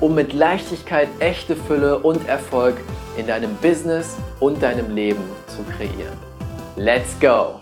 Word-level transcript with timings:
um 0.00 0.14
mit 0.14 0.32
Leichtigkeit 0.32 1.08
echte 1.18 1.54
Fülle 1.54 1.98
und 1.98 2.26
Erfolg 2.26 2.76
in 3.18 3.26
deinem 3.26 3.54
Business 3.56 4.16
und 4.40 4.62
deinem 4.62 4.94
Leben 4.94 5.22
zu 5.46 5.62
kreieren. 5.64 6.16
Let's 6.76 7.18
go! 7.20 7.60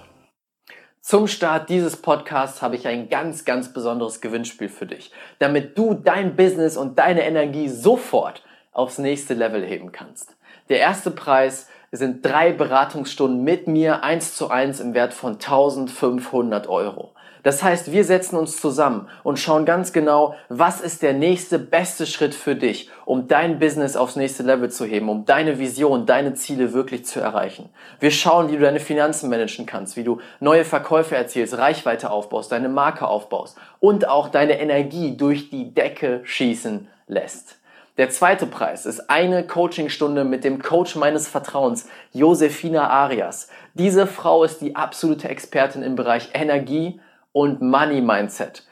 Zum 1.00 1.26
Start 1.26 1.68
dieses 1.68 1.96
Podcasts 1.96 2.62
habe 2.62 2.76
ich 2.76 2.86
ein 2.86 3.08
ganz, 3.08 3.44
ganz 3.44 3.72
besonderes 3.72 4.20
Gewinnspiel 4.20 4.68
für 4.68 4.86
dich, 4.86 5.10
damit 5.40 5.76
du 5.76 5.94
dein 5.94 6.36
Business 6.36 6.76
und 6.76 6.98
deine 6.98 7.24
Energie 7.24 7.68
sofort 7.68 8.42
aufs 8.72 8.98
nächste 8.98 9.34
Level 9.34 9.64
heben 9.64 9.90
kannst. 9.90 10.36
Der 10.68 10.78
erste 10.78 11.10
Preis 11.10 11.68
sind 11.90 12.24
drei 12.24 12.52
Beratungsstunden 12.52 13.42
mit 13.42 13.66
mir 13.66 14.04
eins 14.04 14.36
zu 14.36 14.50
eins 14.50 14.78
im 14.78 14.94
Wert 14.94 15.14
von 15.14 15.34
1500 15.34 16.68
Euro. 16.68 17.14
Das 17.48 17.62
heißt, 17.62 17.92
wir 17.92 18.04
setzen 18.04 18.36
uns 18.36 18.60
zusammen 18.60 19.08
und 19.22 19.38
schauen 19.38 19.64
ganz 19.64 19.94
genau, 19.94 20.34
was 20.50 20.82
ist 20.82 21.00
der 21.00 21.14
nächste 21.14 21.58
beste 21.58 22.04
Schritt 22.04 22.34
für 22.34 22.54
dich, 22.54 22.90
um 23.06 23.26
dein 23.26 23.58
Business 23.58 23.96
aufs 23.96 24.16
nächste 24.16 24.42
Level 24.42 24.70
zu 24.70 24.84
heben, 24.84 25.08
um 25.08 25.24
deine 25.24 25.58
Vision, 25.58 26.04
deine 26.04 26.34
Ziele 26.34 26.74
wirklich 26.74 27.06
zu 27.06 27.20
erreichen. 27.20 27.70
Wir 28.00 28.10
schauen, 28.10 28.50
wie 28.50 28.56
du 28.56 28.60
deine 28.60 28.80
Finanzen 28.80 29.30
managen 29.30 29.64
kannst, 29.64 29.96
wie 29.96 30.04
du 30.04 30.20
neue 30.40 30.66
Verkäufe 30.66 31.16
erzielst, 31.16 31.56
Reichweite 31.56 32.10
aufbaust, 32.10 32.52
deine 32.52 32.68
Marke 32.68 33.08
aufbaust 33.08 33.56
und 33.80 34.06
auch 34.06 34.28
deine 34.28 34.60
Energie 34.60 35.16
durch 35.16 35.48
die 35.48 35.72
Decke 35.72 36.20
schießen 36.24 36.86
lässt. 37.06 37.56
Der 37.96 38.10
zweite 38.10 38.44
Preis 38.44 38.84
ist 38.84 39.08
eine 39.08 39.46
Coachingstunde 39.46 40.24
mit 40.24 40.44
dem 40.44 40.60
Coach 40.62 40.96
meines 40.96 41.26
Vertrauens, 41.28 41.88
Josefina 42.12 42.90
Arias. 42.90 43.48
Diese 43.72 44.06
Frau 44.06 44.44
ist 44.44 44.60
die 44.60 44.76
absolute 44.76 45.30
Expertin 45.30 45.82
im 45.82 45.96
Bereich 45.96 46.28
Energie, 46.34 47.00
und 47.38 47.62
Money 47.62 48.00
Mindset. 48.00 48.64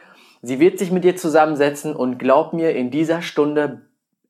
Sie 0.42 0.58
wird 0.58 0.80
sich 0.80 0.90
mit 0.90 1.04
dir 1.04 1.14
zusammensetzen 1.14 1.94
und 1.94 2.18
glaub 2.18 2.52
mir, 2.52 2.74
in 2.74 2.90
dieser 2.90 3.22
Stunde 3.22 3.82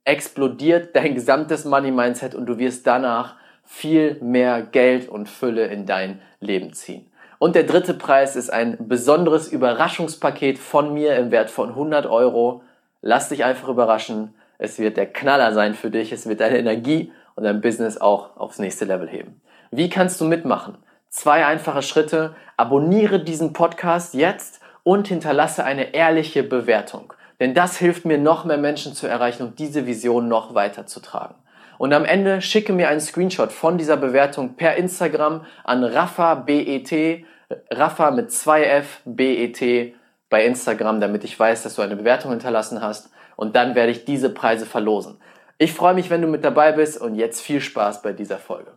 explodiert 0.04 0.94
dein 0.94 1.14
gesamtes 1.14 1.64
Money 1.64 1.90
Mindset 1.90 2.34
und 2.34 2.44
du 2.44 2.58
wirst 2.58 2.86
danach 2.86 3.36
viel 3.64 4.18
mehr 4.20 4.60
Geld 4.60 5.08
und 5.08 5.30
Fülle 5.30 5.68
in 5.68 5.86
dein 5.86 6.20
Leben 6.38 6.74
ziehen. 6.74 7.10
Und 7.38 7.54
der 7.54 7.62
dritte 7.62 7.94
Preis 7.94 8.36
ist 8.36 8.50
ein 8.50 8.76
besonderes 8.78 9.48
Überraschungspaket 9.48 10.58
von 10.58 10.92
mir 10.92 11.16
im 11.16 11.30
Wert 11.30 11.48
von 11.48 11.70
100 11.70 12.04
Euro. 12.04 12.62
Lass 13.00 13.30
dich 13.30 13.42
einfach 13.42 13.70
überraschen. 13.70 14.34
Es 14.58 14.78
wird 14.78 14.98
der 14.98 15.06
Knaller 15.06 15.54
sein 15.54 15.72
für 15.72 15.90
dich. 15.90 16.12
Es 16.12 16.28
wird 16.28 16.40
deine 16.40 16.58
Energie 16.58 17.10
und 17.36 17.44
dein 17.44 17.62
Business 17.62 17.96
auch 17.96 18.36
aufs 18.36 18.58
nächste 18.58 18.84
Level 18.84 19.08
heben. 19.08 19.40
Wie 19.70 19.88
kannst 19.88 20.20
du 20.20 20.26
mitmachen? 20.26 20.76
Zwei 21.16 21.46
einfache 21.46 21.80
Schritte. 21.80 22.34
Abonniere 22.58 23.18
diesen 23.18 23.54
Podcast 23.54 24.12
jetzt 24.12 24.60
und 24.82 25.08
hinterlasse 25.08 25.64
eine 25.64 25.94
ehrliche 25.94 26.42
Bewertung. 26.42 27.14
Denn 27.40 27.54
das 27.54 27.78
hilft 27.78 28.04
mir, 28.04 28.18
noch 28.18 28.44
mehr 28.44 28.58
Menschen 28.58 28.92
zu 28.92 29.06
erreichen 29.06 29.42
und 29.44 29.58
diese 29.58 29.86
Vision 29.86 30.28
noch 30.28 30.54
weiter 30.54 30.84
zu 30.84 31.00
tragen. 31.00 31.34
Und 31.78 31.94
am 31.94 32.04
Ende 32.04 32.42
schicke 32.42 32.74
mir 32.74 32.90
einen 32.90 33.00
Screenshot 33.00 33.50
von 33.50 33.78
dieser 33.78 33.96
Bewertung 33.96 34.56
per 34.56 34.76
Instagram 34.76 35.46
an 35.64 35.84
Rafa 35.84 36.34
BET, 36.34 37.24
Rafa 37.70 38.10
mit 38.10 38.28
2F 38.28 38.84
BET 39.06 39.94
bei 40.28 40.44
Instagram, 40.44 41.00
damit 41.00 41.24
ich 41.24 41.40
weiß, 41.40 41.62
dass 41.62 41.76
du 41.76 41.82
eine 41.82 41.96
Bewertung 41.96 42.32
hinterlassen 42.32 42.82
hast. 42.82 43.08
Und 43.36 43.56
dann 43.56 43.74
werde 43.74 43.92
ich 43.92 44.04
diese 44.04 44.28
Preise 44.28 44.66
verlosen. 44.66 45.18
Ich 45.56 45.72
freue 45.72 45.94
mich, 45.94 46.10
wenn 46.10 46.20
du 46.20 46.28
mit 46.28 46.44
dabei 46.44 46.72
bist 46.72 47.00
und 47.00 47.14
jetzt 47.14 47.40
viel 47.40 47.62
Spaß 47.62 48.02
bei 48.02 48.12
dieser 48.12 48.36
Folge. 48.36 48.72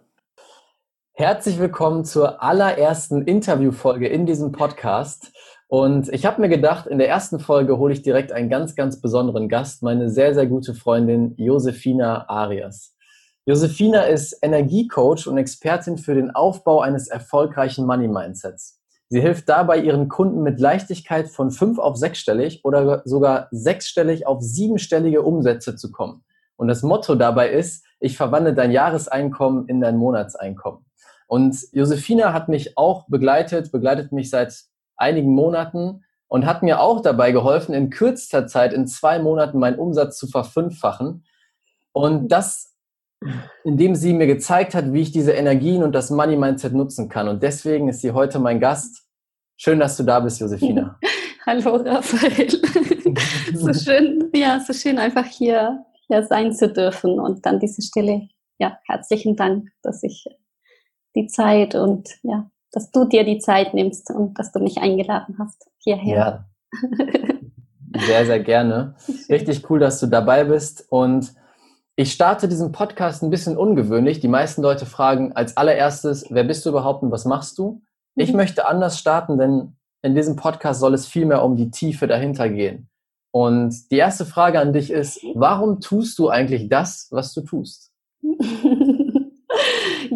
Herzlich 1.19 1.59
willkommen 1.59 2.05
zur 2.05 2.41
allerersten 2.41 3.23
Interviewfolge 3.23 4.07
in 4.07 4.25
diesem 4.25 4.53
Podcast. 4.53 5.33
Und 5.67 6.07
ich 6.13 6.25
habe 6.25 6.39
mir 6.39 6.47
gedacht, 6.47 6.87
in 6.87 6.97
der 6.97 7.09
ersten 7.09 7.41
Folge 7.41 7.77
hole 7.77 7.91
ich 7.91 8.01
direkt 8.01 8.31
einen 8.31 8.49
ganz, 8.49 8.73
ganz 8.73 9.01
besonderen 9.01 9.49
Gast, 9.49 9.83
meine 9.83 10.09
sehr, 10.09 10.33
sehr 10.33 10.47
gute 10.47 10.73
Freundin 10.73 11.33
Josefina 11.35 12.29
Arias. 12.29 12.95
Josefina 13.45 14.03
ist 14.03 14.39
Energiecoach 14.41 15.27
und 15.27 15.37
Expertin 15.37 15.97
für 15.97 16.15
den 16.15 16.31
Aufbau 16.31 16.79
eines 16.79 17.09
erfolgreichen 17.09 17.85
Money 17.85 18.07
Mindsets. 18.07 18.79
Sie 19.09 19.19
hilft 19.19 19.49
dabei 19.49 19.79
ihren 19.79 20.07
Kunden 20.07 20.41
mit 20.41 20.61
Leichtigkeit 20.61 21.27
von 21.27 21.51
fünf 21.51 21.79
auf 21.79 21.97
sechsstellig 21.97 22.61
oder 22.63 23.01
sogar 23.03 23.49
sechsstellig 23.51 24.25
auf 24.25 24.41
siebenstellige 24.41 25.21
Umsätze 25.21 25.75
zu 25.75 25.91
kommen. 25.91 26.23
Und 26.55 26.69
das 26.69 26.81
Motto 26.81 27.15
dabei 27.15 27.49
ist, 27.49 27.85
ich 27.99 28.15
verwandle 28.15 28.53
dein 28.53 28.71
Jahreseinkommen 28.71 29.67
in 29.67 29.81
dein 29.81 29.97
Monatseinkommen. 29.97 30.85
Und 31.29 31.67
Josefina 31.73 32.33
hat 32.33 32.49
mich 32.49 32.75
auch 32.75 33.07
begleitet, 33.07 33.71
begleitet 33.71 34.11
mich 34.11 34.31
seit 34.31 34.63
einigen 34.97 35.35
Monaten 35.35 36.03
und 36.27 36.47
hat 36.47 36.63
mir 36.63 36.81
auch 36.81 37.01
dabei 37.01 37.31
geholfen, 37.31 37.75
in 37.75 37.91
kürzester 37.91 38.47
Zeit, 38.47 38.73
in 38.73 38.87
zwei 38.87 39.19
Monaten 39.19 39.59
meinen 39.59 39.77
Umsatz 39.77 40.17
zu 40.17 40.25
verfünffachen. 40.25 41.23
Und 41.91 42.29
das, 42.29 42.73
indem 43.63 43.93
sie 43.93 44.13
mir 44.13 44.25
gezeigt 44.25 44.73
hat, 44.73 44.91
wie 44.91 45.01
ich 45.01 45.11
diese 45.11 45.33
Energien 45.33 45.83
und 45.83 45.93
das 45.93 46.09
Money 46.09 46.35
Mindset 46.35 46.73
nutzen 46.73 47.09
kann. 47.09 47.27
Und 47.27 47.43
deswegen 47.43 47.89
ist 47.89 48.01
sie 48.01 48.11
heute 48.11 48.39
mein 48.39 48.59
Gast. 48.59 49.05
Schön, 49.55 49.79
dass 49.79 49.97
du 49.97 50.03
da 50.03 50.21
bist, 50.21 50.39
Josefina. 50.39 50.97
Hallo, 51.45 51.75
Raphael. 51.75 52.49
so 53.53 53.71
schön, 53.71 54.31
ja, 54.33 54.59
so 54.59 54.73
schön 54.73 54.97
einfach 54.97 55.25
hier, 55.25 55.85
hier 56.07 56.23
sein 56.23 56.53
zu 56.53 56.73
dürfen 56.73 57.19
und 57.19 57.45
dann 57.45 57.59
diese 57.59 57.83
Stille. 57.83 58.29
Ja, 58.57 58.79
herzlichen 58.87 59.35
Dank, 59.35 59.69
dass 59.83 60.01
ich 60.01 60.25
die 61.15 61.27
Zeit 61.27 61.75
und 61.75 62.09
ja, 62.23 62.49
dass 62.71 62.91
du 62.91 63.05
dir 63.05 63.23
die 63.23 63.39
Zeit 63.39 63.73
nimmst 63.73 64.11
und 64.11 64.37
dass 64.37 64.51
du 64.51 64.59
mich 64.59 64.77
eingeladen 64.77 65.37
hast 65.39 65.69
hierher. 65.77 66.15
Ja. 66.15 66.45
Sehr, 68.05 68.25
sehr 68.25 68.39
gerne. 68.39 68.95
Richtig 69.29 69.69
cool, 69.69 69.79
dass 69.79 69.99
du 69.99 70.07
dabei 70.07 70.43
bist. 70.43 70.85
Und 70.89 71.33
ich 71.95 72.13
starte 72.13 72.47
diesen 72.47 72.71
Podcast 72.71 73.23
ein 73.23 73.29
bisschen 73.29 73.57
ungewöhnlich. 73.57 74.19
Die 74.19 74.27
meisten 74.27 74.61
Leute 74.61 74.85
fragen 74.85 75.33
als 75.33 75.57
allererstes, 75.57 76.25
wer 76.29 76.43
bist 76.43 76.65
du 76.65 76.69
überhaupt 76.69 77.03
und 77.03 77.11
was 77.11 77.25
machst 77.25 77.57
du? 77.57 77.81
Ich 78.15 78.31
mhm. 78.31 78.37
möchte 78.37 78.67
anders 78.67 78.99
starten, 78.99 79.37
denn 79.37 79.75
in 80.01 80.15
diesem 80.15 80.35
Podcast 80.35 80.79
soll 80.79 80.93
es 80.93 81.07
vielmehr 81.07 81.43
um 81.43 81.55
die 81.55 81.71
Tiefe 81.71 82.07
dahinter 82.07 82.49
gehen. 82.49 82.89
Und 83.31 83.91
die 83.91 83.97
erste 83.97 84.25
Frage 84.25 84.59
an 84.59 84.73
dich 84.73 84.91
ist, 84.91 85.21
warum 85.35 85.81
tust 85.81 86.17
du 86.19 86.29
eigentlich 86.29 86.69
das, 86.69 87.07
was 87.11 87.33
du 87.33 87.41
tust? 87.41 87.91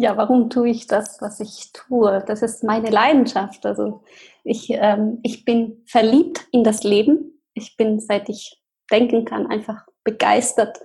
ja, 0.04 0.18
warum 0.18 0.50
tue 0.50 0.68
ich 0.68 0.86
das, 0.86 1.22
was 1.22 1.40
ich 1.40 1.72
tue? 1.72 2.22
Das 2.26 2.42
ist 2.42 2.62
meine 2.62 2.90
Leidenschaft. 2.90 3.64
Also 3.64 4.02
ich, 4.44 4.68
ähm, 4.70 5.18
ich 5.22 5.46
bin 5.46 5.82
verliebt 5.86 6.46
in 6.52 6.62
das 6.62 6.84
Leben. 6.84 7.40
Ich 7.54 7.78
bin, 7.78 8.00
seit 8.00 8.28
ich 8.28 8.62
denken 8.90 9.24
kann, 9.24 9.46
einfach 9.46 9.86
begeistert 10.04 10.78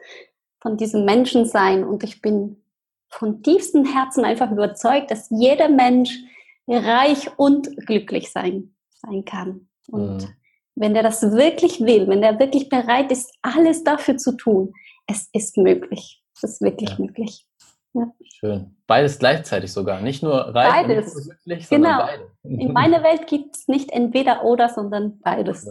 von 0.62 0.78
diesem 0.78 1.04
Menschensein 1.04 1.84
und 1.84 2.06
ich 2.06 2.22
bin 2.22 2.64
von 3.10 3.44
tiefstem 3.44 3.84
Herzen 3.84 4.24
einfach 4.24 4.52
überzeugt, 4.52 5.12
dass 5.12 5.30
jeder 5.30 5.68
Mensch 5.68 6.18
reich 6.66 7.30
und 7.38 7.76
glücklich 7.86 8.32
sein, 8.32 8.74
sein 8.94 9.26
kann. 9.26 9.68
Und 9.92 10.22
mhm. 10.22 10.28
wenn 10.76 10.94
der 10.94 11.04
das 11.04 11.22
wirklich 11.24 11.82
will, 11.82 12.08
wenn 12.08 12.22
der 12.22 12.40
wirklich 12.40 12.70
bereit 12.70 13.12
ist, 13.12 13.34
alles 13.42 13.84
dafür 13.84 14.16
zu 14.16 14.38
tun, 14.38 14.74
es 15.08 15.28
ist 15.34 15.58
möglich. 15.58 16.24
Es 16.36 16.44
ist 16.44 16.62
wirklich 16.62 16.92
ja. 16.92 17.00
möglich. 17.00 17.49
Ja. 17.94 18.12
Schön. 18.24 18.76
Beides 18.88 19.20
gleichzeitig 19.20 19.74
sogar. 19.74 20.02
Nicht 20.02 20.22
nur 20.24 20.36
reich 20.54 20.88
beides. 20.88 21.16
und 21.16 21.24
glücklich, 21.24 21.68
sondern 21.68 21.92
genau. 21.92 22.06
beide. 22.06 22.30
In 22.62 22.74
meiner 22.74 23.04
Welt 23.04 23.28
gibt 23.28 23.56
es 23.56 23.68
nicht 23.68 23.92
entweder 23.92 24.44
oder, 24.44 24.70
sondern 24.70 25.20
beides. 25.20 25.68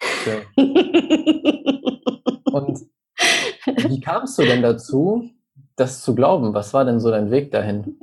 Schön. 0.00 0.42
und 2.44 2.80
wie 3.66 4.00
kamst 4.00 4.38
du 4.38 4.42
denn 4.42 4.62
dazu, 4.62 5.28
das 5.76 6.02
zu 6.02 6.14
glauben? 6.14 6.54
Was 6.54 6.72
war 6.74 6.84
denn 6.84 7.00
so 7.00 7.10
dein 7.10 7.30
Weg 7.30 7.50
dahin? 7.50 7.98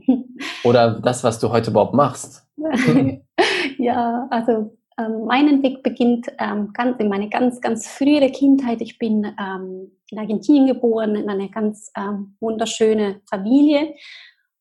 Oder 0.63 0.99
das, 0.99 1.23
was 1.23 1.39
du 1.39 1.49
heute 1.49 1.71
überhaupt 1.71 1.93
machst? 1.93 2.47
ja, 3.77 4.27
also 4.29 4.77
ähm, 4.97 5.25
mein 5.25 5.61
Weg 5.61 5.83
beginnt 5.83 6.27
ähm, 6.39 6.71
ganz 6.73 6.99
in 6.99 7.09
meine 7.09 7.29
ganz, 7.29 7.59
ganz 7.61 7.87
frühere 7.87 8.31
Kindheit. 8.31 8.81
Ich 8.81 8.97
bin 8.97 9.25
ähm, 9.39 9.91
in 10.09 10.19
Argentinien 10.19 10.67
geboren, 10.67 11.15
in 11.15 11.29
eine 11.29 11.49
ganz 11.49 11.91
ähm, 11.97 12.35
wunderschöne 12.39 13.21
Familie. 13.29 13.93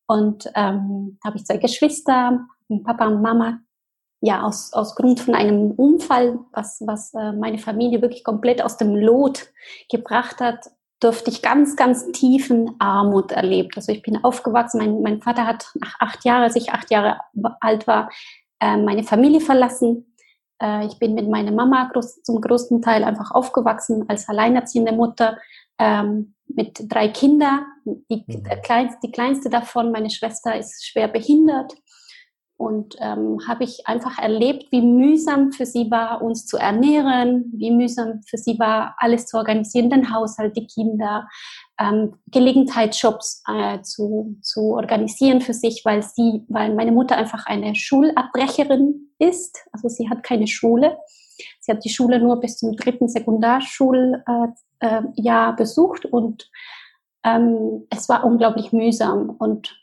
Und 0.07 0.49
ähm, 0.55 1.17
habe 1.23 1.37
ich 1.37 1.45
zwei 1.45 1.57
Geschwister, 1.57 2.45
Papa 2.83 3.07
und 3.07 3.21
Mama. 3.21 3.59
Ja, 4.21 4.43
aus, 4.43 4.73
aus 4.73 4.95
Grund 4.95 5.19
von 5.19 5.35
einem 5.35 5.71
Unfall, 5.71 6.39
was, 6.51 6.81
was 6.85 7.13
äh, 7.13 7.31
meine 7.33 7.59
Familie 7.59 8.01
wirklich 8.01 8.23
komplett 8.23 8.61
aus 8.61 8.77
dem 8.77 8.95
Lot 8.95 9.47
gebracht 9.91 10.39
hat, 10.39 10.65
durfte 10.99 11.29
ich 11.29 11.41
ganz, 11.41 11.75
ganz 11.75 12.11
tiefen 12.11 12.71
Armut 12.79 13.31
erlebt. 13.31 13.77
Also 13.77 13.91
ich 13.91 14.01
bin 14.01 14.23
aufgewachsen, 14.23 14.79
mein, 14.79 15.01
mein 15.01 15.21
Vater 15.21 15.45
hat 15.45 15.67
nach 15.75 15.95
acht 15.99 16.25
Jahren, 16.25 16.43
als 16.43 16.55
ich 16.55 16.71
acht 16.71 16.89
Jahre 16.89 17.19
alt 17.59 17.85
war, 17.87 18.09
äh, 18.59 18.77
meine 18.77 19.03
Familie 19.03 19.41
verlassen. 19.41 20.14
Äh, 20.61 20.85
ich 20.87 20.99
bin 20.99 21.13
mit 21.15 21.29
meiner 21.29 21.51
Mama 21.51 21.89
groß, 21.91 22.23
zum 22.23 22.41
größten 22.41 22.81
Teil 22.81 23.03
einfach 23.03 23.31
aufgewachsen 23.31 24.05
als 24.07 24.27
alleinerziehende 24.29 24.93
Mutter 24.93 25.37
ähm, 25.79 26.35
mit 26.47 26.79
drei 26.87 27.09
Kindern. 27.09 27.65
Die, 27.85 28.23
mhm. 28.27 28.43
kleinste, 28.63 28.99
die 29.03 29.11
kleinste 29.11 29.49
davon, 29.49 29.91
meine 29.91 30.09
Schwester, 30.09 30.57
ist 30.57 30.85
schwer 30.85 31.07
behindert. 31.07 31.73
Und 32.57 32.95
ähm, 33.01 33.39
habe 33.49 33.65
ich 33.65 33.85
einfach 33.85 34.17
erlebt, 34.17 34.71
wie 34.71 34.81
mühsam 34.81 35.51
für 35.51 35.65
sie 35.65 35.91
war, 35.91 36.21
uns 36.21 36.45
zu 36.45 36.55
ernähren, 36.55 37.51
wie 37.53 37.69
mühsam 37.69 38.21
für 38.25 38.37
sie 38.37 38.57
war, 38.59 38.95
alles 38.97 39.25
zu 39.25 39.35
organisieren, 39.37 39.89
den 39.89 40.13
Haushalt, 40.13 40.55
die 40.55 40.65
Kinder, 40.65 41.27
ähm, 41.79 42.15
Gelegenheitsjobs 42.27 43.43
äh, 43.47 43.81
zu, 43.81 44.37
zu 44.41 44.75
organisieren 44.75 45.41
für 45.41 45.53
sich, 45.53 45.83
weil 45.83 46.03
sie, 46.03 46.43
weil 46.47 46.73
meine 46.73 46.91
Mutter 46.91 47.17
einfach 47.17 47.45
eine 47.45 47.75
Schulabbrecherin 47.75 49.11
ist. 49.19 49.57
Also 49.71 49.89
sie 49.89 50.09
hat 50.09 50.23
keine 50.23 50.47
Schule. 50.47 50.97
Sie 51.59 51.71
hat 51.71 51.83
die 51.83 51.89
Schule 51.89 52.19
nur 52.19 52.39
bis 52.39 52.57
zum 52.57 52.75
dritten 52.75 53.09
Sekundarschuljahr 53.09 54.55
äh, 54.79 54.97
äh, 55.17 55.53
besucht 55.57 56.05
und 56.05 56.49
ähm, 57.25 57.87
es 57.89 58.07
war 58.07 58.23
unglaublich 58.23 58.71
mühsam. 58.71 59.31
Und 59.31 59.77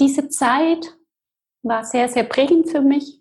diese 0.00 0.28
Zeit 0.28 0.94
war 1.62 1.84
sehr, 1.84 2.08
sehr 2.08 2.24
prägend 2.24 2.68
für 2.68 2.82
mich. 2.82 3.20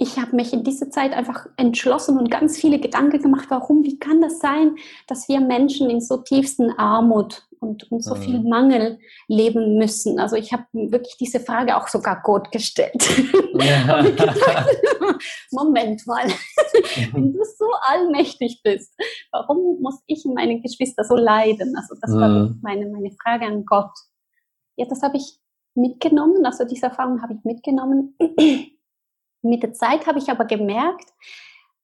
Ich 0.00 0.16
habe 0.16 0.36
mich 0.36 0.52
in 0.52 0.62
dieser 0.62 0.90
Zeit 0.90 1.12
einfach 1.12 1.46
entschlossen 1.56 2.18
und 2.18 2.30
ganz 2.30 2.56
viele 2.56 2.78
Gedanken 2.78 3.20
gemacht, 3.20 3.46
warum, 3.48 3.82
wie 3.82 3.98
kann 3.98 4.20
das 4.20 4.38
sein, 4.38 4.76
dass 5.08 5.28
wir 5.28 5.40
Menschen 5.40 5.90
in 5.90 6.00
so 6.00 6.18
tiefsten 6.18 6.70
Armut 6.78 7.48
und, 7.58 7.90
und 7.90 8.04
so 8.04 8.14
mhm. 8.14 8.22
viel 8.22 8.40
Mangel 8.40 9.00
leben 9.26 9.76
müssen. 9.76 10.20
Also 10.20 10.36
ich 10.36 10.52
habe 10.52 10.62
wirklich 10.72 11.16
diese 11.18 11.40
Frage 11.40 11.76
auch 11.76 11.88
sogar 11.88 12.22
Gott 12.22 12.52
gestellt. 12.52 12.94
Ja. 13.54 14.04
Moment 15.50 16.06
mal, 16.06 16.26
wenn 17.12 17.32
du 17.32 17.40
so 17.58 17.66
allmächtig 17.82 18.60
bist, 18.62 18.94
warum 19.32 19.80
muss 19.80 20.00
ich 20.06 20.24
und 20.24 20.34
meine 20.34 20.60
Geschwister 20.60 21.02
so 21.02 21.16
leiden? 21.16 21.74
Also 21.76 21.96
das 22.00 22.12
mhm. 22.12 22.20
war 22.20 22.54
meine, 22.62 22.86
meine 22.86 23.10
Frage 23.20 23.46
an 23.46 23.64
Gott. 23.64 23.90
Ja, 24.76 24.86
das 24.86 25.02
habe 25.02 25.16
ich 25.16 25.40
mitgenommen, 25.74 26.46
also 26.46 26.64
diese 26.64 26.86
Erfahrung 26.86 27.20
habe 27.20 27.34
ich 27.34 27.44
mitgenommen. 27.44 28.16
Mit 29.42 29.62
der 29.62 29.72
Zeit 29.72 30.06
habe 30.06 30.18
ich 30.18 30.30
aber 30.30 30.44
gemerkt, 30.44 31.10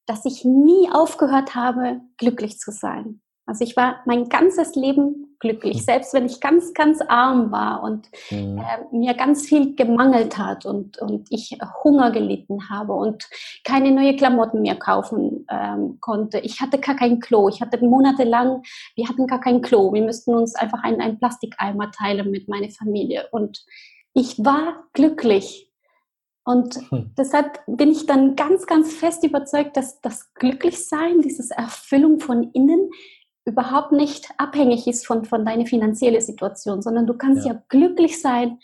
dass 0.06 0.24
ich 0.24 0.44
nie 0.44 0.88
aufgehört 0.92 1.54
habe, 1.54 2.00
glücklich 2.18 2.58
zu 2.58 2.72
sein. 2.72 3.20
Also 3.46 3.64
ich 3.64 3.76
war 3.76 4.00
mein 4.06 4.28
ganzes 4.28 4.74
Leben 4.74 5.36
glücklich, 5.38 5.78
hm. 5.78 5.84
selbst 5.84 6.14
wenn 6.14 6.24
ich 6.24 6.40
ganz, 6.40 6.72
ganz 6.72 7.02
arm 7.02 7.52
war 7.52 7.82
und 7.82 8.08
mhm. 8.30 8.58
äh, 8.58 8.96
mir 8.96 9.12
ganz 9.12 9.46
viel 9.46 9.74
gemangelt 9.74 10.38
hat 10.38 10.64
und, 10.64 10.96
und 10.98 11.26
ich 11.30 11.58
Hunger 11.82 12.10
gelitten 12.10 12.70
habe 12.70 12.94
und 12.94 13.28
keine 13.62 13.90
neue 13.90 14.16
Klamotten 14.16 14.62
mehr 14.62 14.76
kaufen 14.76 15.46
ähm, 15.50 15.98
konnte. 16.00 16.38
Ich 16.38 16.62
hatte 16.62 16.78
gar 16.78 16.96
kein 16.96 17.20
Klo. 17.20 17.50
Ich 17.50 17.60
hatte 17.60 17.84
monatelang, 17.84 18.62
wir 18.96 19.06
hatten 19.06 19.26
gar 19.26 19.40
kein 19.40 19.60
Klo. 19.60 19.92
Wir 19.92 20.02
müssten 20.02 20.34
uns 20.34 20.54
einfach 20.54 20.82
einen, 20.82 21.02
einen 21.02 21.18
Plastikeimer 21.18 21.90
teilen 21.90 22.30
mit 22.30 22.48
meiner 22.48 22.70
Familie. 22.70 23.28
Und 23.30 23.66
ich 24.14 24.42
war 24.42 24.84
glücklich. 24.94 25.70
Und 26.44 26.76
hm. 26.90 27.10
deshalb 27.16 27.60
bin 27.66 27.90
ich 27.90 28.06
dann 28.06 28.36
ganz, 28.36 28.66
ganz 28.66 28.92
fest 28.92 29.24
überzeugt, 29.24 29.76
dass 29.76 30.00
das 30.00 30.32
Glücklichsein, 30.34 31.22
dieses 31.22 31.50
Erfüllung 31.50 32.20
von 32.20 32.50
innen 32.52 32.90
überhaupt 33.46 33.92
nicht 33.92 34.28
abhängig 34.38 34.86
ist 34.86 35.06
von, 35.06 35.24
von 35.24 35.44
deiner 35.44 35.66
finanziellen 35.66 36.20
Situation, 36.20 36.82
sondern 36.82 37.06
du 37.06 37.14
kannst 37.14 37.46
ja, 37.46 37.54
ja 37.54 37.62
glücklich 37.68 38.20
sein 38.20 38.58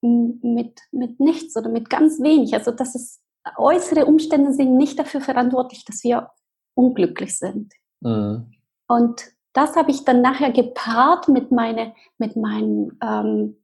mit, 0.00 0.80
mit 0.92 1.20
nichts 1.20 1.56
oder 1.56 1.68
mit 1.68 1.90
ganz 1.90 2.20
wenig. 2.20 2.54
Also 2.54 2.70
das 2.70 2.94
ist, 2.94 3.20
äußere 3.56 4.06
Umstände 4.06 4.52
sind 4.52 4.76
nicht 4.76 4.98
dafür 4.98 5.20
verantwortlich, 5.20 5.84
dass 5.84 6.04
wir 6.04 6.30
unglücklich 6.74 7.36
sind. 7.36 7.72
Mhm. 8.00 8.52
Und 8.88 9.32
das 9.52 9.76
habe 9.76 9.90
ich 9.90 10.04
dann 10.04 10.20
nachher 10.20 10.52
gepaart 10.52 11.28
mit 11.28 11.50
meine, 11.50 11.94
mit 12.18 12.36
meinem, 12.36 12.96
ähm, 13.02 13.56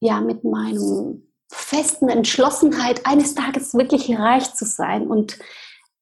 ja, 0.00 0.20
mit 0.20 0.44
meinem 0.44 1.29
festen 1.50 2.08
Entschlossenheit, 2.08 3.06
eines 3.06 3.34
Tages 3.34 3.74
wirklich 3.74 4.16
reich 4.18 4.54
zu 4.54 4.64
sein 4.64 5.06
und 5.08 5.38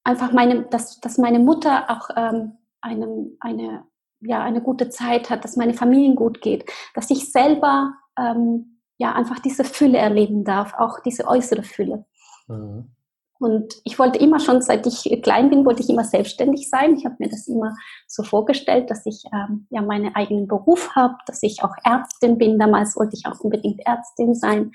einfach 0.04 0.32
meine, 0.32 0.62
dass, 0.64 1.00
dass 1.00 1.18
meine 1.18 1.38
Mutter 1.38 1.90
auch 1.90 2.10
ähm, 2.16 2.58
einem, 2.80 3.36
eine, 3.40 3.84
ja, 4.20 4.42
eine 4.42 4.60
gute 4.60 4.90
Zeit 4.90 5.30
hat, 5.30 5.44
dass 5.44 5.56
meine 5.56 5.74
Familie 5.74 6.14
gut 6.14 6.40
geht, 6.40 6.70
dass 6.94 7.10
ich 7.10 7.32
selber 7.32 7.94
ähm, 8.18 8.80
ja 8.98 9.12
einfach 9.12 9.38
diese 9.38 9.64
Fülle 9.64 9.98
erleben 9.98 10.44
darf, 10.44 10.74
auch 10.74 11.00
diese 11.00 11.26
äußere 11.26 11.62
Fülle. 11.62 12.04
Mhm. 12.46 12.90
Und 13.38 13.75
ich 13.85 13.99
wollte 13.99 14.19
immer 14.19 14.40
schon, 14.40 14.61
seit 14.62 14.87
ich 14.87 15.23
klein 15.23 15.49
bin, 15.49 15.64
wollte 15.64 15.82
ich 15.82 15.88
immer 15.88 16.05
selbstständig 16.05 16.69
sein. 16.69 16.96
Ich 16.96 17.05
habe 17.05 17.17
mir 17.19 17.29
das 17.29 17.46
immer 17.46 17.76
so 18.06 18.25
vorgestellt, 18.25 18.90
dass 18.90 19.06
ich 19.06 19.23
ähm, 19.32 19.67
ja 19.70 19.81
meinen 19.81 20.14
eigenen 20.14 20.49
Beruf 20.49 20.90
habe, 20.96 21.14
dass 21.26 21.43
ich 21.43 21.62
auch 21.62 21.75
Ärztin 21.85 22.37
bin. 22.37 22.58
Damals 22.58 22.96
wollte 22.96 23.17
ich 23.17 23.26
auch 23.26 23.38
unbedingt 23.40 23.81
Ärztin 23.87 24.35
sein. 24.35 24.73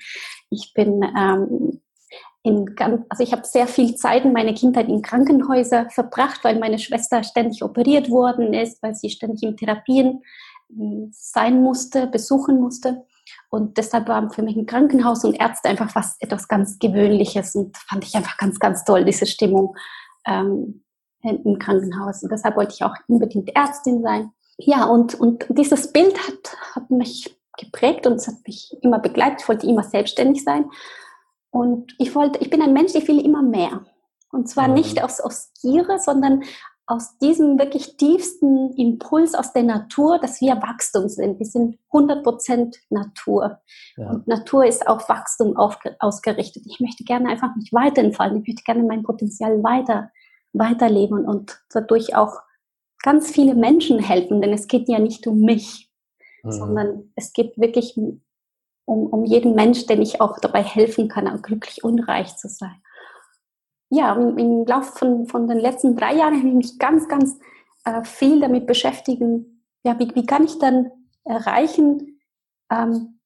Ich 0.48 0.72
bin 0.74 1.02
ähm, 1.02 1.80
in 2.42 2.74
ganz, 2.74 3.02
also 3.08 3.22
ich 3.22 3.32
habe 3.32 3.46
sehr 3.46 3.66
viel 3.66 3.96
Zeit 3.96 4.24
in 4.24 4.32
meiner 4.32 4.54
Kindheit 4.54 4.88
in 4.88 5.02
Krankenhäusern 5.02 5.90
verbracht, 5.90 6.44
weil 6.44 6.58
meine 6.58 6.78
Schwester 6.78 7.22
ständig 7.22 7.62
operiert 7.62 8.10
worden 8.10 8.52
ist, 8.54 8.82
weil 8.82 8.94
sie 8.94 9.10
ständig 9.10 9.42
in 9.42 9.56
Therapien 9.56 10.22
hm, 10.68 11.10
sein 11.12 11.62
musste, 11.62 12.06
besuchen 12.06 12.60
musste. 12.60 13.04
Und 13.50 13.78
deshalb 13.78 14.08
war 14.08 14.30
für 14.30 14.42
mich 14.42 14.56
ein 14.56 14.66
Krankenhaus 14.66 15.24
und 15.24 15.34
Ärzte 15.34 15.68
einfach 15.68 15.94
was 15.94 16.16
etwas 16.20 16.48
ganz 16.48 16.78
Gewöhnliches 16.78 17.54
und 17.54 17.76
fand 17.76 18.04
ich 18.04 18.14
einfach 18.14 18.36
ganz, 18.36 18.58
ganz 18.58 18.84
toll, 18.84 19.04
diese 19.04 19.26
Stimmung 19.26 19.76
ähm, 20.26 20.82
im 21.22 21.58
Krankenhaus. 21.58 22.22
Und 22.22 22.32
deshalb 22.32 22.56
wollte 22.56 22.74
ich 22.74 22.84
auch 22.84 22.94
unbedingt 23.08 23.54
Ärztin 23.56 24.02
sein. 24.02 24.32
Ja, 24.58 24.84
und, 24.84 25.14
und 25.14 25.46
dieses 25.48 25.92
Bild 25.92 26.16
hat, 26.18 26.56
hat 26.74 26.90
mich 26.90 27.36
geprägt 27.58 28.06
und 28.06 28.14
es 28.14 28.28
hat 28.28 28.36
mich 28.46 28.76
immer 28.82 28.98
begleitet. 28.98 29.42
Ich 29.42 29.48
wollte 29.48 29.66
immer 29.66 29.82
selbstständig 29.82 30.44
sein. 30.44 30.70
Und 31.50 31.94
ich 31.98 32.14
wollte, 32.14 32.40
ich 32.40 32.50
bin 32.50 32.62
ein 32.62 32.72
Mensch, 32.72 32.94
ich 32.94 33.06
will 33.08 33.24
immer 33.24 33.42
mehr. 33.42 33.84
Und 34.32 34.48
zwar 34.48 34.68
mhm. 34.68 34.74
nicht 34.74 35.02
aus, 35.02 35.20
aus 35.20 35.52
Gier, 35.62 35.86
sondern 35.98 36.42
aus 36.86 37.16
diesem 37.18 37.58
wirklich 37.58 37.96
tiefsten 37.96 38.72
Impuls 38.76 39.34
aus 39.34 39.52
der 39.52 39.62
Natur, 39.62 40.18
dass 40.18 40.40
wir 40.40 40.56
Wachstum 40.56 41.08
sind. 41.08 41.38
Wir 41.38 41.46
sind 41.46 41.78
100% 41.90 42.76
Natur. 42.90 43.58
Ja. 43.96 44.10
Und 44.10 44.28
Natur 44.28 44.66
ist 44.66 44.86
auf 44.86 45.08
Wachstum 45.08 45.56
auf, 45.56 45.78
ausgerichtet. 45.98 46.64
Ich 46.66 46.80
möchte 46.80 47.04
gerne 47.04 47.30
einfach 47.30 47.56
mich 47.56 47.72
weiterentfalten. 47.72 48.42
Ich 48.42 48.48
möchte 48.48 48.64
gerne 48.64 48.82
mein 48.82 49.02
Potenzial 49.02 49.62
weiter, 49.62 50.10
weiterleben 50.52 51.24
und 51.24 51.62
dadurch 51.70 52.14
auch 52.16 52.40
ganz 53.02 53.30
viele 53.30 53.54
Menschen 53.54 53.98
helfen, 53.98 54.40
denn 54.40 54.52
es 54.52 54.66
geht 54.66 54.88
ja 54.88 54.98
nicht 54.98 55.26
um 55.26 55.40
mich, 55.40 55.90
mhm. 56.42 56.52
sondern 56.52 57.12
es 57.16 57.32
geht 57.32 57.56
wirklich 57.58 57.96
um, 57.96 59.06
um 59.06 59.24
jeden 59.24 59.54
Mensch, 59.54 59.86
den 59.86 60.02
ich 60.02 60.20
auch 60.20 60.38
dabei 60.38 60.62
helfen 60.62 61.08
kann, 61.08 61.28
auch 61.28 61.42
glücklich 61.42 61.82
und 61.82 62.00
reich 62.00 62.36
zu 62.36 62.48
sein. 62.48 62.76
Ja, 63.90 64.14
im, 64.14 64.66
Laufe 64.66 64.92
von, 64.92 65.26
von 65.26 65.46
den 65.46 65.58
letzten 65.58 65.96
drei 65.96 66.14
Jahren 66.14 66.38
habe 66.38 66.48
ich 66.48 66.54
mich 66.54 66.78
ganz, 66.78 67.08
ganz 67.08 67.38
äh, 67.84 68.02
viel 68.02 68.40
damit 68.40 68.66
beschäftigen, 68.66 69.62
ja, 69.84 69.98
wie, 69.98 70.14
wie 70.14 70.26
kann 70.26 70.44
ich 70.44 70.58
dann 70.58 70.90
erreichen, 71.24 72.20
ähm, 72.70 73.20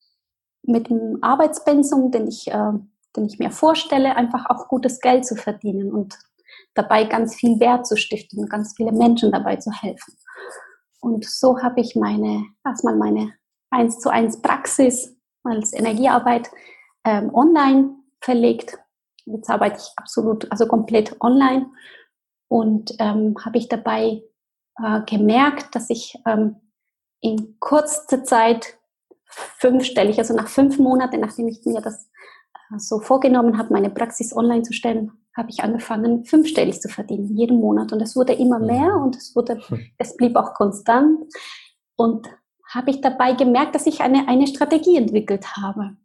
mit 0.62 0.90
dem 0.90 1.18
Arbeitspensum, 1.22 2.10
den 2.10 2.26
ich, 2.26 2.48
äh, 2.48 2.72
den 3.16 3.26
ich 3.26 3.38
mir 3.38 3.50
vorstelle, 3.50 4.16
einfach 4.16 4.46
auch 4.50 4.68
gutes 4.68 5.00
Geld 5.00 5.24
zu 5.24 5.36
verdienen 5.36 5.92
und 5.92 6.18
dabei 6.74 7.04
ganz 7.04 7.34
viel 7.34 7.58
Wert 7.60 7.86
zu 7.86 7.96
stiften 7.96 8.40
und 8.40 8.50
ganz 8.50 8.74
viele 8.76 8.92
Menschen 8.92 9.32
dabei 9.32 9.56
zu 9.56 9.70
helfen. 9.72 10.14
Und 11.00 11.24
so 11.24 11.60
habe 11.62 11.80
ich 11.80 11.96
meine, 11.96 12.44
erstmal 12.64 12.96
meine 12.96 13.32
1 13.70 14.00
zu 14.00 14.10
1 14.10 14.42
Praxis 14.42 15.16
als 15.44 15.72
Energiearbeit 15.72 16.50
ähm, 17.04 17.32
online 17.34 17.96
verlegt. 18.20 18.78
Jetzt 19.32 19.50
arbeite 19.50 19.78
ich 19.78 19.92
absolut, 19.96 20.50
also 20.50 20.66
komplett 20.66 21.16
online 21.20 21.66
und 22.48 22.94
ähm, 22.98 23.34
habe 23.44 23.58
ich 23.58 23.68
dabei 23.68 24.22
äh, 24.82 25.00
gemerkt, 25.06 25.74
dass 25.74 25.90
ich 25.90 26.14
ähm, 26.26 26.56
in 27.20 27.58
kurzer 27.60 28.24
Zeit 28.24 28.78
fünfstellig, 29.26 30.18
also 30.18 30.34
nach 30.34 30.48
fünf 30.48 30.78
Monaten, 30.78 31.20
nachdem 31.20 31.48
ich 31.48 31.64
mir 31.64 31.80
das 31.80 32.08
äh, 32.70 32.78
so 32.78 33.00
vorgenommen 33.00 33.58
habe, 33.58 33.72
meine 33.72 33.90
Praxis 33.90 34.34
online 34.34 34.62
zu 34.62 34.72
stellen, 34.72 35.12
habe 35.36 35.50
ich 35.50 35.62
angefangen, 35.62 36.24
fünfstellig 36.24 36.80
zu 36.80 36.88
verdienen, 36.88 37.36
jeden 37.36 37.60
Monat. 37.60 37.92
Und 37.92 38.00
es 38.00 38.16
wurde 38.16 38.32
immer 38.32 38.58
mehr 38.58 38.96
und 38.96 39.16
es 39.16 39.36
wurde, 39.36 39.60
es 39.98 40.16
blieb 40.16 40.36
auch 40.36 40.54
konstant. 40.54 41.32
Und 41.96 42.28
habe 42.68 42.90
ich 42.90 43.00
dabei 43.00 43.32
gemerkt, 43.32 43.74
dass 43.74 43.86
ich 43.86 44.00
eine, 44.00 44.28
eine 44.28 44.46
Strategie 44.46 44.96
entwickelt 44.96 45.56
habe. 45.56 45.96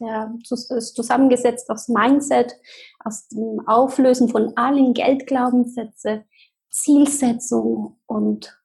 Der 0.00 0.32
ist 0.48 0.96
zusammengesetzt 0.96 1.70
aus 1.70 1.88
Mindset, 1.88 2.56
aus 3.04 3.28
dem 3.28 3.60
Auflösen 3.66 4.28
von 4.28 4.56
allen 4.56 4.94
Geldglaubenssätze, 4.94 6.24
Zielsetzung 6.70 7.98
und 8.06 8.60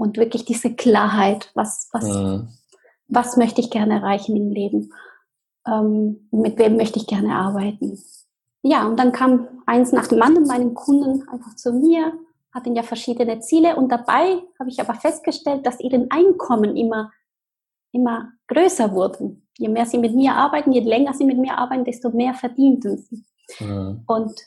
und 0.00 0.16
wirklich 0.16 0.46
diese 0.46 0.74
Klarheit, 0.74 1.50
was, 1.54 1.90
was, 1.92 2.04
mhm. 2.04 2.48
was 3.08 3.36
möchte 3.36 3.60
ich 3.60 3.70
gerne 3.70 3.96
erreichen 3.96 4.34
im 4.34 4.50
Leben, 4.50 4.94
ähm, 5.66 6.26
mit 6.30 6.58
wem 6.58 6.78
möchte 6.78 6.98
ich 6.98 7.06
gerne 7.06 7.34
arbeiten. 7.34 8.02
Ja, 8.62 8.86
und 8.86 8.98
dann 8.98 9.12
kam 9.12 9.62
eins 9.66 9.92
nach 9.92 10.06
dem 10.06 10.22
anderen 10.22 10.48
meinen 10.48 10.72
Kunden 10.72 11.28
einfach 11.28 11.54
zu 11.54 11.74
mir, 11.74 12.14
hatten 12.50 12.74
ja 12.74 12.82
verschiedene 12.82 13.40
Ziele 13.40 13.76
und 13.76 13.92
dabei 13.92 14.38
habe 14.58 14.70
ich 14.70 14.80
aber 14.80 14.94
festgestellt, 14.94 15.66
dass 15.66 15.80
ihre 15.80 16.06
Einkommen 16.08 16.78
immer, 16.78 17.12
immer 17.92 18.32
größer 18.48 18.92
wurden. 18.92 19.46
Je 19.60 19.68
mehr 19.68 19.84
sie 19.84 19.98
mit 19.98 20.14
mir 20.14 20.32
arbeiten, 20.32 20.72
je 20.72 20.80
länger 20.80 21.12
sie 21.12 21.24
mit 21.24 21.36
mir 21.36 21.58
arbeiten, 21.58 21.84
desto 21.84 22.08
mehr 22.08 22.32
verdienten 22.32 22.96
sie. 22.96 23.24
Mhm. 23.62 24.04
Und 24.06 24.40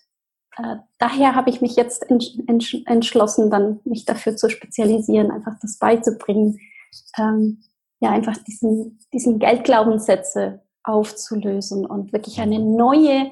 äh, 0.57 0.77
daher 0.97 1.35
habe 1.35 1.51
ich 1.51 1.61
mich 1.61 1.75
jetzt 1.75 2.09
entsch 2.09 2.31
entsch 2.47 2.77
entschlossen, 2.87 3.51
dann 3.51 3.79
mich 3.85 4.05
dafür 4.05 4.35
zu 4.35 4.49
spezialisieren, 4.49 5.29
einfach 5.29 5.53
das 5.61 5.77
beizubringen, 5.77 6.59
ähm, 7.19 7.61
ja, 7.99 8.09
einfach 8.09 8.37
diesen, 8.37 8.99
diesen 9.13 9.37
Geldglaubenssätze 9.37 10.63
aufzulösen 10.83 11.85
und 11.85 12.11
wirklich 12.11 12.39
eine 12.41 12.59
neue, 12.59 13.31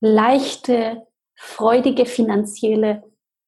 leichte, 0.00 1.06
freudige 1.36 2.06
finanzielle 2.06 3.04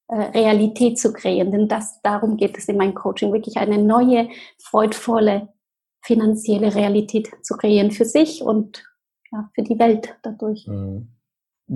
äh, 0.07 0.15
Realität 0.15 1.01
zu 1.01 1.13
kreieren. 1.13 1.51
Denn 1.51 1.67
das, 1.67 2.01
darum 2.03 2.37
geht 2.37 2.57
es 2.57 2.69
in 2.69 2.77
meinem 2.77 2.95
Coaching, 2.95 3.33
wirklich 3.33 3.57
eine 3.57 3.79
neue, 3.79 4.29
freudvolle 4.63 5.49
finanzielle 6.07 6.75
Realität 6.75 7.31
zu 7.43 7.57
kreieren 7.57 7.91
für 7.91 8.05
sich 8.05 8.43
und 8.43 8.85
ja, 9.33 9.51
für 9.55 9.63
die 9.63 9.79
Welt 9.79 10.17
dadurch. 10.23 10.67
Mhm. 10.67 11.09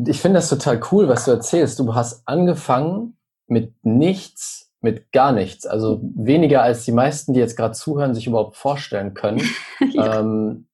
Ich 0.07 0.21
finde 0.21 0.39
das 0.39 0.49
total 0.49 0.81
cool, 0.93 1.09
was 1.09 1.25
du 1.25 1.33
erzählst. 1.33 1.81
Du 1.81 1.95
hast 1.95 2.23
angefangen 2.27 3.17
mit 3.49 3.75
nichts, 3.85 4.73
mit 4.81 5.11
gar 5.11 5.33
nichts. 5.33 5.67
Also 5.67 6.01
weniger 6.15 6.63
als 6.63 6.85
die 6.85 6.93
meisten, 6.93 7.33
die 7.33 7.41
jetzt 7.41 7.57
gerade 7.57 7.75
zuhören, 7.75 8.15
sich 8.15 8.29
überhaupt 8.29 8.57
vorstellen 8.57 9.15
können. 9.15 9.43
ja. 9.93 10.21
ähm, 10.21 10.69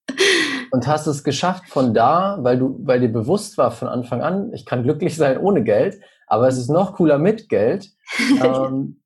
und 0.70 0.86
hast 0.86 1.06
es 1.06 1.24
geschafft 1.24 1.68
von 1.68 1.94
da, 1.94 2.38
weil 2.40 2.58
du, 2.58 2.78
weil 2.82 3.00
dir 3.00 3.08
bewusst 3.08 3.56
war 3.56 3.70
von 3.70 3.88
Anfang 3.88 4.20
an, 4.20 4.52
ich 4.52 4.66
kann 4.66 4.82
glücklich 4.82 5.16
sein 5.16 5.38
ohne 5.38 5.64
Geld, 5.64 5.98
aber 6.26 6.48
es 6.48 6.58
ist 6.58 6.68
noch 6.68 6.94
cooler 6.94 7.16
mit 7.16 7.48
Geld. 7.48 7.90
ähm, 8.44 9.00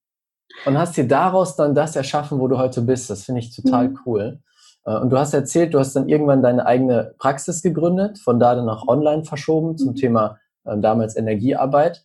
und 0.64 0.78
hast 0.78 0.96
dir 0.96 1.06
daraus 1.06 1.56
dann 1.56 1.74
das 1.74 1.96
erschaffen, 1.96 2.38
wo 2.38 2.48
du 2.48 2.58
heute 2.58 2.82
bist. 2.82 3.10
Das 3.10 3.24
finde 3.24 3.40
ich 3.40 3.54
total 3.54 3.88
mhm. 3.88 3.98
cool. 4.06 4.38
Äh, 4.84 4.96
und 4.96 5.10
du 5.10 5.18
hast 5.18 5.34
erzählt, 5.34 5.74
du 5.74 5.78
hast 5.78 5.94
dann 5.94 6.08
irgendwann 6.08 6.42
deine 6.42 6.66
eigene 6.66 7.14
Praxis 7.18 7.62
gegründet, 7.62 8.18
von 8.18 8.38
da 8.38 8.54
dann 8.54 8.66
nach 8.66 8.86
online 8.86 9.24
verschoben 9.24 9.76
zum 9.76 9.90
mhm. 9.90 9.96
Thema 9.96 10.38
äh, 10.64 10.78
damals 10.78 11.16
Energiearbeit. 11.16 12.04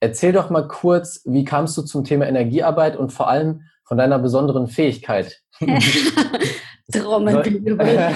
Erzähl 0.00 0.32
doch 0.32 0.50
mal 0.50 0.66
kurz, 0.68 1.22
wie 1.24 1.44
kamst 1.44 1.76
du 1.76 1.82
zum 1.82 2.04
Thema 2.04 2.26
Energiearbeit 2.26 2.96
und 2.96 3.12
vor 3.12 3.28
allem 3.28 3.62
von 3.84 3.96
deiner 3.96 4.18
besonderen 4.18 4.66
Fähigkeit? 4.66 5.40
Trommelwirbel. 6.92 8.10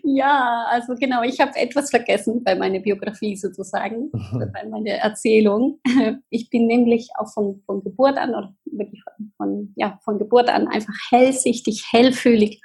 ja, 0.05 0.67
also 0.69 0.95
genau, 0.95 1.23
ich 1.23 1.41
habe 1.41 1.57
etwas 1.57 1.91
vergessen 1.91 2.43
bei 2.45 2.55
meiner 2.55 2.81
Biografie 2.81 3.37
sozusagen, 3.37 4.11
bei 4.13 4.69
meiner 4.69 4.93
Erzählung. 4.93 5.81
Ich 6.31 6.51
bin 6.51 6.67
nämlich 6.67 7.09
auch 7.19 7.33
von, 7.33 7.63
von 7.67 7.83
Geburt 7.83 8.19
an, 8.19 8.31
oder 8.31 8.55
wirklich 8.65 9.03
von, 9.03 9.33
von, 9.37 9.73
ja, 9.77 9.99
von 10.05 10.19
Geburt 10.19 10.49
an 10.49 10.69
einfach 10.69 10.95
hellsichtig, 11.11 11.87
hellfühlig. 11.91 12.61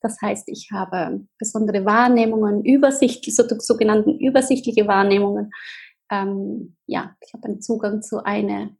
Das 0.00 0.16
heißt, 0.22 0.48
ich 0.48 0.70
habe 0.72 1.26
besondere 1.38 1.84
Wahrnehmungen, 1.84 2.64
übersichtliche, 2.64 3.46
sogenannten 3.58 4.18
übersichtliche 4.18 4.86
Wahrnehmungen. 4.86 5.50
Ähm, 6.10 6.76
ja, 6.86 7.14
ich 7.24 7.34
habe 7.34 7.44
einen 7.44 7.60
Zugang 7.60 8.02
zu 8.02 8.24
einer, 8.24 8.70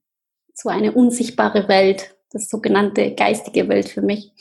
zu 0.55 0.69
einer 0.69 0.97
unsichtbare 0.97 1.69
Welt, 1.69 2.17
das 2.33 2.49
sogenannte 2.49 3.15
geistige 3.15 3.69
Welt 3.69 3.89
für 3.89 4.03
mich. 4.03 4.33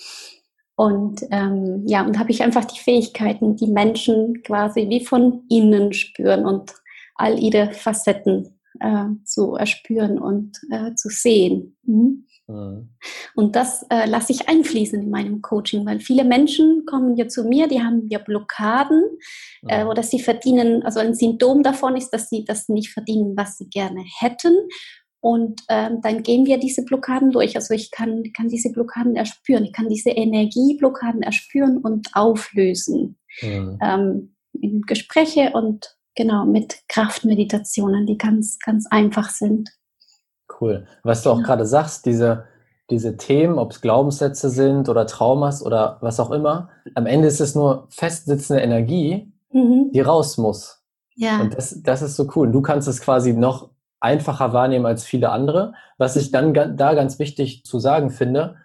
Und 0.79 1.23
ähm, 1.29 1.83
ja, 1.87 2.05
und 2.05 2.17
habe 2.17 2.31
ich 2.31 2.41
einfach 2.41 2.63
die 2.63 2.79
Fähigkeiten, 2.79 3.57
die 3.57 3.67
Menschen 3.67 4.41
quasi 4.43 4.87
wie 4.87 5.03
von 5.03 5.43
innen 5.49 5.91
spüren 5.91 6.45
und 6.45 6.71
all 7.15 7.37
ihre 7.37 7.73
Facetten 7.73 8.57
äh, 8.79 9.07
zu 9.25 9.55
erspüren 9.55 10.17
und 10.17 10.53
äh, 10.71 10.95
zu 10.95 11.09
sehen. 11.09 11.75
Mhm. 11.83 12.25
Mhm. 12.47 12.91
Und 13.35 13.57
das 13.57 13.85
äh, 13.89 14.05
lasse 14.05 14.31
ich 14.31 14.47
einfließen 14.47 15.01
in 15.01 15.09
meinem 15.09 15.41
Coaching, 15.41 15.85
weil 15.85 15.99
viele 15.99 16.23
Menschen 16.23 16.85
kommen 16.85 17.17
ja 17.17 17.27
zu 17.27 17.43
mir, 17.43 17.67
die 17.67 17.81
haben 17.81 18.07
ja 18.07 18.19
Blockaden 18.19 19.03
äh, 19.67 19.83
mhm. 19.83 19.89
oder 19.89 20.01
sie 20.01 20.21
verdienen, 20.21 20.83
also 20.83 21.01
ein 21.01 21.13
Symptom 21.13 21.61
davon 21.61 21.97
ist, 21.97 22.11
dass 22.11 22.29
sie 22.29 22.45
das 22.45 22.69
nicht 22.69 22.93
verdienen, 22.93 23.35
was 23.35 23.57
sie 23.57 23.69
gerne 23.69 24.01
hätten. 24.19 24.55
Und 25.21 25.61
ähm, 25.67 25.99
dann 26.01 26.23
gehen 26.23 26.45
wir 26.45 26.59
diese 26.59 26.83
Blockaden 26.83 27.31
durch. 27.31 27.55
Also 27.55 27.73
ich 27.73 27.91
kann, 27.91 28.23
kann 28.35 28.47
diese 28.47 28.71
Blockaden 28.71 29.15
erspüren, 29.15 29.65
ich 29.65 29.73
kann 29.73 29.89
diese 29.89 30.11
Energieblockaden 30.11 31.21
erspüren 31.21 31.77
und 31.77 32.09
auflösen. 32.13 33.17
Mhm. 33.41 33.79
Ähm, 33.81 34.35
in 34.53 34.81
Gespräche 34.81 35.51
und 35.53 35.95
genau 36.15 36.45
mit 36.45 36.79
Kraftmeditationen, 36.87 38.05
die 38.05 38.17
ganz, 38.17 38.59
ganz 38.59 38.87
einfach 38.89 39.29
sind. 39.29 39.69
Cool. 40.59 40.87
Was 41.03 41.23
du 41.23 41.29
auch 41.29 41.39
ja. 41.39 41.45
gerade 41.45 41.65
sagst, 41.65 42.05
diese, 42.05 42.45
diese 42.89 43.17
Themen, 43.17 43.59
ob 43.59 43.71
es 43.71 43.81
Glaubenssätze 43.81 44.49
sind 44.49 44.89
oder 44.89 45.05
Traumas 45.05 45.63
oder 45.63 45.97
was 46.01 46.19
auch 46.19 46.31
immer, 46.31 46.69
am 46.95 47.05
Ende 47.05 47.27
ist 47.27 47.39
es 47.39 47.55
nur 47.55 47.87
festsitzende 47.89 48.61
Energie, 48.61 49.31
mhm. 49.51 49.91
die 49.93 50.01
raus 50.01 50.37
muss. 50.37 50.81
Ja. 51.15 51.41
Und 51.41 51.55
das, 51.55 51.81
das 51.83 52.01
ist 52.01 52.15
so 52.15 52.29
cool. 52.35 52.51
Du 52.51 52.61
kannst 52.61 52.87
es 52.87 53.01
quasi 53.01 53.33
noch 53.33 53.69
einfacher 53.99 54.53
wahrnehmen 54.53 54.85
als 54.85 55.03
viele 55.03 55.29
andere. 55.29 55.73
Was 55.97 56.15
ich 56.15 56.31
dann 56.31 56.53
da 56.53 56.93
ganz 56.93 57.19
wichtig 57.19 57.63
zu 57.65 57.79
sagen 57.79 58.09
finde, 58.09 58.55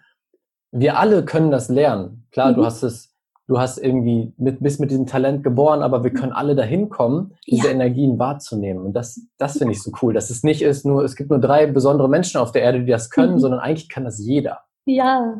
wir 0.71 0.99
alle 0.99 1.23
können 1.25 1.51
das 1.51 1.69
lernen. 1.69 2.27
Klar, 2.31 2.51
mhm. 2.51 2.55
du 2.55 2.65
hast 2.65 2.83
es, 2.83 3.13
du 3.47 3.59
hast 3.59 3.77
irgendwie 3.77 4.33
mit, 4.37 4.61
bist 4.61 4.79
mit 4.79 4.91
diesem 4.91 5.05
Talent 5.05 5.43
geboren, 5.43 5.81
aber 5.81 6.03
wir 6.03 6.11
können 6.11 6.33
alle 6.33 6.55
dahin 6.55 6.89
kommen, 6.89 7.33
diese 7.47 7.67
ja. 7.67 7.73
Energien 7.73 8.19
wahrzunehmen. 8.19 8.85
Und 8.85 8.93
das, 8.93 9.21
das 9.37 9.57
finde 9.57 9.73
ich 9.73 9.81
so 9.81 9.91
cool, 10.01 10.13
dass 10.13 10.29
es 10.29 10.43
nicht 10.43 10.61
ist, 10.61 10.85
nur, 10.85 11.03
es 11.03 11.15
gibt 11.15 11.29
nur 11.29 11.39
drei 11.39 11.65
besondere 11.67 12.09
Menschen 12.09 12.39
auf 12.39 12.51
der 12.51 12.63
Erde, 12.63 12.81
die 12.81 12.91
das 12.91 13.09
können, 13.09 13.33
mhm. 13.33 13.39
sondern 13.39 13.59
eigentlich 13.59 13.89
kann 13.89 14.03
das 14.03 14.19
jeder. 14.19 14.59
Ja, 14.85 15.37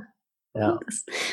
ja. 0.56 0.80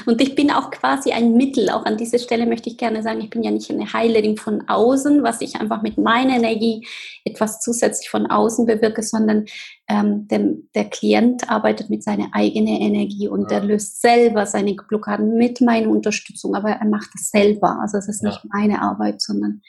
Und 0.05 0.21
ich 0.21 0.35
bin 0.35 0.51
auch 0.51 0.73
quasi 0.73 1.13
ein 1.13 1.35
Mittel. 1.35 1.71
Auch 1.71 1.85
an 1.85 1.97
dieser 1.97 2.19
Stelle 2.19 2.45
möchte 2.45 2.69
ich 2.69 2.77
gerne 2.77 3.05
sagen, 3.05 3.21
ich 3.21 3.31
bin 3.31 3.45
ja 3.45 3.53
nicht 3.53 3.71
eine 3.71 3.93
Heilerin 3.93 4.37
von 4.37 4.69
außen, 4.69 5.23
was 5.23 5.41
ich 5.41 5.61
einfach 5.61 5.81
mit 5.81 5.97
meiner 5.97 6.35
Energie 6.35 6.85
etwas 7.25 7.61
zusätzlich 7.61 8.11
von 8.11 8.27
außen 8.27 8.67
bewirke, 8.67 9.05
sondern 9.05 9.45
ähm, 9.89 10.27
der, 10.27 10.55
der 10.75 10.91
Klient 10.91 11.49
arbeitet 11.49 11.89
mit 11.89 12.03
seiner 12.03 12.31
eigenen 12.33 12.81
Energie 12.81 13.29
und 13.29 13.53
ja. 13.53 13.59
er 13.59 13.65
löst 13.65 14.01
selber 14.01 14.45
seine 14.45 14.75
Blockaden 14.75 15.37
mit 15.37 15.61
meiner 15.61 15.89
Unterstützung, 15.89 16.57
aber 16.57 16.71
er 16.71 16.87
macht 16.87 17.11
das 17.15 17.31
selber. 17.31 17.79
Also 17.81 17.99
es 17.99 18.09
ist 18.09 18.25
ja. 18.25 18.31
nicht 18.31 18.41
meine 18.53 18.83
Arbeit, 18.83 19.23
sondern 19.23 19.63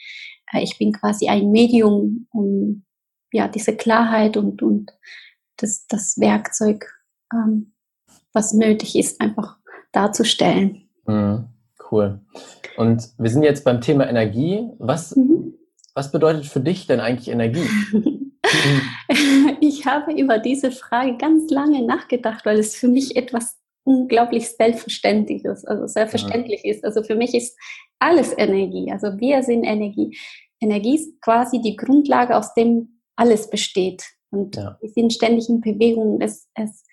äh, 0.52 0.64
ich 0.64 0.78
bin 0.78 0.92
quasi 0.92 1.28
ein 1.28 1.52
Medium, 1.52 2.26
um 2.32 2.84
ja 3.32 3.46
diese 3.46 3.76
Klarheit 3.76 4.36
und, 4.36 4.62
und 4.62 4.90
das, 5.58 5.86
das 5.86 6.18
Werkzeug 6.18 6.90
ähm, 7.32 7.73
was 8.34 8.52
nötig 8.52 8.96
ist, 8.96 9.20
einfach 9.20 9.56
darzustellen. 9.92 10.88
Mhm, 11.06 11.46
cool. 11.90 12.20
Und 12.76 13.08
wir 13.18 13.30
sind 13.30 13.44
jetzt 13.44 13.64
beim 13.64 13.80
Thema 13.80 14.08
Energie. 14.08 14.68
Was, 14.78 15.16
mhm. 15.16 15.54
was 15.94 16.10
bedeutet 16.12 16.46
für 16.46 16.60
dich 16.60 16.86
denn 16.86 17.00
eigentlich 17.00 17.28
Energie? 17.28 17.68
ich 19.60 19.86
habe 19.86 20.12
über 20.12 20.38
diese 20.38 20.70
Frage 20.72 21.16
ganz 21.16 21.50
lange 21.50 21.86
nachgedacht, 21.86 22.44
weil 22.44 22.58
es 22.58 22.74
für 22.74 22.88
mich 22.88 23.16
etwas 23.16 23.56
unglaublich 23.84 24.48
Selbstverständliches, 24.50 25.64
also 25.64 25.86
selbstverständlich 25.86 26.62
ja. 26.64 26.72
ist. 26.72 26.84
Also 26.84 27.02
für 27.02 27.14
mich 27.14 27.34
ist 27.34 27.56
alles 27.98 28.36
Energie. 28.36 28.90
Also 28.90 29.18
wir 29.18 29.42
sind 29.42 29.64
Energie. 29.64 30.16
Energie 30.60 30.96
ist 30.96 31.20
quasi 31.20 31.60
die 31.60 31.76
Grundlage, 31.76 32.36
aus 32.36 32.54
dem 32.54 33.00
alles 33.16 33.50
besteht. 33.50 34.04
Und 34.30 34.56
ja. 34.56 34.78
wir 34.80 34.88
sind 34.90 35.12
ständig 35.12 35.48
in 35.48 35.60
Bewegung. 35.60 36.20
Es, 36.20 36.48
es 36.54 36.83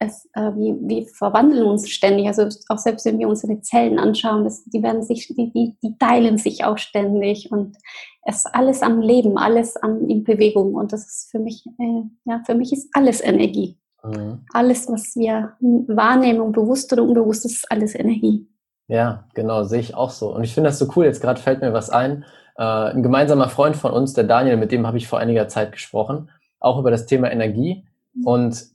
es, 0.00 0.28
äh, 0.32 0.50
wir, 0.56 0.76
wir 0.80 1.06
verwandeln 1.06 1.66
uns 1.66 1.88
ständig. 1.88 2.26
Also 2.26 2.48
auch 2.68 2.78
selbst 2.78 3.04
wenn 3.04 3.18
wir 3.18 3.28
unsere 3.28 3.60
Zellen 3.60 3.98
anschauen, 3.98 4.44
das, 4.44 4.64
die 4.64 4.82
werden 4.82 5.02
sich, 5.02 5.28
die, 5.28 5.52
die, 5.52 5.76
die 5.82 5.96
teilen 5.98 6.38
sich 6.38 6.64
auch 6.64 6.78
ständig 6.78 7.52
und 7.52 7.76
es 8.24 8.38
ist 8.38 8.54
alles 8.54 8.82
am 8.82 9.00
Leben, 9.00 9.38
alles 9.38 9.76
an, 9.76 10.08
in 10.08 10.24
Bewegung. 10.24 10.74
Und 10.74 10.92
das 10.92 11.06
ist 11.06 11.30
für 11.30 11.38
mich, 11.38 11.64
äh, 11.78 12.02
ja, 12.24 12.42
für 12.44 12.54
mich 12.54 12.72
ist 12.72 12.88
alles 12.94 13.22
Energie. 13.22 13.78
Mhm. 14.02 14.44
Alles, 14.52 14.88
was 14.88 15.14
wir 15.16 15.52
wahrnehmen, 15.60 16.52
bewusst 16.52 16.92
oder 16.92 17.02
unbewusst, 17.02 17.44
ist 17.44 17.70
alles 17.70 17.94
Energie. 17.94 18.48
Ja, 18.88 19.28
genau, 19.34 19.64
sehe 19.64 19.80
ich 19.80 19.94
auch 19.94 20.10
so. 20.10 20.34
Und 20.34 20.44
ich 20.44 20.54
finde 20.54 20.70
das 20.70 20.78
so 20.78 20.88
cool. 20.96 21.04
Jetzt 21.04 21.20
gerade 21.20 21.40
fällt 21.40 21.60
mir 21.60 21.72
was 21.72 21.90
ein. 21.90 22.24
Äh, 22.56 22.62
ein 22.62 23.02
gemeinsamer 23.02 23.48
Freund 23.48 23.76
von 23.76 23.92
uns, 23.92 24.14
der 24.14 24.24
Daniel, 24.24 24.56
mit 24.56 24.72
dem 24.72 24.86
habe 24.86 24.96
ich 24.96 25.06
vor 25.06 25.18
einiger 25.18 25.48
Zeit 25.48 25.72
gesprochen, 25.72 26.30
auch 26.58 26.78
über 26.78 26.90
das 26.90 27.06
Thema 27.06 27.30
Energie. 27.30 27.84
Mhm. 28.14 28.26
Und 28.26 28.70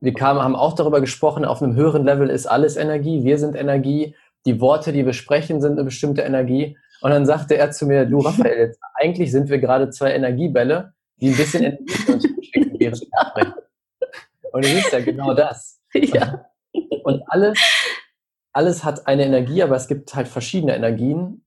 wir 0.00 0.14
kamen, 0.14 0.42
haben 0.42 0.56
auch 0.56 0.74
darüber 0.74 1.00
gesprochen, 1.00 1.44
auf 1.44 1.62
einem 1.62 1.74
höheren 1.74 2.04
Level 2.04 2.30
ist 2.30 2.46
alles 2.46 2.76
Energie, 2.76 3.24
wir 3.24 3.38
sind 3.38 3.56
Energie, 3.56 4.14
die 4.44 4.60
Worte, 4.60 4.92
die 4.92 5.04
wir 5.04 5.12
sprechen, 5.12 5.60
sind 5.60 5.72
eine 5.72 5.84
bestimmte 5.84 6.22
Energie. 6.22 6.78
Und 7.00 7.10
dann 7.10 7.26
sagte 7.26 7.56
er 7.56 7.70
zu 7.72 7.86
mir, 7.86 8.06
du 8.06 8.20
Raphael, 8.20 8.58
jetzt, 8.58 8.80
eigentlich 8.94 9.30
sind 9.32 9.48
wir 9.48 9.58
gerade 9.58 9.90
zwei 9.90 10.12
Energiebälle, 10.12 10.92
die 11.16 11.30
ein 11.30 11.36
bisschen 11.36 11.64
Energie 11.64 12.12
uns 12.12 12.24
schicken, 12.24 12.76
während 12.78 13.00
wir 13.00 13.26
sprechen. 13.30 13.54
Und 14.52 14.64
es 14.64 14.72
ist 14.72 14.92
ja 14.92 15.00
genau 15.00 15.34
das. 15.34 15.80
Ja. 15.92 16.46
Und 17.04 17.22
alles, 17.26 17.58
alles 18.52 18.84
hat 18.84 19.06
eine 19.06 19.24
Energie, 19.24 19.62
aber 19.62 19.76
es 19.76 19.88
gibt 19.88 20.14
halt 20.14 20.28
verschiedene 20.28 20.74
Energien. 20.74 21.44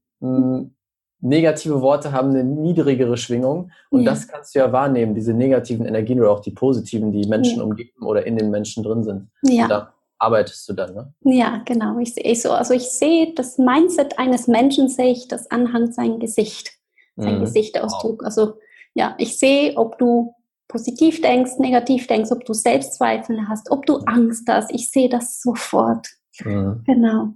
Negative 1.22 1.82
Worte 1.82 2.12
haben 2.12 2.30
eine 2.30 2.44
niedrigere 2.44 3.18
Schwingung 3.18 3.72
und 3.90 4.04
ja. 4.04 4.12
das 4.12 4.28
kannst 4.28 4.56
du 4.56 4.60
ja 4.60 4.72
wahrnehmen, 4.72 5.16
diese 5.16 5.34
negativen 5.34 5.86
Energien 5.86 6.20
oder 6.20 6.32
auch 6.32 6.40
die 6.40 6.52
positiven, 6.52 7.12
die 7.12 7.28
Menschen 7.28 7.58
ja. 7.58 7.64
umgeben 7.64 8.06
oder 8.06 8.26
in 8.26 8.38
den 8.38 8.50
Menschen 8.50 8.84
drin 8.84 9.04
sind. 9.04 9.30
Ja. 9.44 9.64
Und 9.64 9.70
da 9.70 9.94
arbeitest 10.18 10.68
du 10.70 10.74
dann, 10.74 10.94
ne? 10.94 11.14
Ja, 11.22 11.62
genau. 11.66 11.98
Ich 12.00 12.14
sehe 12.14 12.36
so, 12.36 12.52
also 12.52 12.74
ich 12.74 12.90
sehe 12.90 13.34
das 13.34 13.58
Mindset 13.58 14.18
eines 14.18 14.48
Menschen 14.48 14.88
sehe 14.88 15.12
ich 15.12 15.28
das 15.28 15.50
anhand 15.52 15.94
sein 15.94 16.20
Gesicht, 16.20 16.72
sein 17.18 17.38
mhm. 17.38 17.42
Gesichtsausdruck. 17.42 18.22
Wow. 18.22 18.26
Also 18.26 18.54
ja, 18.94 19.16
ich 19.18 19.38
sehe, 19.38 19.76
ob 19.78 19.98
du 19.98 20.34
positiv 20.68 21.22
denkst, 21.22 21.58
negativ 21.60 22.08
denkst, 22.08 22.32
ob 22.32 22.46
du 22.46 22.54
Selbstzweifel 22.54 23.48
hast, 23.48 23.72
ob 23.72 23.86
du 23.86 23.98
Angst 24.06 24.48
hast. 24.48 24.72
Ich 24.72 24.92
sehe 24.92 25.10
das 25.10 25.42
sofort. 25.42 26.08
Mhm. 26.44 26.84
Genau. 26.86 27.34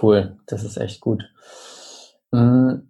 Cool, 0.00 0.36
das 0.46 0.62
ist 0.62 0.76
echt 0.76 1.00
gut. 1.00 1.24
Mhm. 2.32 2.89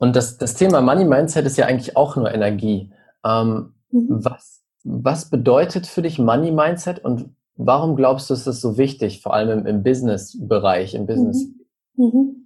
Und 0.00 0.16
das, 0.16 0.38
das 0.38 0.54
Thema 0.54 0.80
Money 0.80 1.04
Mindset 1.04 1.44
ist 1.44 1.58
ja 1.58 1.66
eigentlich 1.66 1.96
auch 1.96 2.16
nur 2.16 2.32
Energie. 2.32 2.90
Ähm, 3.24 3.74
mhm. 3.90 4.06
was, 4.08 4.62
was 4.82 5.28
bedeutet 5.28 5.86
für 5.86 6.02
dich 6.02 6.18
Money 6.18 6.50
Mindset 6.50 7.04
und 7.04 7.28
warum 7.56 7.96
glaubst 7.96 8.30
du, 8.30 8.34
ist 8.34 8.46
das 8.46 8.62
so 8.62 8.78
wichtig, 8.78 9.20
vor 9.20 9.34
allem 9.34 9.60
im, 9.60 9.66
im 9.66 9.82
Business-Bereich, 9.82 10.94
im 10.94 11.06
Business? 11.06 11.46
Mhm. 11.94 12.04
mhm. 12.04 12.36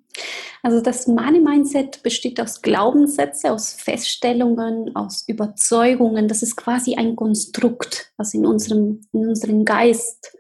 Also 0.65 0.81
das 0.81 1.07
Money 1.07 1.41
Mindset 1.41 2.03
besteht 2.03 2.41
aus 2.41 2.63
Glaubenssätze, 2.63 3.53
aus 3.53 3.75
Feststellungen, 3.75 4.97
aus 4.97 5.29
Überzeugungen. 5.29 6.27
Das 6.27 6.43
ist 6.43 6.57
quasi 6.57 6.95
ein 6.95 7.17
Konstrukt, 7.17 8.13
was 8.17 8.33
in 8.33 8.47
unserem, 8.47 9.03
in 9.13 9.29
unserem 9.29 9.67
Geist 9.67 10.35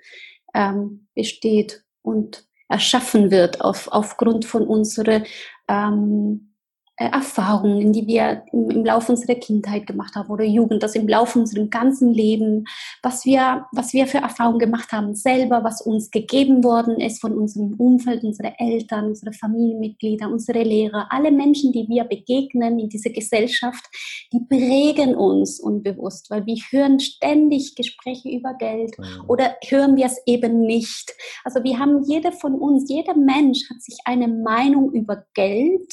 ähm, 0.54 1.08
besteht 1.14 1.84
und 2.00 2.46
erschaffen 2.70 3.30
wird 3.30 3.60
auf, 3.60 3.88
aufgrund 3.92 4.46
von 4.46 4.66
unserer 4.66 5.24
ähm, 5.68 6.53
äh, 6.53 6.53
Erfahrungen, 6.96 7.92
die 7.92 8.06
wir 8.06 8.44
im, 8.52 8.70
im 8.70 8.84
Laufe 8.84 9.10
unserer 9.10 9.34
Kindheit 9.34 9.86
gemacht 9.86 10.14
haben 10.14 10.30
oder 10.30 10.44
Jugend, 10.44 10.82
das 10.82 10.94
im 10.94 11.08
Laufe 11.08 11.40
unserem 11.40 11.68
ganzen 11.68 12.14
Leben, 12.14 12.66
was 13.02 13.24
wir, 13.24 13.66
was 13.72 13.92
wir 13.92 14.06
für 14.06 14.18
Erfahrungen 14.18 14.60
gemacht 14.60 14.92
haben 14.92 15.14
selber, 15.16 15.64
was 15.64 15.80
uns 15.80 16.12
gegeben 16.12 16.62
worden 16.62 17.00
ist 17.00 17.20
von 17.20 17.36
unserem 17.36 17.74
Umfeld, 17.74 18.22
unsere 18.22 18.54
Eltern, 18.60 19.06
unsere 19.06 19.32
Familienmitglieder, 19.32 20.30
unsere 20.30 20.62
Lehrer, 20.62 21.08
alle 21.10 21.32
Menschen, 21.32 21.72
die 21.72 21.88
wir 21.88 22.04
begegnen 22.04 22.78
in 22.78 22.88
dieser 22.88 23.10
Gesellschaft, 23.10 23.84
die 24.32 24.40
prägen 24.48 25.16
uns 25.16 25.58
unbewusst, 25.58 26.30
weil 26.30 26.46
wir 26.46 26.56
hören 26.70 27.00
ständig 27.00 27.74
Gespräche 27.74 28.28
über 28.28 28.54
Geld 28.54 28.96
mhm. 28.98 29.24
oder 29.26 29.56
hören 29.66 29.96
wir 29.96 30.06
es 30.06 30.20
eben 30.26 30.60
nicht. 30.60 31.12
Also 31.42 31.64
wir 31.64 31.76
haben 31.80 32.04
jeder 32.04 32.30
von 32.30 32.54
uns, 32.54 32.88
jeder 32.88 33.16
Mensch 33.16 33.68
hat 33.68 33.82
sich 33.82 33.98
eine 34.04 34.28
Meinung 34.28 34.92
über 34.92 35.24
Geld 35.34 35.92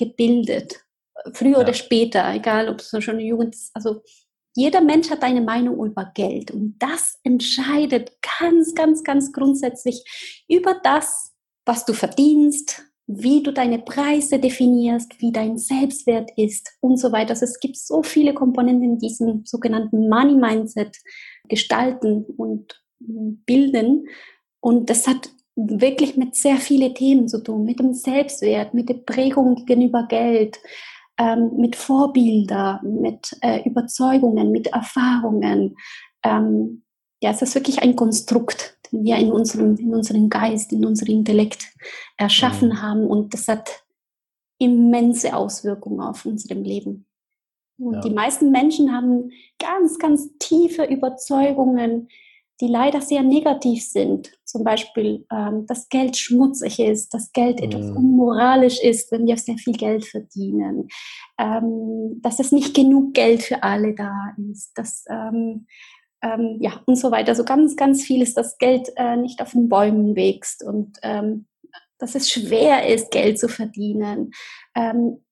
gebildet. 0.00 0.84
Früher 1.34 1.52
ja. 1.52 1.60
oder 1.60 1.74
später, 1.74 2.32
egal 2.34 2.68
ob 2.68 2.80
es 2.80 2.88
schon 3.04 3.16
eine 3.16 3.24
Jugend 3.24 3.54
ist. 3.54 3.70
Also 3.74 4.02
jeder 4.56 4.80
Mensch 4.80 5.10
hat 5.10 5.22
eine 5.22 5.42
Meinung 5.42 5.84
über 5.86 6.10
Geld 6.14 6.50
und 6.50 6.76
das 6.78 7.18
entscheidet 7.22 8.12
ganz, 8.40 8.74
ganz, 8.74 9.04
ganz 9.04 9.32
grundsätzlich 9.32 10.02
über 10.48 10.80
das, 10.82 11.32
was 11.64 11.84
du 11.84 11.92
verdienst, 11.92 12.82
wie 13.06 13.42
du 13.42 13.52
deine 13.52 13.80
Preise 13.80 14.38
definierst, 14.38 15.20
wie 15.20 15.32
dein 15.32 15.58
Selbstwert 15.58 16.30
ist 16.36 16.68
und 16.80 16.96
so 16.96 17.12
weiter. 17.12 17.30
Also 17.30 17.44
es 17.44 17.58
gibt 17.60 17.76
so 17.76 18.02
viele 18.02 18.34
Komponenten 18.34 18.84
in 18.84 18.98
diesem 18.98 19.44
sogenannten 19.44 20.08
Money 20.08 20.34
Mindset 20.34 20.96
gestalten 21.48 22.24
und 22.24 22.80
bilden. 22.98 24.08
Und 24.60 24.90
das 24.90 25.06
hat 25.06 25.30
wirklich 25.56 26.16
mit 26.16 26.34
sehr 26.34 26.56
vielen 26.56 26.94
Themen 26.94 27.28
zu 27.28 27.42
tun, 27.42 27.64
mit 27.64 27.80
dem 27.80 27.92
Selbstwert, 27.92 28.74
mit 28.74 28.88
der 28.88 28.94
Prägung 28.94 29.54
gegenüber 29.66 30.06
Geld, 30.08 30.58
ähm, 31.18 31.50
mit 31.56 31.76
Vorbilder, 31.76 32.80
mit 32.82 33.36
äh, 33.42 33.62
Überzeugungen, 33.68 34.50
mit 34.52 34.68
Erfahrungen. 34.68 35.76
Ähm, 36.22 36.82
ja, 37.22 37.30
es 37.30 37.42
ist 37.42 37.54
wirklich 37.54 37.82
ein 37.82 37.96
Konstrukt, 37.96 38.78
den 38.90 39.04
wir 39.04 39.16
in 39.16 39.30
unserem, 39.30 39.76
in 39.76 39.94
unserem 39.94 40.30
Geist, 40.30 40.72
in 40.72 40.84
unserem 40.84 41.14
Intellekt 41.16 41.66
erschaffen 42.16 42.70
mhm. 42.70 42.82
haben 42.82 43.06
und 43.06 43.34
das 43.34 43.48
hat 43.48 43.84
immense 44.58 45.34
Auswirkungen 45.34 46.00
auf 46.00 46.24
unserem 46.26 46.62
Leben. 46.62 47.06
Und 47.78 47.94
ja. 47.94 48.00
die 48.00 48.10
meisten 48.10 48.50
Menschen 48.50 48.94
haben 48.94 49.30
ganz, 49.58 49.98
ganz 49.98 50.28
tiefe 50.38 50.84
Überzeugungen, 50.84 52.08
die 52.60 52.66
leider 52.66 53.00
sehr 53.00 53.22
negativ 53.22 53.84
sind. 53.84 54.32
Zum 54.44 54.64
Beispiel, 54.64 55.26
ähm, 55.32 55.66
dass 55.66 55.88
Geld 55.88 56.16
schmutzig 56.16 56.78
ist, 56.78 57.14
dass 57.14 57.32
Geld 57.32 57.60
mm. 57.60 57.64
etwas 57.64 57.90
unmoralisch 57.90 58.80
ist, 58.80 59.10
wenn 59.12 59.26
wir 59.26 59.36
sehr 59.36 59.56
viel 59.56 59.74
Geld 59.74 60.04
verdienen, 60.04 60.88
ähm, 61.38 62.20
dass 62.22 62.38
es 62.38 62.52
nicht 62.52 62.74
genug 62.74 63.14
Geld 63.14 63.42
für 63.42 63.62
alle 63.62 63.94
da 63.94 64.34
ist, 64.50 64.72
dass 64.74 65.04
ähm, 65.08 65.66
ähm 66.22 66.58
ja 66.60 66.82
und 66.86 66.96
so 66.96 67.10
weiter. 67.10 67.34
So 67.34 67.44
ganz, 67.44 67.76
ganz 67.76 68.02
viel 68.02 68.22
ist, 68.22 68.36
dass 68.36 68.58
Geld 68.58 68.90
äh, 68.96 69.16
nicht 69.16 69.40
auf 69.40 69.52
den 69.52 69.68
Bäumen 69.68 70.14
wächst 70.14 70.62
und 70.62 70.98
ähm, 71.02 71.46
dass 71.98 72.14
es 72.14 72.30
schwer 72.30 72.88
ist, 72.88 73.10
Geld 73.10 73.38
zu 73.38 73.48
verdienen. 73.48 74.32
Ähm, 74.74 75.24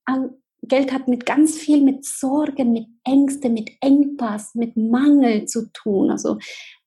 Geld 0.61 0.91
hat 0.91 1.07
mit 1.07 1.25
ganz 1.25 1.57
viel 1.57 1.81
mit 1.81 2.05
Sorgen, 2.05 2.73
mit 2.73 2.87
Ängsten, 3.03 3.53
mit 3.53 3.71
Engpass, 3.81 4.55
mit 4.55 4.75
Mangel 4.75 5.45
zu 5.45 5.71
tun. 5.71 6.11
Also 6.11 6.37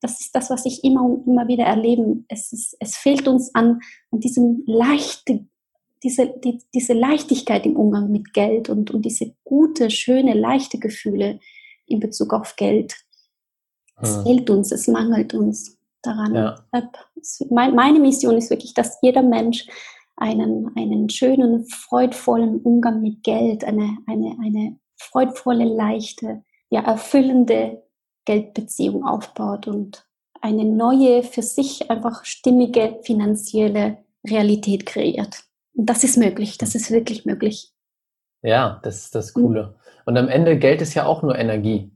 das 0.01 0.21
ist 0.21 0.35
das, 0.35 0.51
was 0.51 0.67
ich 0.67 0.85
immer 0.85 1.03
und 1.05 1.27
immer 1.27 1.49
wieder 1.49 1.65
erlebe. 1.65 2.25
Es, 2.29 2.53
ist, 2.53 2.77
es 2.81 2.97
fehlt 2.97 3.27
uns 3.29 3.55
an, 3.55 3.81
an 4.11 4.21
diesem 4.21 4.63
leichte, 4.67 5.47
diese, 6.03 6.35
die, 6.45 6.59
diese 6.75 6.93
Leichtigkeit 6.93 7.65
im 7.65 7.77
Umgang 7.77 8.11
mit 8.11 8.35
Geld 8.35 8.69
und, 8.69 8.91
und 8.91 9.03
diese 9.03 9.35
gute, 9.45 9.91
schöne, 9.91 10.35
leichte 10.35 10.79
Gefühle 10.79 11.41
in 11.87 12.01
Bezug 12.01 12.33
auf 12.35 12.57
Geld. 12.57 12.95
Es 14.01 14.17
hm. 14.17 14.23
fehlt 14.25 14.51
uns, 14.51 14.73
es 14.73 14.89
mangelt 14.89 15.35
uns 15.35 15.79
daran. 16.03 16.35
Ja. 16.35 16.65
Meine 17.51 18.01
Mission 18.01 18.37
ist 18.37 18.51
wirklich, 18.51 18.75
dass 18.75 18.99
jeder 19.03 19.23
Mensch 19.23 19.67
einen, 20.17 20.71
einen 20.77 21.09
schönen, 21.09 21.65
freudvollen 21.67 22.61
Umgang 22.61 23.01
mit 23.03 23.23
Geld, 23.23 23.65
eine, 23.65 23.99
eine, 24.07 24.37
eine 24.43 24.77
freudvolle, 24.97 25.65
leichte, 25.65 26.43
ja, 26.71 26.81
erfüllende 26.81 27.83
Geldbeziehung 28.25 29.05
aufbaut 29.05 29.67
und 29.67 30.07
eine 30.41 30.65
neue, 30.65 31.23
für 31.23 31.43
sich 31.43 31.91
einfach 31.91 32.25
stimmige 32.25 32.99
finanzielle 33.03 33.99
Realität 34.27 34.87
kreiert. 34.87 35.45
Und 35.75 35.87
das 35.87 36.05
ist 36.05 36.17
möglich, 36.17 36.59
das 36.59 36.75
ist 36.75 36.91
wirklich 36.91 37.25
möglich. 37.25 37.73
Ja, 38.43 38.81
das 38.83 39.05
ist 39.05 39.15
das 39.15 39.35
Coole. 39.35 39.77
Und 40.05 40.17
am 40.17 40.29
Ende, 40.29 40.59
Geld 40.59 40.83
ist 40.83 40.95
ja 40.95 41.07
auch 41.07 41.23
nur 41.23 41.39
Energie. 41.39 41.93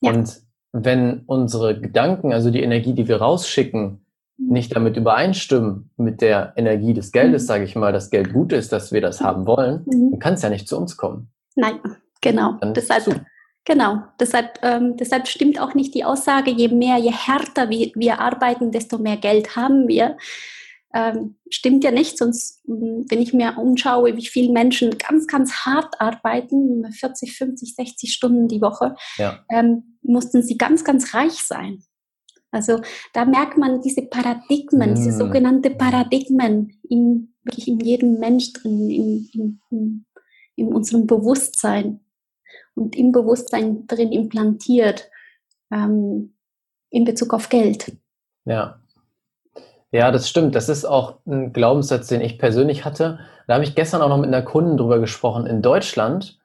Ja. 0.00 0.12
Und 0.12 0.42
wenn 0.72 1.22
unsere 1.26 1.80
Gedanken, 1.80 2.32
also 2.32 2.50
die 2.50 2.62
Energie, 2.62 2.92
die 2.92 3.08
wir 3.08 3.16
rausschicken, 3.16 4.06
nicht 4.38 4.74
damit 4.74 4.96
übereinstimmen 4.96 5.90
mit 5.96 6.22
der 6.22 6.52
Energie 6.56 6.94
des 6.94 7.10
Geldes, 7.10 7.42
mhm. 7.42 7.46
sage 7.46 7.64
ich 7.64 7.74
mal, 7.74 7.92
dass 7.92 8.10
Geld 8.10 8.32
gut 8.32 8.52
ist, 8.52 8.72
dass 8.72 8.92
wir 8.92 9.00
das 9.00 9.20
haben 9.20 9.46
wollen, 9.46 9.84
mhm. 9.86 10.12
dann 10.12 10.20
kann 10.20 10.34
es 10.34 10.42
ja 10.42 10.48
nicht 10.48 10.68
zu 10.68 10.78
uns 10.78 10.96
kommen. 10.96 11.30
Nein, 11.56 11.80
genau. 12.20 12.52
Dann 12.60 12.72
deshalb, 12.72 13.24
genau. 13.64 14.02
Deshalb, 14.20 14.60
ähm, 14.62 14.96
deshalb 14.96 15.26
stimmt 15.26 15.60
auch 15.60 15.74
nicht 15.74 15.94
die 15.94 16.04
Aussage, 16.04 16.52
je 16.52 16.68
mehr, 16.68 16.98
je 16.98 17.10
härter 17.10 17.68
wir, 17.68 17.90
wir 17.96 18.20
arbeiten, 18.20 18.70
desto 18.70 18.98
mehr 18.98 19.16
Geld 19.16 19.56
haben 19.56 19.88
wir. 19.88 20.16
Ähm, 20.94 21.36
stimmt 21.50 21.84
ja 21.84 21.90
nicht, 21.90 22.16
sonst, 22.16 22.62
hm, 22.66 23.06
wenn 23.08 23.20
ich 23.20 23.34
mir 23.34 23.58
umschaue, 23.58 24.16
wie 24.16 24.26
viele 24.26 24.52
Menschen 24.52 24.96
ganz, 24.96 25.26
ganz 25.26 25.52
hart 25.66 26.00
arbeiten, 26.00 26.90
40, 26.90 27.36
50, 27.36 27.74
60 27.74 28.12
Stunden 28.12 28.48
die 28.48 28.62
Woche, 28.62 28.94
ja. 29.18 29.44
ähm, 29.50 29.98
mussten 30.02 30.42
sie 30.42 30.56
ganz, 30.56 30.84
ganz 30.84 31.12
reich 31.12 31.44
sein. 31.44 31.82
Also 32.50 32.80
da 33.12 33.24
merkt 33.24 33.58
man 33.58 33.82
diese 33.82 34.02
Paradigmen, 34.02 34.94
diese 34.94 35.10
hm. 35.10 35.18
sogenannte 35.18 35.70
Paradigmen 35.70 36.78
in, 36.88 37.34
wirklich 37.44 37.68
in 37.68 37.80
jedem 37.80 38.18
Mensch 38.18 38.52
drin, 38.54 38.90
in, 38.90 39.28
in, 39.32 39.60
in, 39.70 40.06
in 40.56 40.72
unserem 40.72 41.06
Bewusstsein 41.06 42.00
und 42.74 42.96
im 42.96 43.12
Bewusstsein 43.12 43.86
drin 43.86 44.12
implantiert 44.12 45.10
ähm, 45.70 46.34
in 46.90 47.04
Bezug 47.04 47.34
auf 47.34 47.48
Geld. 47.48 47.92
Ja. 48.44 48.80
Ja, 49.90 50.10
das 50.10 50.28
stimmt. 50.28 50.54
Das 50.54 50.68
ist 50.68 50.84
auch 50.84 51.20
ein 51.26 51.52
Glaubenssatz, 51.52 52.08
den 52.08 52.20
ich 52.20 52.38
persönlich 52.38 52.84
hatte. 52.84 53.20
Da 53.46 53.54
habe 53.54 53.64
ich 53.64 53.74
gestern 53.74 54.02
auch 54.02 54.10
noch 54.10 54.18
mit 54.18 54.26
einer 54.26 54.42
Kundin 54.42 54.76
drüber 54.76 54.98
gesprochen. 54.98 55.46
In 55.46 55.62
Deutschland, 55.62 56.38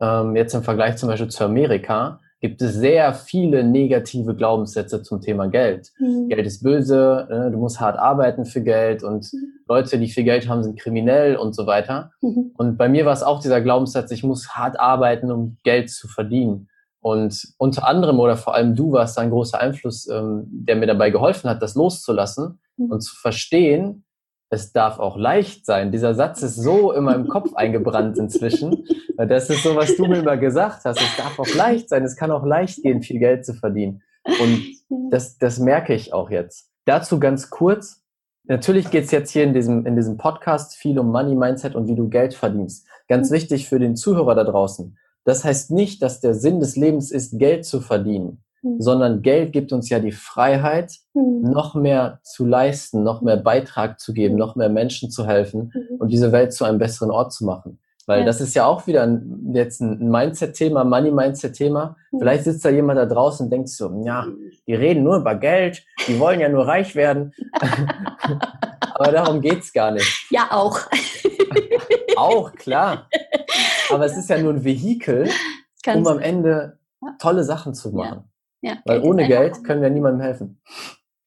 ähm, 0.00 0.34
jetzt 0.34 0.54
im 0.54 0.64
Vergleich 0.64 0.96
zum 0.96 1.08
Beispiel 1.08 1.28
zu 1.28 1.44
Amerika, 1.44 2.20
gibt 2.40 2.62
es 2.62 2.74
sehr 2.74 3.14
viele 3.14 3.64
negative 3.64 4.34
Glaubenssätze 4.34 5.02
zum 5.02 5.20
Thema 5.20 5.48
Geld. 5.48 5.90
Mhm. 5.98 6.28
Geld 6.28 6.46
ist 6.46 6.62
böse, 6.62 7.26
ne? 7.28 7.50
du 7.50 7.58
musst 7.58 7.80
hart 7.80 7.98
arbeiten 7.98 8.44
für 8.44 8.62
Geld 8.62 9.02
und 9.02 9.32
mhm. 9.32 9.60
Leute, 9.68 9.98
die 9.98 10.08
viel 10.08 10.24
Geld 10.24 10.48
haben, 10.48 10.62
sind 10.62 10.78
kriminell 10.78 11.36
und 11.36 11.54
so 11.54 11.66
weiter. 11.66 12.12
Mhm. 12.20 12.52
Und 12.56 12.76
bei 12.76 12.88
mir 12.88 13.04
war 13.04 13.12
es 13.12 13.22
auch 13.22 13.40
dieser 13.40 13.60
Glaubenssatz, 13.60 14.10
ich 14.12 14.22
muss 14.22 14.50
hart 14.50 14.78
arbeiten, 14.78 15.32
um 15.32 15.56
Geld 15.64 15.90
zu 15.90 16.06
verdienen. 16.06 16.68
Und 17.00 17.54
unter 17.58 17.86
anderem 17.86 18.18
oder 18.18 18.36
vor 18.36 18.54
allem 18.54 18.74
du 18.74 18.92
warst 18.92 19.18
ein 19.18 19.30
großer 19.30 19.60
Einfluss, 19.60 20.08
ähm, 20.08 20.44
der 20.48 20.76
mir 20.76 20.86
dabei 20.86 21.10
geholfen 21.10 21.48
hat, 21.48 21.62
das 21.62 21.74
loszulassen 21.74 22.60
mhm. 22.76 22.90
und 22.90 23.00
zu 23.00 23.14
verstehen, 23.16 24.04
es 24.50 24.72
darf 24.72 24.98
auch 24.98 25.16
leicht 25.16 25.66
sein. 25.66 25.92
Dieser 25.92 26.14
Satz 26.14 26.42
ist 26.42 26.56
so 26.56 26.92
in 26.92 27.04
meinem 27.04 27.28
Kopf 27.28 27.54
eingebrannt 27.54 28.18
inzwischen. 28.18 28.86
Das 29.16 29.50
ist 29.50 29.62
so, 29.62 29.76
was 29.76 29.96
du 29.96 30.06
mir 30.06 30.18
immer 30.18 30.36
gesagt 30.36 30.84
hast. 30.84 31.00
Es 31.00 31.16
darf 31.16 31.38
auch 31.38 31.54
leicht 31.54 31.88
sein. 31.88 32.04
Es 32.04 32.16
kann 32.16 32.30
auch 32.30 32.44
leicht 32.44 32.82
gehen, 32.82 33.02
viel 33.02 33.18
Geld 33.18 33.44
zu 33.44 33.52
verdienen. 33.54 34.02
Und 34.24 35.10
das, 35.10 35.38
das 35.38 35.58
merke 35.58 35.94
ich 35.94 36.12
auch 36.12 36.30
jetzt. 36.30 36.70
Dazu 36.84 37.18
ganz 37.18 37.50
kurz. 37.50 38.02
Natürlich 38.44 38.90
geht 38.90 39.04
es 39.04 39.10
jetzt 39.10 39.30
hier 39.30 39.44
in 39.44 39.52
diesem, 39.52 39.84
in 39.84 39.96
diesem 39.96 40.16
Podcast 40.16 40.76
viel 40.76 40.98
um 40.98 41.10
Money 41.10 41.34
Mindset 41.34 41.74
und 41.74 41.86
wie 41.86 41.94
du 41.94 42.08
Geld 42.08 42.32
verdienst. 42.32 42.86
Ganz 43.08 43.30
wichtig 43.30 43.68
für 43.68 43.78
den 43.78 43.96
Zuhörer 43.96 44.34
da 44.34 44.44
draußen. 44.44 44.96
Das 45.24 45.44
heißt 45.44 45.70
nicht, 45.70 46.00
dass 46.00 46.20
der 46.20 46.34
Sinn 46.34 46.60
des 46.60 46.76
Lebens 46.76 47.10
ist, 47.10 47.38
Geld 47.38 47.66
zu 47.66 47.82
verdienen. 47.82 48.42
Mhm. 48.62 48.80
sondern 48.80 49.22
Geld 49.22 49.52
gibt 49.52 49.72
uns 49.72 49.88
ja 49.88 50.00
die 50.00 50.12
Freiheit, 50.12 50.92
mhm. 51.14 51.42
noch 51.42 51.74
mehr 51.74 52.20
zu 52.22 52.44
leisten, 52.44 53.02
noch 53.02 53.22
mehr 53.22 53.36
Beitrag 53.36 54.00
zu 54.00 54.12
geben, 54.12 54.36
noch 54.36 54.56
mehr 54.56 54.68
Menschen 54.68 55.10
zu 55.10 55.26
helfen 55.26 55.72
mhm. 55.74 55.96
und 55.98 56.08
diese 56.08 56.32
Welt 56.32 56.52
zu 56.52 56.64
einem 56.64 56.78
besseren 56.78 57.10
Ort 57.10 57.32
zu 57.32 57.44
machen. 57.44 57.78
Weil 58.08 58.20
ja. 58.20 58.26
das 58.26 58.40
ist 58.40 58.54
ja 58.54 58.64
auch 58.64 58.86
wieder 58.86 59.02
ein, 59.02 59.50
jetzt 59.52 59.82
ein 59.82 60.08
Mindset-Thema, 60.10 60.82
Money-Mindset-Thema. 60.84 61.94
Vielleicht 62.18 62.44
sitzt 62.44 62.64
da 62.64 62.70
jemand 62.70 62.98
da 62.98 63.04
draußen 63.04 63.44
und 63.44 63.50
denkt 63.50 63.68
so, 63.68 64.02
ja, 64.02 64.26
die 64.66 64.74
reden 64.74 65.04
nur 65.04 65.18
über 65.18 65.34
Geld, 65.34 65.84
die 66.06 66.18
wollen 66.18 66.40
ja 66.40 66.48
nur 66.48 66.66
reich 66.66 66.94
werden. 66.94 67.34
Aber 68.94 69.12
darum 69.12 69.42
geht's 69.42 69.74
gar 69.74 69.90
nicht. 69.90 70.26
Ja, 70.30 70.48
auch. 70.50 70.78
auch, 72.16 72.52
klar. 72.52 73.10
Aber 73.90 74.06
es 74.06 74.16
ist 74.16 74.30
ja 74.30 74.38
nur 74.38 74.54
ein 74.54 74.64
Vehikel, 74.64 75.28
Ganz 75.82 75.98
um 75.98 76.06
am 76.10 76.18
Ende 76.18 76.78
tolle 77.18 77.44
Sachen 77.44 77.74
zu 77.74 77.90
machen. 77.90 78.27
Ja, 78.60 78.78
Weil 78.84 79.00
Geld 79.00 79.10
ohne 79.10 79.26
Geld 79.28 79.64
können 79.64 79.82
wir 79.82 79.90
niemandem 79.90 80.22
helfen. 80.22 80.60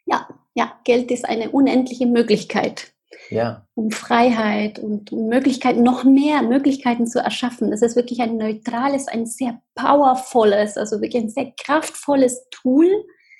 Ja, 0.05 0.27
ja, 0.53 0.73
Geld 0.83 1.11
ist 1.11 1.25
eine 1.25 1.51
unendliche 1.51 2.05
Möglichkeit. 2.05 2.93
Ja. 3.29 3.65
Um 3.75 3.91
Freiheit 3.91 4.79
und 4.79 5.11
um 5.11 5.27
Möglichkeiten, 5.27 5.83
noch 5.83 6.03
mehr 6.03 6.41
Möglichkeiten 6.41 7.07
zu 7.07 7.19
erschaffen. 7.19 7.71
Das 7.71 7.81
ist 7.81 7.95
wirklich 7.95 8.21
ein 8.21 8.37
neutrales, 8.37 9.07
ein 9.07 9.25
sehr 9.25 9.61
powervolles, 9.75 10.77
also 10.77 11.01
wirklich 11.01 11.23
ein 11.23 11.29
sehr 11.29 11.53
kraftvolles 11.61 12.47
Tool. 12.51 12.87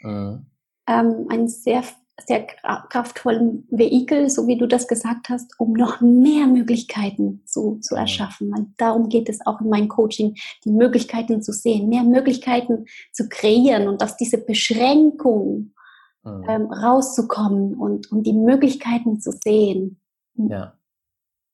Mhm. 0.02 0.46
Ähm, 0.88 1.28
ein 1.30 1.48
sehr 1.48 1.84
sehr 2.28 2.46
kraftvollen 2.46 3.68
Vehikel, 3.70 4.30
so 4.30 4.48
wie 4.48 4.58
du 4.58 4.68
das 4.68 4.88
gesagt 4.88 5.30
hast, 5.30 5.60
um 5.60 5.74
noch 5.74 6.02
mehr 6.02 6.48
Möglichkeiten 6.48 7.42
zu, 7.46 7.80
zu 7.82 7.96
erschaffen. 7.96 8.54
Und 8.54 8.74
darum 8.78 9.10
geht 9.10 9.30
es 9.30 9.46
auch 9.46 9.62
in 9.62 9.70
meinem 9.70 9.88
Coaching, 9.88 10.36
die 10.64 10.72
Möglichkeiten 10.72 11.42
zu 11.42 11.52
sehen, 11.52 11.90
mehr 11.90 12.04
Möglichkeiten 12.04 12.86
zu 13.12 13.28
kreieren 13.30 13.88
und 13.88 14.04
aus 14.04 14.18
dieser 14.18 14.38
Beschränkung 14.38 15.74
mhm. 16.24 16.46
ähm, 16.48 16.66
rauszukommen 16.72 17.76
und, 17.76 18.12
und 18.12 18.24
die 18.24 18.34
Möglichkeiten 18.34 19.20
zu 19.20 19.32
sehen. 19.32 20.00
Ja, 20.36 20.74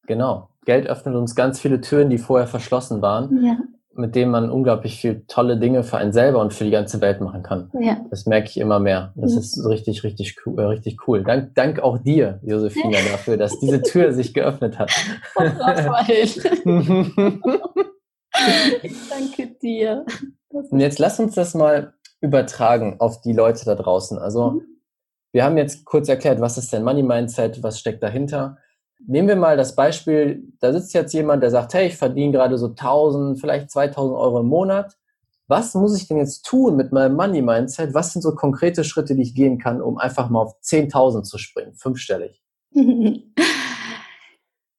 genau. 0.06 0.50
Geld 0.66 0.88
öffnet 0.88 1.16
uns 1.16 1.36
ganz 1.36 1.60
viele 1.60 1.80
Türen, 1.80 2.10
die 2.10 2.18
vorher 2.18 2.48
verschlossen 2.48 3.02
waren. 3.02 3.44
Ja 3.44 3.58
mit 3.98 4.16
dem 4.16 4.30
man 4.30 4.50
unglaublich 4.50 5.00
viel 5.00 5.24
tolle 5.28 5.58
Dinge 5.58 5.84
für 5.84 5.98
einen 5.98 6.14
selber 6.14 6.40
und 6.40 6.54
für 6.54 6.64
die 6.64 6.72
ganze 6.72 7.02
Welt 7.02 7.22
machen 7.22 7.44
kann. 7.44 7.72
Ja. 7.80 7.98
Das 8.10 8.26
merke 8.26 8.50
ich 8.50 8.58
immer 8.58 8.80
mehr. 8.80 9.14
Das 9.16 9.34
mhm. 9.34 9.40
ist 9.40 9.66
richtig, 9.66 10.04
richtig, 10.04 10.36
cool, 10.46 10.60
äh, 10.60 10.66
richtig 10.66 11.08
cool. 11.08 11.24
Dank, 11.24 11.56
dank 11.56 11.80
auch 11.80 11.98
dir, 11.98 12.40
Josefina, 12.44 12.98
dafür, 13.12 13.38
dass 13.38 13.60
diese 13.60 13.82
Tür 13.82 14.14
sich 14.14 14.34
geöffnet 14.34 14.78
hat. 14.80 14.92
Danke 19.10 19.48
dir. 19.62 20.06
Und 20.50 20.80
jetzt 20.80 21.00
lass 21.00 21.20
uns 21.20 21.36
das 21.36 21.54
mal 21.54 21.94
übertragen 22.22 22.98
auf 23.00 23.22
die 23.22 23.34
Leute 23.34 23.66
da 23.66 23.76
draußen. 23.76 24.18
Also, 24.18 24.52
mhm. 24.52 24.62
wir 25.32 25.44
haben 25.44 25.58
jetzt 25.58 25.86
kurz 25.86 26.08
erklärt, 26.08 26.40
was 26.40 26.58
ist 26.58 26.72
denn 26.72 26.84
Money 26.84 27.04
Mindset, 27.04 27.64
was 27.64 27.80
steckt 27.80 28.04
dahinter. 28.04 28.58
Nehmen 29.00 29.28
wir 29.28 29.36
mal 29.36 29.58
das 29.58 29.76
Beispiel, 29.76 30.44
da 30.60 30.74
sitzt 30.74 30.94
jetzt 30.94 31.14
jemand, 31.14 31.44
der 31.44 31.52
sagt, 31.52 31.74
hey, 31.74 31.88
ich 31.88 31.98
verdiene 31.98 32.32
gerade 32.32 32.58
so 32.58 32.68
1000, 32.68 33.40
vielleicht 33.40 33.70
2000 33.72 34.18
Euro 34.18 34.40
im 34.40 34.48
Monat. 34.48 34.98
Was 35.48 35.76
muss 35.76 35.96
ich 35.96 36.08
denn 36.08 36.18
jetzt 36.18 36.46
tun 36.46 36.76
mit 36.76 36.92
meinem 36.92 37.16
Money 37.16 37.42
Mindset? 37.42 37.94
Was 37.94 38.12
sind 38.12 38.22
so 38.22 38.36
konkrete 38.36 38.84
Schritte, 38.84 39.16
die 39.16 39.22
ich 39.22 39.36
gehen 39.36 39.60
kann, 39.60 39.82
um 39.82 39.98
einfach 39.98 40.30
mal 40.30 40.42
auf 40.42 40.60
10.000 40.62 41.24
zu 41.24 41.38
springen, 41.38 41.74
fünfstellig? 41.76 42.42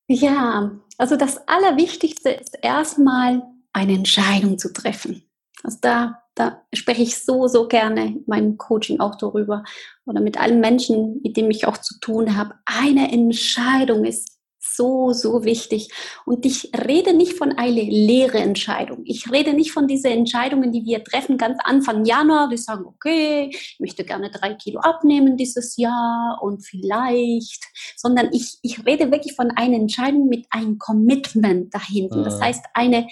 ja, 0.09 0.71
also 0.99 1.17
das 1.17 1.49
Allerwichtigste 1.49 2.31
ist 2.31 2.59
erstmal 2.61 3.43
eine 3.73 3.95
Entscheidung 3.95 4.59
zu 4.59 4.73
treffen. 4.73 5.23
Also 5.63 5.79
da 5.81 6.23
da 6.39 6.63
spreche 6.73 7.03
ich 7.03 7.19
so, 7.19 7.49
so 7.49 7.67
gerne 7.67 8.07
in 8.07 8.25
meinem 8.27 8.57
Coaching 8.57 9.01
auch 9.01 9.17
darüber 9.17 9.65
oder 10.09 10.21
mit 10.21 10.41
allen 10.41 10.61
Menschen, 10.61 11.21
mit 11.23 11.37
denen 11.37 11.51
ich 11.51 11.67
auch 11.67 11.79
zu 11.79 11.99
tun 12.01 12.37
habe. 12.37 12.55
Eine 12.65 13.13
Entscheidung 13.13 14.05
ist 14.05 14.39
so, 14.79 15.13
so 15.13 15.45
wichtig. 15.45 15.89
Und 16.25 16.47
ich 16.47 16.71
rede 16.87 17.13
nicht 17.13 17.35
von 17.35 17.53
eine 17.53 17.83
leere 17.83 18.39
Entscheidung. 18.39 19.03
Ich 19.05 19.31
rede 19.31 19.53
nicht 19.53 19.73
von 19.73 19.89
diesen 19.89 20.11
Entscheidungen, 20.11 20.73
die 20.73 20.85
wir 20.85 21.03
treffen 21.03 21.37
ganz 21.37 21.59
Anfang 21.65 22.05
Januar, 22.05 22.49
die 22.49 22.57
sagen, 22.57 22.85
okay, 22.87 23.51
ich 23.51 23.77
möchte 23.81 24.05
gerne 24.05 24.31
drei 24.31 24.55
Kilo 24.55 24.81
abnehmen 24.81 25.37
dieses 25.37 25.77
Jahr 25.77 26.39
und 26.43 26.65
vielleicht, 26.65 27.65
sondern 27.97 28.31
ich, 28.33 28.59
ich 28.63 28.85
rede 28.87 29.11
wirklich 29.11 29.35
von 29.35 29.51
einer 29.51 29.77
Entscheidung 29.77 30.29
mit 30.29 30.47
einem 30.51 30.79
Commitment 30.79 31.75
dahinter. 31.75 32.23
Das 32.23 32.41
ah. 32.41 32.47
heißt, 32.47 32.65
eine 32.75 33.09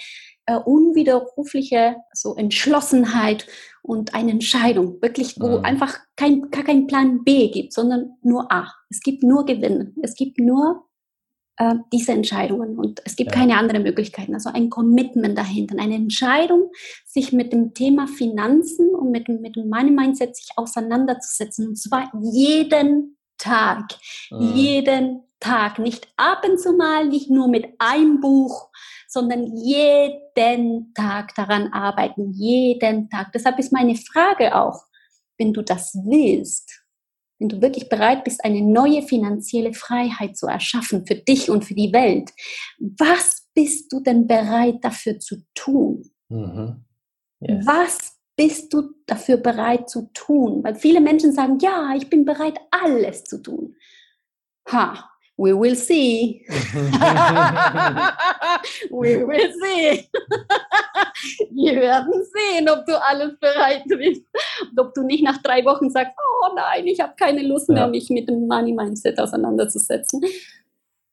äh, 0.47 0.55
unwiderrufliche 0.55 1.97
so 2.13 2.35
Entschlossenheit 2.35 3.45
und 3.83 4.13
eine 4.15 4.31
Entscheidung, 4.31 5.01
wirklich, 5.01 5.39
wo 5.39 5.59
mhm. 5.59 5.65
einfach 5.65 5.99
kein, 6.15 6.49
gar 6.49 6.63
kein 6.63 6.87
Plan 6.87 7.23
B 7.23 7.49
gibt, 7.49 7.73
sondern 7.73 8.17
nur 8.21 8.51
A. 8.51 8.73
Es 8.89 9.01
gibt 9.01 9.23
nur 9.23 9.45
Gewinn. 9.45 9.95
Es 10.01 10.15
gibt 10.15 10.39
nur 10.39 10.87
äh, 11.57 11.75
diese 11.91 12.13
Entscheidungen 12.13 12.77
und 12.77 13.01
es 13.05 13.15
gibt 13.15 13.31
ja. 13.31 13.39
keine 13.39 13.57
anderen 13.57 13.83
Möglichkeiten. 13.83 14.33
Also 14.33 14.49
ein 14.49 14.69
Commitment 14.69 15.37
dahinter, 15.37 15.75
eine 15.79 15.95
Entscheidung, 15.95 16.71
sich 17.05 17.33
mit 17.33 17.51
dem 17.51 17.73
Thema 17.73 18.07
Finanzen 18.07 18.89
und 18.95 19.11
mit, 19.11 19.27
mit 19.27 19.55
dem 19.55 19.69
Money 19.69 19.91
Mindset 19.91 20.35
sich 20.35 20.49
auseinanderzusetzen. 20.55 21.67
Und 21.67 21.75
zwar 21.77 22.11
jeden 22.21 23.17
Tag. 23.37 23.83
Mhm. 24.31 24.55
Jeden 24.55 25.23
Tag. 25.39 25.79
Nicht 25.79 26.07
ab 26.17 26.45
und 26.49 26.59
zu 26.59 26.73
mal, 26.73 27.07
nicht 27.07 27.29
nur 27.29 27.47
mit 27.47 27.67
einem 27.79 28.19
Buch, 28.19 28.69
sondern 29.07 29.55
jeden 29.55 30.93
Tag 30.93 31.33
daran 31.35 31.71
arbeiten, 31.73 32.31
jeden 32.33 33.09
Tag. 33.09 33.31
Deshalb 33.33 33.57
ist 33.59 33.71
meine 33.71 33.95
Frage 33.95 34.55
auch, 34.55 34.83
wenn 35.37 35.53
du 35.53 35.61
das 35.61 35.93
willst, 36.05 36.83
wenn 37.39 37.49
du 37.49 37.61
wirklich 37.61 37.89
bereit 37.89 38.23
bist, 38.23 38.43
eine 38.43 38.61
neue 38.61 39.03
finanzielle 39.03 39.73
Freiheit 39.73 40.37
zu 40.37 40.47
erschaffen 40.47 41.05
für 41.05 41.15
dich 41.15 41.49
und 41.49 41.65
für 41.65 41.75
die 41.75 41.93
Welt, 41.93 42.31
was 42.79 43.47
bist 43.53 43.91
du 43.91 43.99
denn 43.99 44.27
bereit 44.27 44.77
dafür 44.81 45.19
zu 45.19 45.37
tun? 45.53 46.09
Mhm. 46.29 46.83
Yes. 47.39 47.65
Was 47.65 48.17
bist 48.35 48.73
du 48.73 48.93
dafür 49.05 49.37
bereit 49.37 49.89
zu 49.89 50.09
tun? 50.13 50.63
Weil 50.63 50.75
viele 50.75 51.01
Menschen 51.01 51.33
sagen, 51.33 51.59
ja, 51.59 51.93
ich 51.95 52.09
bin 52.09 52.25
bereit, 52.25 52.59
alles 52.71 53.23
zu 53.23 53.41
tun. 53.41 53.75
Ha, 54.69 55.09
We 55.37 55.53
will 55.53 55.75
see. 55.75 56.43
We 58.89 59.23
will 59.23 59.53
see. 59.61 60.09
Wir 61.51 61.75
werden 61.75 62.23
sehen, 62.33 62.67
ob 62.69 62.85
du 62.87 62.99
alles 62.99 63.37
bereit 63.39 63.83
bist. 63.87 64.23
Ob 64.75 64.95
du 64.95 65.03
nicht 65.03 65.23
nach 65.23 65.39
drei 65.43 65.63
Wochen 65.63 65.91
sagst, 65.91 66.13
oh 66.17 66.55
nein, 66.55 66.87
ich 66.87 66.99
habe 66.99 67.13
keine 67.15 67.43
Lust 67.43 67.69
mehr, 67.69 67.83
ja. 67.83 67.87
mich 67.87 68.09
mit 68.09 68.27
dem 68.27 68.47
Money 68.47 68.73
Mindset 68.73 69.19
auseinanderzusetzen. 69.19 70.21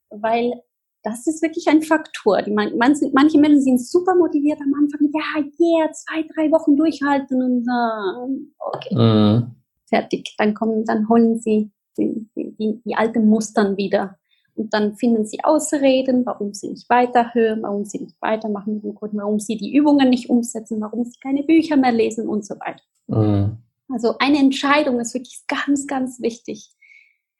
Weil 0.09 0.55
das 1.03 1.27
ist 1.27 1.43
wirklich 1.43 1.69
ein 1.69 1.83
Faktor. 1.83 2.41
Die, 2.41 2.51
man, 2.51 2.79
manche 2.79 3.39
Menschen 3.39 3.61
sind 3.61 3.87
super 3.87 4.15
motiviert 4.15 4.59
am 4.63 4.73
Anfang. 4.73 5.11
Ja, 5.13 5.43
yeah, 5.61 5.93
zwei, 5.93 6.25
drei 6.35 6.51
Wochen 6.51 6.79
durchhalten 6.79 7.43
und 7.43 7.65
dann, 7.65 8.55
okay, 8.59 8.95
mhm. 8.95 9.55
fertig. 9.87 10.35
Dann 10.39 10.55
kommen, 10.55 10.87
dann 10.87 11.07
holen 11.11 11.39
sie 11.39 11.71
die, 11.99 12.29
die, 12.37 12.81
die 12.85 12.95
alten 12.95 13.29
Mustern 13.29 13.77
wieder. 13.77 14.19
Und 14.57 14.73
dann 14.73 14.97
finden 14.97 15.27
sie 15.27 15.43
Ausreden, 15.43 16.25
warum 16.25 16.55
sie 16.55 16.69
nicht 16.69 16.89
weiterhören, 16.89 17.63
warum 17.63 17.85
sie 17.85 17.99
nicht 17.99 18.21
weitermachen 18.21 18.75
mit 18.75 18.85
dem 18.85 18.95
Code, 18.95 19.17
warum 19.17 19.41
sie 19.41 19.57
die 19.57 19.75
Übungen 19.75 20.11
nicht 20.11 20.31
umsetzen, 20.31 20.81
warum 20.81 21.05
sie 21.05 21.19
keine 21.21 21.43
Bücher 21.43 21.77
mehr 21.77 21.93
lesen 21.93 22.29
und 22.29 22.47
so 22.47 22.55
weiter. 22.61 22.83
Mhm. 23.09 23.59
Also 23.89 24.17
eine 24.19 24.39
Entscheidung 24.39 25.01
ist 25.01 25.15
wirklich 25.15 25.45
ganz, 25.49 25.87
ganz 25.87 26.21
wichtig. 26.21 26.71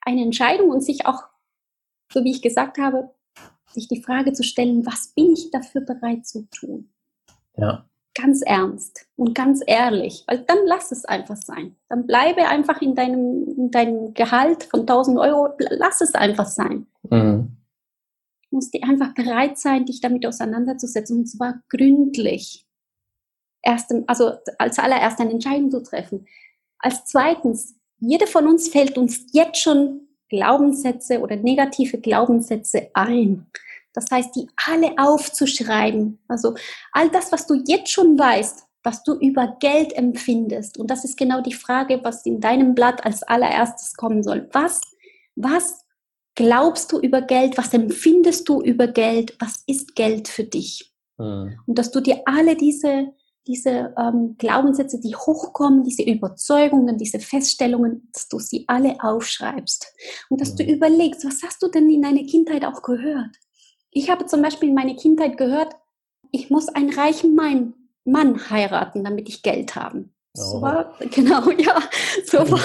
Eine 0.01 0.23
Entscheidung 0.23 0.69
und 0.69 0.81
sich 0.81 1.05
auch, 1.05 1.23
so 2.11 2.23
wie 2.23 2.31
ich 2.31 2.41
gesagt 2.41 2.77
habe, 2.77 3.11
sich 3.71 3.87
die 3.87 4.01
Frage 4.01 4.33
zu 4.33 4.43
stellen, 4.43 4.85
was 4.85 5.13
bin 5.15 5.33
ich 5.33 5.51
dafür 5.51 5.81
bereit 5.81 6.25
zu 6.25 6.47
tun? 6.49 6.89
Ja. 7.57 7.85
Ganz 8.15 8.41
ernst 8.41 9.07
und 9.17 9.35
ganz 9.35 9.61
ehrlich, 9.67 10.23
weil 10.27 10.39
dann 10.39 10.59
lass 10.65 10.91
es 10.91 11.05
einfach 11.05 11.35
sein. 11.35 11.75
Dann 11.89 12.07
bleibe 12.07 12.47
einfach 12.47 12.81
in 12.81 12.95
deinem, 12.95 13.47
in 13.57 13.71
deinem 13.71 14.13
Gehalt 14.13 14.63
von 14.63 14.81
1000 14.81 15.19
Euro, 15.19 15.49
lass 15.59 16.01
es 16.01 16.15
einfach 16.15 16.47
sein. 16.47 16.87
Mhm. 17.09 17.57
Du 18.49 18.55
musst 18.55 18.73
einfach 18.81 19.13
bereit 19.13 19.57
sein, 19.57 19.85
dich 19.85 19.99
damit 19.99 20.25
auseinanderzusetzen 20.25 21.19
und 21.19 21.25
zwar 21.27 21.61
gründlich. 21.69 22.65
Erst, 23.61 23.93
also 24.07 24.31
als 24.59 24.79
allererst 24.79 25.19
eine 25.19 25.31
Entscheidung 25.31 25.71
zu 25.71 25.83
treffen. 25.83 26.25
Als 26.77 27.05
zweitens, 27.05 27.75
jeder 27.99 28.27
von 28.27 28.47
uns 28.47 28.69
fällt 28.69 28.97
uns 28.97 29.27
jetzt 29.33 29.59
schon 29.59 30.07
Glaubenssätze 30.29 31.19
oder 31.19 31.35
negative 31.35 31.99
Glaubenssätze 31.99 32.89
ein. 32.93 33.47
Das 33.95 34.05
heißt, 34.11 34.35
die 34.35 34.47
alle 34.67 34.93
aufzuschreiben. 34.97 36.19
Also 36.27 36.55
all 36.91 37.09
das, 37.09 37.31
was 37.31 37.47
du 37.47 37.55
jetzt 37.65 37.91
schon 37.91 38.19
weißt, 38.19 38.65
was 38.83 39.03
du 39.03 39.13
über 39.13 39.57
Geld 39.59 39.93
empfindest. 39.93 40.77
Und 40.77 40.91
das 40.91 41.03
ist 41.03 41.17
genau 41.17 41.41
die 41.41 41.53
Frage, 41.53 42.01
was 42.03 42.25
in 42.25 42.39
deinem 42.39 42.75
Blatt 42.75 43.03
als 43.05 43.23
allererstes 43.23 43.95
kommen 43.95 44.21
soll. 44.21 44.47
Was, 44.53 44.81
was 45.35 45.85
glaubst 46.35 46.91
du 46.91 46.99
über 46.99 47.21
Geld? 47.21 47.57
Was 47.57 47.73
empfindest 47.73 48.47
du 48.47 48.61
über 48.61 48.87
Geld? 48.87 49.35
Was 49.39 49.63
ist 49.65 49.95
Geld 49.95 50.27
für 50.27 50.43
dich? 50.43 50.93
Mhm. 51.17 51.59
Und 51.65 51.77
dass 51.79 51.91
du 51.91 51.99
dir 51.99 52.21
alle 52.25 52.55
diese, 52.55 53.13
diese 53.47 53.93
ähm, 53.97 54.35
Glaubenssätze, 54.37 54.99
die 54.99 55.15
hochkommen, 55.15 55.83
diese 55.83 56.03
Überzeugungen, 56.03 56.97
diese 56.97 57.19
Feststellungen, 57.19 58.09
dass 58.13 58.27
du 58.27 58.39
sie 58.39 58.65
alle 58.67 58.97
aufschreibst 59.01 59.93
und 60.29 60.41
dass 60.41 60.53
mhm. 60.53 60.57
du 60.57 60.63
überlegst, 60.65 61.25
was 61.25 61.41
hast 61.43 61.61
du 61.63 61.67
denn 61.69 61.89
in 61.89 62.01
deiner 62.01 62.23
Kindheit 62.23 62.65
auch 62.65 62.81
gehört? 62.81 63.35
Ich 63.95 64.09
habe 64.09 64.25
zum 64.25 64.41
Beispiel 64.41 64.69
in 64.69 64.75
meiner 64.75 64.95
Kindheit 64.95 65.37
gehört, 65.37 65.73
ich 66.31 66.49
muss 66.49 66.67
einen 66.67 66.93
reichen 66.93 67.33
Mann, 67.33 67.73
Mann 68.03 68.49
heiraten, 68.49 69.05
damit 69.05 69.29
ich 69.29 69.41
Geld 69.41 69.75
habe. 69.77 70.09
So 70.33 70.61
war, 70.61 70.93
genau, 71.11 71.49
ja, 71.51 71.81
so 72.25 72.39
war, 72.39 72.59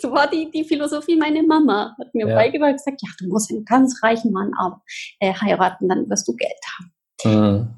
so 0.00 0.12
war 0.12 0.30
die, 0.30 0.48
die 0.52 0.62
Philosophie 0.62 1.16
meiner 1.16 1.42
Mama. 1.42 1.96
Hat 1.98 2.14
mir 2.14 2.28
ja. 2.28 2.34
beigebracht, 2.36 2.74
gesagt, 2.74 3.02
ja, 3.02 3.08
du 3.18 3.26
musst 3.26 3.50
einen 3.50 3.64
ganz 3.64 4.00
reichen 4.04 4.30
Mann 4.30 4.52
äh, 5.18 5.34
heiraten, 5.34 5.88
dann 5.88 6.08
wirst 6.08 6.28
du 6.28 6.36
Geld 6.36 6.60
haben. 6.78 6.92
Mhm. 7.24 7.68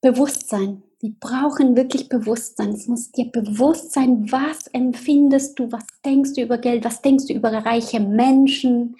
Bewusstsein. 0.00 0.84
Die 1.02 1.16
brauchen 1.18 1.76
wirklich 1.76 2.08
Bewusstsein. 2.08 2.70
Es 2.70 2.86
muss 2.86 3.10
dir 3.10 3.32
bewusst 3.32 3.90
sein, 3.90 4.30
was 4.30 4.68
empfindest 4.68 5.58
du, 5.58 5.72
was 5.72 5.84
denkst 6.04 6.34
du 6.34 6.42
über 6.42 6.58
Geld, 6.58 6.84
was 6.84 7.02
denkst 7.02 7.26
du 7.26 7.32
über 7.32 7.52
reiche 7.52 7.98
Menschen, 7.98 8.94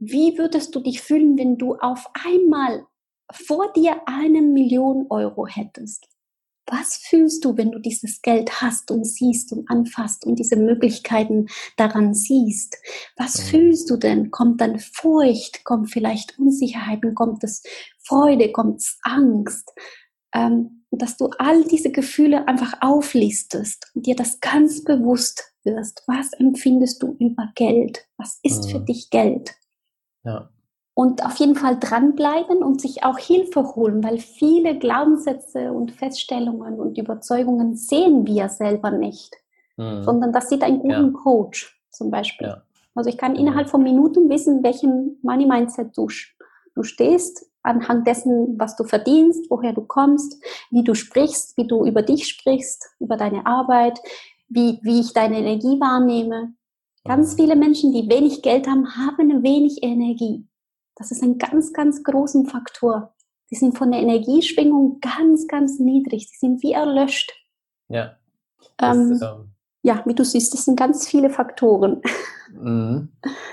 wie 0.00 0.38
würdest 0.38 0.74
du 0.74 0.80
dich 0.80 1.02
fühlen, 1.02 1.38
wenn 1.38 1.58
du 1.58 1.76
auf 1.76 2.10
einmal 2.24 2.86
vor 3.30 3.72
dir 3.74 4.00
eine 4.06 4.40
Million 4.40 5.06
Euro 5.10 5.46
hättest? 5.46 6.08
Was 6.66 6.96
fühlst 6.96 7.44
du, 7.44 7.56
wenn 7.56 7.72
du 7.72 7.80
dieses 7.80 8.22
Geld 8.22 8.62
hast 8.62 8.90
und 8.90 9.04
siehst 9.04 9.52
und 9.52 9.68
anfasst 9.68 10.24
und 10.24 10.38
diese 10.38 10.56
Möglichkeiten 10.56 11.46
daran 11.76 12.14
siehst? 12.14 12.76
Was 13.16 13.38
mhm. 13.38 13.42
fühlst 13.48 13.90
du 13.90 13.96
denn? 13.96 14.30
Kommt 14.30 14.60
dann 14.60 14.78
Furcht? 14.78 15.64
Kommt 15.64 15.90
vielleicht 15.90 16.38
Unsicherheiten? 16.38 17.14
Kommt 17.14 17.44
es 17.44 17.62
Freude? 17.98 18.52
Kommt 18.52 18.80
es 18.80 18.98
Angst? 19.02 19.70
Ähm, 20.32 20.84
dass 20.92 21.16
du 21.16 21.28
all 21.38 21.64
diese 21.64 21.90
Gefühle 21.90 22.48
einfach 22.48 22.74
auflistest 22.80 23.90
und 23.94 24.06
dir 24.06 24.16
das 24.16 24.40
ganz 24.40 24.82
bewusst 24.82 25.52
wirst. 25.64 26.02
Was 26.06 26.32
empfindest 26.32 27.02
du 27.02 27.16
über 27.18 27.50
Geld? 27.54 28.06
Was 28.16 28.38
ist 28.42 28.66
mhm. 28.66 28.70
für 28.70 28.80
dich 28.80 29.10
Geld? 29.10 29.54
Ja. 30.24 30.50
Und 30.94 31.24
auf 31.24 31.36
jeden 31.36 31.54
Fall 31.54 31.78
dranbleiben 31.78 32.62
und 32.62 32.80
sich 32.80 33.04
auch 33.04 33.18
Hilfe 33.18 33.74
holen, 33.74 34.04
weil 34.04 34.18
viele 34.18 34.78
Glaubenssätze 34.78 35.72
und 35.72 35.92
Feststellungen 35.92 36.78
und 36.78 36.98
Überzeugungen 36.98 37.76
sehen 37.76 38.26
wir 38.26 38.48
selber 38.48 38.90
nicht, 38.90 39.34
mhm. 39.76 40.02
sondern 40.02 40.32
das 40.32 40.48
sieht 40.48 40.62
ein 40.62 40.80
guten 40.80 41.12
ja. 41.14 41.20
Coach 41.22 41.80
zum 41.90 42.10
Beispiel. 42.10 42.48
Ja. 42.48 42.62
Also 42.94 43.08
ich 43.08 43.16
kann 43.16 43.36
innerhalb 43.36 43.70
von 43.70 43.82
Minuten 43.82 44.28
wissen, 44.28 44.62
welchem 44.62 45.16
Money 45.22 45.46
Mindset 45.46 45.96
du, 45.96 46.08
du 46.74 46.82
stehst, 46.82 47.46
anhand 47.62 48.06
dessen, 48.06 48.58
was 48.58 48.76
du 48.76 48.84
verdienst, 48.84 49.46
woher 49.50 49.72
du 49.72 49.82
kommst, 49.82 50.42
wie 50.70 50.82
du 50.82 50.94
sprichst, 50.94 51.56
wie 51.56 51.66
du 51.66 51.86
über 51.86 52.02
dich 52.02 52.26
sprichst, 52.26 52.86
über 52.98 53.16
deine 53.16 53.46
Arbeit, 53.46 54.00
wie, 54.48 54.80
wie 54.82 55.00
ich 55.00 55.12
deine 55.12 55.38
Energie 55.38 55.78
wahrnehme. 55.80 56.54
Ganz 57.04 57.34
viele 57.34 57.56
Menschen, 57.56 57.92
die 57.92 58.08
wenig 58.08 58.42
Geld 58.42 58.66
haben, 58.66 58.94
haben 58.96 59.42
wenig 59.42 59.82
Energie. 59.82 60.46
Das 60.96 61.10
ist 61.10 61.22
ein 61.22 61.38
ganz, 61.38 61.72
ganz 61.72 62.02
großer 62.02 62.44
Faktor. 62.44 63.14
Die 63.50 63.56
sind 63.56 63.76
von 63.76 63.90
der 63.90 64.00
Energieschwingung 64.00 65.00
ganz, 65.00 65.48
ganz 65.48 65.78
niedrig. 65.78 66.30
Die 66.30 66.36
sind 66.36 66.62
wie 66.62 66.72
erlöscht. 66.72 67.32
Ja. 67.88 68.16
Ähm, 68.80 69.18
das, 69.18 69.22
ähm, 69.22 69.52
ja, 69.82 70.02
wie 70.04 70.14
du 70.14 70.24
siehst, 70.24 70.52
das 70.52 70.66
sind 70.66 70.78
ganz 70.78 71.08
viele 71.08 71.30
Faktoren. 71.30 72.02
Mhm. 72.52 73.12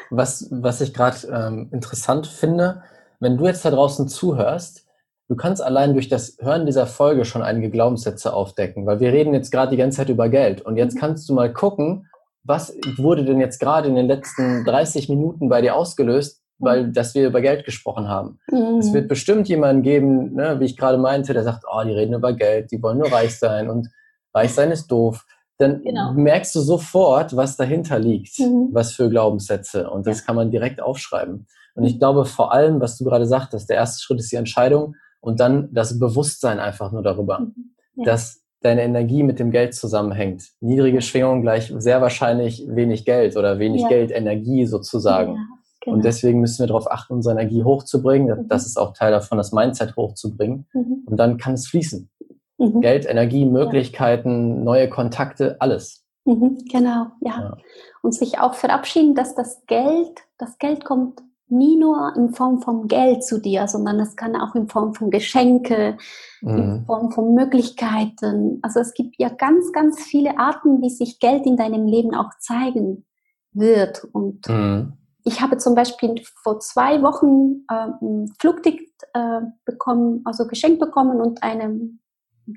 Was, 0.10 0.48
was 0.52 0.82
ich 0.82 0.94
gerade 0.94 1.28
ähm, 1.28 1.70
interessant 1.72 2.28
finde, 2.28 2.84
wenn 3.20 3.38
du 3.38 3.46
jetzt 3.46 3.64
da 3.64 3.72
draußen 3.72 4.08
zuhörst, 4.08 4.86
du 5.30 5.36
kannst 5.36 5.62
allein 5.62 5.94
durch 5.94 6.10
das 6.10 6.38
Hören 6.40 6.66
dieser 6.66 6.86
Folge 6.86 7.24
schon 7.24 7.42
einige 7.42 7.70
Glaubenssätze 7.70 8.34
aufdecken, 8.34 8.86
weil 8.86 9.00
wir 9.00 9.14
reden 9.14 9.34
jetzt 9.34 9.52
gerade 9.52 9.72
die 9.72 9.78
ganze 9.78 9.98
Zeit 9.98 10.10
über 10.10 10.30
Geld. 10.30 10.62
Und 10.62 10.78
jetzt 10.78 10.96
mhm. 10.96 11.00
kannst 11.00 11.30
du 11.30 11.34
mal 11.34 11.54
gucken, 11.54 12.08
was 12.48 12.76
wurde 12.98 13.26
denn 13.26 13.40
jetzt 13.40 13.60
gerade 13.60 13.90
in 13.90 13.96
den 13.96 14.08
letzten 14.08 14.64
30 14.64 15.10
Minuten 15.10 15.50
bei 15.50 15.62
dir 15.62 15.76
ausgelöst, 15.76 16.42
weil 16.60 16.92
dass 16.92 17.14
wir 17.14 17.28
über 17.28 17.42
Geld 17.42 17.66
gesprochen 17.66 18.08
haben. 18.08 18.40
Mhm. 18.50 18.80
Es 18.80 18.94
wird 18.94 19.08
bestimmt 19.08 19.48
jemanden 19.48 19.84
geben, 19.84 20.34
ne, 20.34 20.60
wie 20.60 20.66
ich 20.66 20.78
gerade 20.78 20.98
meinte, 20.98 21.34
der 21.34 21.44
sagt, 21.44 21.66
oh, 21.72 21.84
die 21.84 21.92
reden 21.92 22.14
über 22.14 22.34
Geld, 22.34 22.72
die 22.72 22.82
wollen 22.82 22.98
nur 22.98 23.12
reich 23.12 23.38
sein 23.38 23.70
und 23.70 23.90
reich 24.34 24.54
sein 24.54 24.72
ist 24.72 24.88
doof. 24.88 25.26
Dann 25.60 25.84
genau. 25.84 26.14
merkst 26.14 26.56
du 26.56 26.62
sofort, 26.62 27.36
was 27.36 27.58
dahinter 27.58 28.00
liegt, 28.00 28.40
mhm. 28.40 28.70
was 28.72 28.94
für 28.94 29.10
Glaubenssätze. 29.10 29.90
Und 29.90 30.08
das 30.08 30.20
ja. 30.20 30.26
kann 30.26 30.36
man 30.36 30.52
direkt 30.52 30.82
aufschreiben. 30.82 31.48
Und 31.76 31.84
ich 31.84 32.00
glaube 32.00 32.26
vor 32.26 32.54
allem, 32.54 32.80
was 32.80 32.98
du 32.98 33.04
gerade 33.04 33.26
sagtest, 33.26 33.70
der 33.70 33.78
erste 33.78 34.02
Schritt 34.02 34.20
ist 34.20 34.32
die 34.32 34.36
Entscheidung 34.36 34.96
und 35.20 35.40
dann 35.40 35.70
das 35.74 36.00
Bewusstsein 36.00 36.60
einfach 36.60 36.92
nur 36.92 37.04
darüber, 37.04 37.40
mhm. 37.40 37.54
ja. 37.98 38.06
dass 38.06 38.47
deine 38.62 38.84
Energie 38.84 39.24
mit 39.24 39.40
dem 39.40 39.52
Geld 39.52 39.76
zusammenhängt. 39.76 40.44
Niedrige 40.60 41.02
Schwingung 41.02 41.42
gleich 41.42 41.74
sehr 41.78 42.02
wahrscheinlich 42.02 42.66
wenig 42.68 43.06
Geld 43.06 43.38
oder 43.38 43.60
wenig 43.60 43.84
ja. 43.84 43.90
Geld, 43.90 44.12
Energie 44.12 44.66
sozusagen. 44.66 45.36
Ja, 45.36 45.46
genau. 45.82 45.96
Und 45.96 46.06
deswegen 46.06 46.42
müssen 46.42 46.60
wir 46.60 46.68
darauf 46.68 46.90
achten, 46.92 47.14
unsere 47.14 47.34
Energie 47.40 47.64
hochzubringen. 47.64 48.44
Mhm. 48.44 48.48
Das 48.48 48.66
ist 48.66 48.78
auch 48.78 48.94
Teil 48.94 49.12
davon, 49.12 49.38
das 49.38 49.52
Mindset 49.52 49.96
hochzubringen. 49.96 50.68
Mhm. 50.74 51.04
Und 51.06 51.18
dann 51.18 51.38
kann 51.38 51.54
es 51.54 51.68
fließen. 51.68 52.10
Mhm. 52.58 52.82
Geld, 52.82 53.06
Energie, 53.06 53.46
Möglichkeiten, 53.46 54.58
ja. 54.58 54.64
neue 54.64 54.90
Kontakte, 54.90 55.58
alles. 55.60 56.04
Mhm, 56.26 56.58
genau, 56.70 57.08
ja. 57.22 57.56
Und 58.02 58.14
sich 58.14 58.40
auch 58.40 58.54
verabschieden, 58.54 59.16
dass 59.16 59.34
das 59.34 59.66
Geld, 59.66 60.24
das 60.38 60.58
Geld 60.58 60.84
kommt 60.84 61.22
nie 61.50 61.78
nur 61.78 62.14
in 62.16 62.34
Form 62.34 62.62
von 62.62 62.88
Geld 62.88 63.24
zu 63.24 63.40
dir, 63.40 63.68
sondern 63.68 64.00
es 64.00 64.16
kann 64.16 64.36
auch 64.36 64.56
in 64.56 64.68
Form 64.68 64.94
von 64.94 65.10
Geschenke, 65.10 65.98
mhm. 66.42 66.58
in 66.58 66.86
Form 66.86 67.12
von 67.12 67.34
Möglichkeiten. 67.34 68.60
Also 68.62 68.80
es 68.80 68.94
gibt 68.94 69.16
ja 69.18 69.30
ganz, 69.30 69.72
ganz 69.72 70.04
viele 70.04 70.38
Arten, 70.38 70.82
wie 70.82 70.90
sich 70.90 71.20
Geld 71.20 71.46
in 71.46 71.58
deinem 71.58 71.86
Leben 71.86 72.14
auch 72.14 72.32
zeigen 72.40 73.06
wird. 73.54 74.04
Und 74.12 74.48
mhm. 74.50 74.94
ich 75.24 75.42
habe 75.42 75.58
zum 75.58 75.76
Beispiel 75.76 76.22
vor 76.44 76.60
zwei 76.60 77.02
Wochen 77.02 77.64
äh, 77.70 77.88
ein 78.02 78.34
Flugticket 78.40 78.90
äh, 79.14 79.42
bekommen, 79.66 80.22
also 80.26 80.48
geschenkt 80.48 80.80
bekommen 80.80 81.22
und 81.22 81.44
eine, 81.44 81.80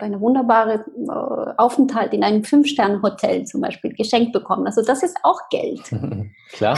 eine 0.00 0.20
wunderbare 0.20 0.84
äh, 0.96 1.54
Aufenthalt 1.58 2.12
in 2.12 2.24
einem 2.24 2.42
Fünf-Sterne-Hotel 2.42 3.44
zum 3.44 3.60
Beispiel 3.60 3.92
geschenkt 3.92 4.32
bekommen. 4.32 4.66
Also 4.66 4.82
das 4.82 5.04
ist 5.04 5.16
auch 5.22 5.48
Geld. 5.48 5.82
Klar. 6.52 6.76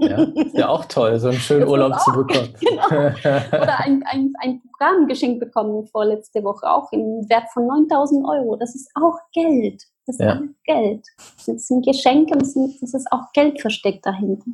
Ja, 0.00 0.22
ist 0.22 0.56
ja 0.56 0.68
auch 0.68 0.84
toll, 0.86 1.18
so 1.18 1.28
einen 1.28 1.38
schönen 1.38 1.62
das 1.62 1.70
Urlaub 1.70 1.98
zu 2.00 2.12
bekommen. 2.12 2.54
Genau. 2.60 3.62
Oder 3.62 3.80
ein, 3.80 4.02
ein, 4.06 4.32
ein 4.40 4.62
Programm 4.62 5.06
geschenkt 5.06 5.40
bekommen 5.40 5.86
vorletzte 5.86 6.42
Woche, 6.42 6.70
auch 6.70 6.90
im 6.92 7.28
Wert 7.28 7.48
von 7.52 7.66
9000 7.66 8.26
Euro. 8.26 8.56
Das 8.56 8.74
ist 8.74 8.90
auch 8.94 9.18
Geld. 9.32 9.82
Das 10.06 10.16
ist 10.16 10.24
ja. 10.24 10.32
alles 10.32 10.50
Geld. 10.64 11.06
Das 11.46 11.66
sind 11.66 11.84
Geschenke, 11.84 12.42
sind, 12.44 12.80
das 12.80 12.94
ist 12.94 13.06
auch 13.10 13.32
Geld 13.34 13.60
versteckt 13.60 14.06
dahinter. 14.06 14.46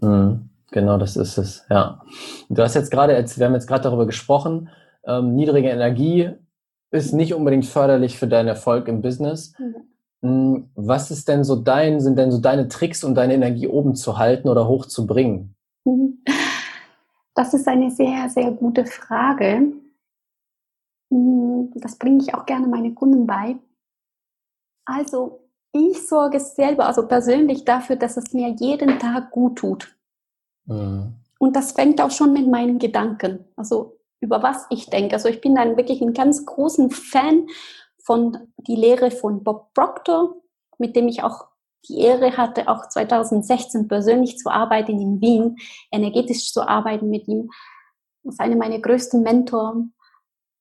Mhm, 0.00 0.48
genau, 0.70 0.98
das 0.98 1.16
ist 1.16 1.36
es, 1.36 1.66
ja. 1.68 2.00
Du 2.48 2.62
hast 2.62 2.74
jetzt 2.74 2.90
gerade, 2.90 3.12
wir 3.14 3.46
haben 3.46 3.54
jetzt 3.54 3.66
gerade 3.66 3.82
darüber 3.82 4.06
gesprochen, 4.06 4.68
ähm, 5.04 5.34
niedrige 5.34 5.68
Energie 5.68 6.30
ist 6.92 7.12
nicht 7.12 7.34
unbedingt 7.34 7.66
förderlich 7.66 8.18
für 8.18 8.28
deinen 8.28 8.48
Erfolg 8.48 8.88
im 8.88 9.02
Business. 9.02 9.52
Mhm. 9.58 9.89
Hm, 10.22 10.70
was 10.74 11.10
ist 11.10 11.28
denn 11.28 11.44
so 11.44 11.56
dein, 11.56 12.00
sind 12.00 12.16
denn 12.16 12.30
so 12.30 12.38
deine 12.38 12.68
Tricks, 12.68 13.04
um 13.04 13.14
deine 13.14 13.34
Energie 13.34 13.66
oben 13.66 13.94
zu 13.94 14.18
halten 14.18 14.48
oder 14.48 14.68
hochzubringen? 14.68 15.54
Das 17.34 17.54
ist 17.54 17.66
eine 17.68 17.90
sehr, 17.90 18.28
sehr 18.28 18.50
gute 18.50 18.84
Frage. 18.84 19.72
Hm, 21.10 21.70
das 21.76 21.96
bringe 21.96 22.22
ich 22.22 22.34
auch 22.34 22.44
gerne 22.44 22.66
meine 22.66 22.92
Kunden 22.92 23.26
bei. 23.26 23.56
Also, 24.84 25.48
ich 25.72 26.06
sorge 26.06 26.40
selber, 26.40 26.86
also 26.86 27.06
persönlich 27.06 27.64
dafür, 27.64 27.96
dass 27.96 28.16
es 28.16 28.32
mir 28.32 28.48
jeden 28.58 28.98
Tag 28.98 29.30
gut 29.30 29.56
tut. 29.56 29.96
Mhm. 30.66 31.14
Und 31.38 31.56
das 31.56 31.72
fängt 31.72 32.00
auch 32.02 32.10
schon 32.10 32.32
mit 32.32 32.48
meinen 32.48 32.78
Gedanken, 32.78 33.44
also 33.56 33.96
über 34.20 34.42
was 34.42 34.66
ich 34.68 34.90
denke. 34.90 35.14
Also 35.14 35.28
ich 35.28 35.40
bin 35.40 35.54
dann 35.54 35.76
wirklich 35.76 36.02
ein 36.02 36.12
ganz 36.12 36.44
großen 36.44 36.90
Fan 36.90 37.46
von 38.04 38.52
die 38.56 38.76
Lehre 38.76 39.10
von 39.10 39.42
Bob 39.42 39.72
Proctor, 39.74 40.36
mit 40.78 40.96
dem 40.96 41.08
ich 41.08 41.22
auch 41.22 41.46
die 41.88 41.98
Ehre 41.98 42.36
hatte, 42.36 42.68
auch 42.68 42.88
2016 42.88 43.88
persönlich 43.88 44.38
zu 44.38 44.50
arbeiten 44.50 45.00
in 45.00 45.20
Wien, 45.20 45.56
energetisch 45.90 46.52
zu 46.52 46.66
arbeiten 46.66 47.08
mit 47.08 47.26
ihm. 47.28 47.50
Das 48.22 48.34
ist 48.34 48.40
einer 48.40 48.56
meiner 48.56 48.78
größten 48.78 49.22
Mentoren. 49.22 49.94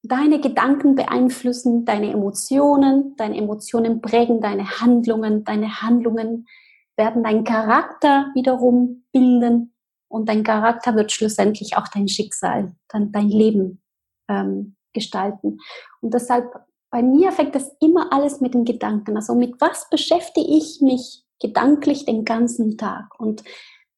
Deine 0.02 0.40
Gedanken 0.40 0.96
beeinflussen 0.96 1.84
deine 1.84 2.12
Emotionen, 2.12 3.16
deine 3.18 3.38
Emotionen 3.38 4.02
prägen 4.02 4.40
deine 4.40 4.80
Handlungen, 4.80 5.44
deine 5.44 5.82
Handlungen 5.82 6.48
werden 6.96 7.24
deinen 7.24 7.44
Charakter 7.44 8.30
wiederum 8.34 9.04
bilden 9.12 9.74
und 10.08 10.30
dein 10.30 10.44
Charakter 10.44 10.96
wird 10.96 11.12
schlussendlich 11.12 11.76
auch 11.76 11.88
dein 11.90 12.08
Schicksal, 12.08 12.76
dann 12.88 13.12
dein 13.12 13.28
Leben 13.30 13.82
ähm, 14.30 14.78
gestalten. 14.94 15.60
Und 16.02 16.14
deshalb 16.14 16.46
bei 16.92 17.04
mir 17.04 17.32
fängt 17.32 17.56
das 17.56 17.72
immer 17.80 18.12
alles 18.12 18.42
mit 18.42 18.54
den 18.54 18.66
Gedanken. 18.66 19.16
Also 19.16 19.36
mit 19.36 19.60
was 19.62 19.90
beschäftige 19.90 20.48
ich 20.48 20.82
mich 20.82 21.24
gedanklich 21.40 22.06
den 22.06 22.26
ganzen 22.26 22.78
Tag? 22.78 23.20
Und 23.20 23.44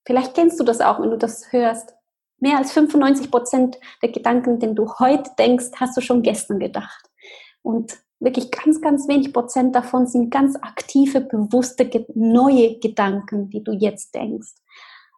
vielleicht 0.06 0.34
kennst 0.34 0.60
du 0.60 0.64
das 0.64 0.82
auch, 0.82 1.00
wenn 1.00 1.12
du 1.12 1.18
das 1.18 1.52
hörst. 1.52 1.94
Mehr 2.40 2.58
als 2.58 2.72
95 2.72 3.32
Prozent 3.32 3.78
der 4.02 4.10
Gedanken, 4.10 4.60
den 4.60 4.76
du 4.76 4.94
heute 5.00 5.32
denkst, 5.38 5.72
hast 5.76 5.96
du 5.96 6.02
schon 6.02 6.24
gestern 6.24 6.60
gedacht. 6.60 7.10
Und 7.62 7.98
wirklich 8.20 8.52
ganz, 8.52 8.82
ganz 8.82 9.08
wenig 9.08 9.32
Prozent 9.32 9.76
davon 9.76 10.08
sind 10.08 10.30
ganz 10.30 10.56
aktive, 10.56 11.22
bewusste, 11.22 11.90
neue 12.14 12.80
Gedanken, 12.80 13.50
die 13.50 13.64
du 13.64 13.72
jetzt 13.72 14.16
denkst. 14.16 14.54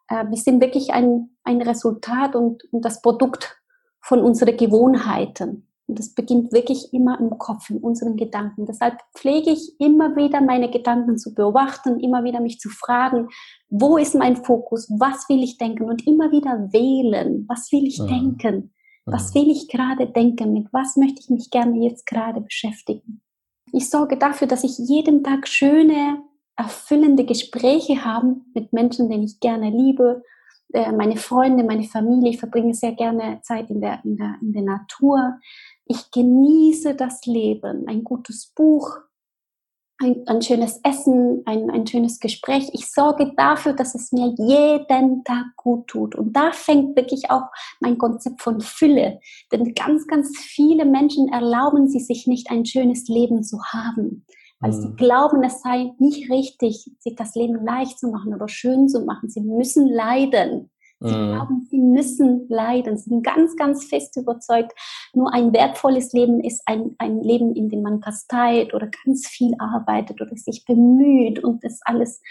Äh, 0.09 0.25
wir 0.29 0.37
sind 0.37 0.61
wirklich 0.61 0.93
ein, 0.93 1.37
ein 1.43 1.61
Resultat 1.61 2.35
und, 2.35 2.63
und 2.71 2.83
das 2.83 3.01
Produkt 3.01 3.57
von 4.01 4.21
unseren 4.21 4.57
Gewohnheiten. 4.57 5.69
Und 5.87 5.99
das 5.99 6.13
beginnt 6.13 6.53
wirklich 6.53 6.93
immer 6.93 7.19
im 7.19 7.37
Kopf, 7.37 7.69
in 7.69 7.77
unseren 7.77 8.15
Gedanken. 8.15 8.65
Deshalb 8.65 8.99
pflege 9.15 9.51
ich 9.51 9.79
immer 9.79 10.15
wieder 10.15 10.39
meine 10.41 10.71
Gedanken 10.71 11.17
zu 11.17 11.33
beobachten, 11.33 11.99
immer 11.99 12.23
wieder 12.23 12.39
mich 12.39 12.59
zu 12.59 12.69
fragen, 12.69 13.27
wo 13.69 13.97
ist 13.97 14.15
mein 14.15 14.37
Fokus, 14.37 14.89
was 14.97 15.27
will 15.27 15.43
ich 15.43 15.57
denken 15.57 15.83
und 15.89 16.07
immer 16.07 16.31
wieder 16.31 16.71
wählen, 16.71 17.45
was 17.49 17.71
will 17.71 17.85
ich 17.85 17.99
mhm. 17.99 18.07
denken, 18.07 18.73
was 19.05 19.35
will 19.35 19.49
ich 19.49 19.67
gerade 19.67 20.07
denken, 20.07 20.53
mit 20.53 20.67
was 20.71 20.95
möchte 20.95 21.19
ich 21.19 21.29
mich 21.29 21.49
gerne 21.49 21.77
jetzt 21.83 22.05
gerade 22.05 22.39
beschäftigen. 22.39 23.21
Ich 23.73 23.89
sorge 23.89 24.17
dafür, 24.17 24.47
dass 24.47 24.63
ich 24.63 24.77
jeden 24.77 25.23
Tag 25.23 25.47
schöne, 25.47 26.23
erfüllende 26.55 27.25
Gespräche 27.25 28.05
habe 28.05 28.37
mit 28.53 28.71
Menschen, 28.71 29.09
denen 29.09 29.23
ich 29.23 29.39
gerne 29.39 29.69
liebe, 29.69 30.23
äh, 30.73 30.91
meine 30.91 31.17
Freunde, 31.17 31.63
meine 31.63 31.83
Familie, 31.83 32.31
ich 32.31 32.39
verbringe 32.39 32.73
sehr 32.73 32.93
gerne 32.93 33.39
Zeit 33.43 33.69
in 33.69 33.79
der, 33.79 34.03
in 34.03 34.17
der, 34.17 34.35
in 34.41 34.53
der 34.53 34.63
Natur. 34.63 35.39
Ich 35.85 36.11
genieße 36.11 36.95
das 36.95 37.25
Leben, 37.25 37.87
ein 37.87 38.03
gutes 38.03 38.51
Buch, 38.55 38.99
ein, 40.03 40.23
ein 40.27 40.41
schönes 40.41 40.79
Essen, 40.83 41.43
ein, 41.45 41.69
ein 41.69 41.87
schönes 41.87 42.19
Gespräch. 42.19 42.69
Ich 42.73 42.91
sorge 42.91 43.33
dafür, 43.35 43.73
dass 43.73 43.95
es 43.95 44.11
mir 44.11 44.33
jeden 44.37 45.23
Tag 45.23 45.45
gut 45.55 45.87
tut. 45.87 46.15
Und 46.15 46.33
da 46.33 46.51
fängt 46.51 46.95
wirklich 46.95 47.29
auch 47.29 47.43
mein 47.79 47.97
Konzept 47.97 48.41
von 48.41 48.59
Fülle. 48.61 49.19
Denn 49.51 49.73
ganz, 49.73 50.07
ganz 50.07 50.37
viele 50.37 50.85
Menschen 50.85 51.29
erlauben 51.29 51.87
sie 51.87 51.99
sich 51.99 52.27
nicht, 52.27 52.49
ein 52.49 52.65
schönes 52.65 53.07
Leben 53.07 53.43
zu 53.43 53.59
haben. 53.63 54.25
Weil 54.59 54.71
mhm. 54.71 54.81
sie 54.81 54.95
glauben, 54.95 55.43
es 55.43 55.61
sei 55.61 55.91
nicht 55.99 56.29
richtig, 56.29 56.89
sich 56.99 57.15
das 57.15 57.35
Leben 57.35 57.63
leicht 57.63 57.99
zu 57.99 58.07
machen 58.07 58.33
oder 58.33 58.47
schön 58.47 58.87
zu 58.87 59.01
machen. 59.05 59.29
Sie 59.29 59.41
müssen 59.41 59.87
leiden. 59.87 60.69
Sie 60.99 61.13
mhm. 61.13 61.31
glauben, 61.31 61.67
sie 61.69 61.79
müssen 61.79 62.47
leiden. 62.49 62.97
Sie 62.97 63.09
sind 63.09 63.23
ganz, 63.23 63.55
ganz 63.55 63.85
fest 63.85 64.15
überzeugt, 64.17 64.73
nur 65.13 65.33
ein 65.33 65.53
wertvolles 65.53 66.13
Leben 66.13 66.39
ist 66.39 66.61
ein, 66.65 66.95
ein 66.97 67.21
Leben, 67.21 67.55
in 67.55 67.69
dem 67.69 67.81
man 67.81 67.99
kasteit 68.01 68.73
oder 68.73 68.89
ganz 69.05 69.27
viel 69.27 69.53
arbeitet 69.59 70.21
oder 70.21 70.35
sich 70.35 70.65
bemüht 70.65 71.43
und 71.43 71.63
das 71.63 71.79
alles 71.83 72.21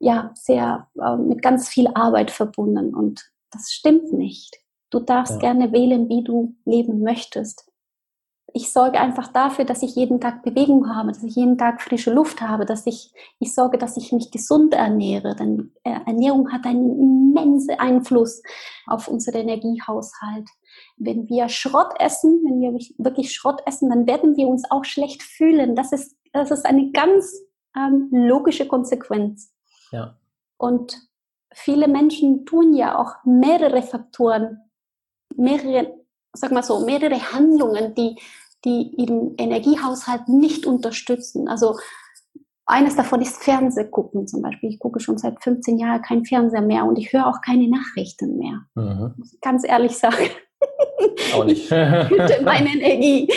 ja 0.00 0.30
sehr 0.34 0.88
äh, 1.00 1.16
mit 1.16 1.42
ganz 1.42 1.68
viel 1.68 1.88
Arbeit 1.94 2.30
verbunden. 2.30 2.94
Und 2.94 3.30
das 3.50 3.72
stimmt 3.72 4.12
nicht. 4.12 4.56
Du 4.90 5.00
darfst 5.00 5.34
ja. 5.34 5.38
gerne 5.40 5.72
wählen, 5.72 6.08
wie 6.08 6.24
du 6.24 6.54
leben 6.64 7.02
möchtest 7.02 7.67
ich 8.54 8.72
sorge 8.72 8.98
einfach 8.98 9.28
dafür, 9.28 9.64
dass 9.64 9.82
ich 9.82 9.94
jeden 9.94 10.20
Tag 10.20 10.42
Bewegung 10.42 10.94
habe, 10.94 11.12
dass 11.12 11.22
ich 11.22 11.36
jeden 11.36 11.58
Tag 11.58 11.82
frische 11.82 12.12
Luft 12.12 12.40
habe, 12.40 12.64
dass 12.64 12.86
ich, 12.86 13.12
ich 13.38 13.54
sorge, 13.54 13.76
dass 13.76 13.96
ich 13.96 14.12
mich 14.12 14.30
gesund 14.30 14.74
ernähre. 14.74 15.36
Denn 15.36 15.74
äh, 15.84 15.98
Ernährung 16.06 16.50
hat 16.50 16.64
einen 16.64 16.98
immensen 16.98 17.78
Einfluss 17.78 18.42
auf 18.86 19.08
unseren 19.08 19.48
Energiehaushalt. 19.48 20.48
Wenn 20.96 21.28
wir 21.28 21.48
Schrott 21.48 21.92
essen, 21.98 22.42
wenn 22.44 22.60
wir 22.60 22.72
wirklich 22.98 23.32
Schrott 23.32 23.60
essen, 23.66 23.90
dann 23.90 24.06
werden 24.06 24.36
wir 24.36 24.48
uns 24.48 24.70
auch 24.70 24.84
schlecht 24.84 25.22
fühlen. 25.22 25.76
Das 25.76 25.92
ist, 25.92 26.16
das 26.32 26.50
ist 26.50 26.64
eine 26.64 26.90
ganz 26.92 27.30
ähm, 27.76 28.08
logische 28.10 28.66
Konsequenz. 28.66 29.52
Ja. 29.90 30.16
Und 30.56 30.96
viele 31.52 31.86
Menschen 31.86 32.46
tun 32.46 32.72
ja 32.72 32.98
auch 32.98 33.24
mehrere 33.24 33.82
Faktoren, 33.82 34.58
mehrere 35.36 35.97
sag 36.32 36.52
mal 36.52 36.62
so, 36.62 36.84
mehrere 36.84 37.32
Handlungen, 37.32 37.94
die, 37.94 38.16
die 38.64 38.94
ihren 38.96 39.34
Energiehaushalt 39.36 40.28
nicht 40.28 40.66
unterstützen. 40.66 41.48
Also 41.48 41.76
eines 42.66 42.96
davon 42.96 43.22
ist 43.22 43.42
Fernsehgucken 43.42 44.26
zum 44.26 44.42
Beispiel. 44.42 44.68
Ich 44.70 44.78
gucke 44.78 45.00
schon 45.00 45.16
seit 45.16 45.42
15 45.42 45.78
Jahren 45.78 46.02
kein 46.02 46.24
Fernseher 46.24 46.60
mehr 46.60 46.84
und 46.84 46.98
ich 46.98 47.12
höre 47.12 47.26
auch 47.26 47.40
keine 47.40 47.68
Nachrichten 47.68 48.36
mehr. 48.36 48.60
Mhm. 48.74 49.14
Muss 49.16 49.32
ich 49.32 49.40
ganz 49.40 49.66
ehrlich 49.66 49.96
sagen. 49.96 50.28
Auch 51.34 51.44
nicht. 51.44 51.70
ich 51.70 52.42
meine 52.42 52.68
Energie, 52.70 53.32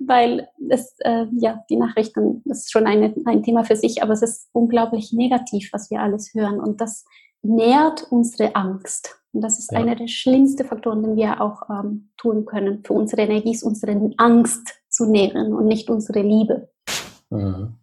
weil 0.00 0.48
es, 0.68 0.94
äh, 1.00 1.24
ja, 1.38 1.64
die 1.70 1.76
Nachrichten, 1.76 2.42
das 2.44 2.58
ist 2.60 2.72
schon 2.72 2.86
eine, 2.86 3.14
ein 3.24 3.42
Thema 3.42 3.64
für 3.64 3.76
sich, 3.76 4.02
aber 4.02 4.12
es 4.12 4.22
ist 4.22 4.48
unglaublich 4.52 5.12
negativ, 5.12 5.70
was 5.72 5.90
wir 5.90 6.00
alles 6.00 6.34
hören 6.34 6.60
und 6.60 6.80
das 6.80 7.04
nährt 7.42 8.06
unsere 8.10 8.54
Angst. 8.54 9.20
Und 9.32 9.42
das 9.42 9.58
ist 9.58 9.72
ja. 9.72 9.78
einer 9.78 9.94
der 9.94 10.08
schlimmsten 10.08 10.66
Faktoren, 10.66 11.02
den 11.02 11.16
wir 11.16 11.40
auch 11.40 11.62
ähm, 11.70 12.10
tun 12.16 12.44
können 12.44 12.82
für 12.84 12.94
unsere 12.94 13.22
Energie, 13.22 13.52
ist 13.52 13.62
unsere 13.62 14.10
Angst 14.16 14.80
zu 14.88 15.06
nähren 15.06 15.52
und 15.52 15.66
nicht 15.66 15.90
unsere 15.90 16.20
Liebe. 16.20 16.70
Mhm. 17.30 17.76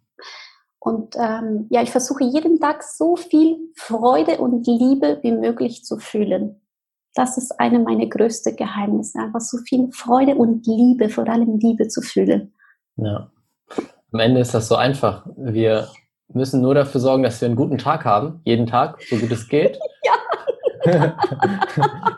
Und 0.78 1.16
ähm, 1.18 1.66
ja, 1.70 1.82
ich 1.82 1.90
versuche 1.90 2.24
jeden 2.24 2.60
Tag 2.60 2.82
so 2.82 3.16
viel 3.16 3.56
Freude 3.74 4.38
und 4.38 4.66
Liebe 4.66 5.18
wie 5.22 5.32
möglich 5.32 5.84
zu 5.84 5.98
fühlen. 5.98 6.60
Das 7.14 7.38
ist 7.38 7.58
eine 7.58 7.78
meiner 7.78 8.06
größten 8.06 8.54
Geheimnisse, 8.56 9.18
einfach 9.18 9.40
so 9.40 9.58
viel 9.58 9.90
Freude 9.90 10.36
und 10.36 10.66
Liebe, 10.66 11.08
vor 11.08 11.28
allem 11.28 11.58
Liebe 11.58 11.88
zu 11.88 12.02
fühlen. 12.02 12.54
Ja. 12.96 13.30
Am 14.12 14.20
Ende 14.20 14.40
ist 14.40 14.54
das 14.54 14.68
so 14.68 14.76
einfach. 14.76 15.26
Wir 15.36 15.88
müssen 16.32 16.60
nur 16.60 16.74
dafür 16.74 17.00
sorgen, 17.00 17.22
dass 17.22 17.40
wir 17.40 17.46
einen 17.46 17.56
guten 17.56 17.78
Tag 17.78 18.04
haben, 18.04 18.40
jeden 18.44 18.66
Tag, 18.66 19.00
so 19.02 19.16
gut 19.16 19.30
es 19.30 19.48
geht. 19.48 19.78
ja. 20.04 20.12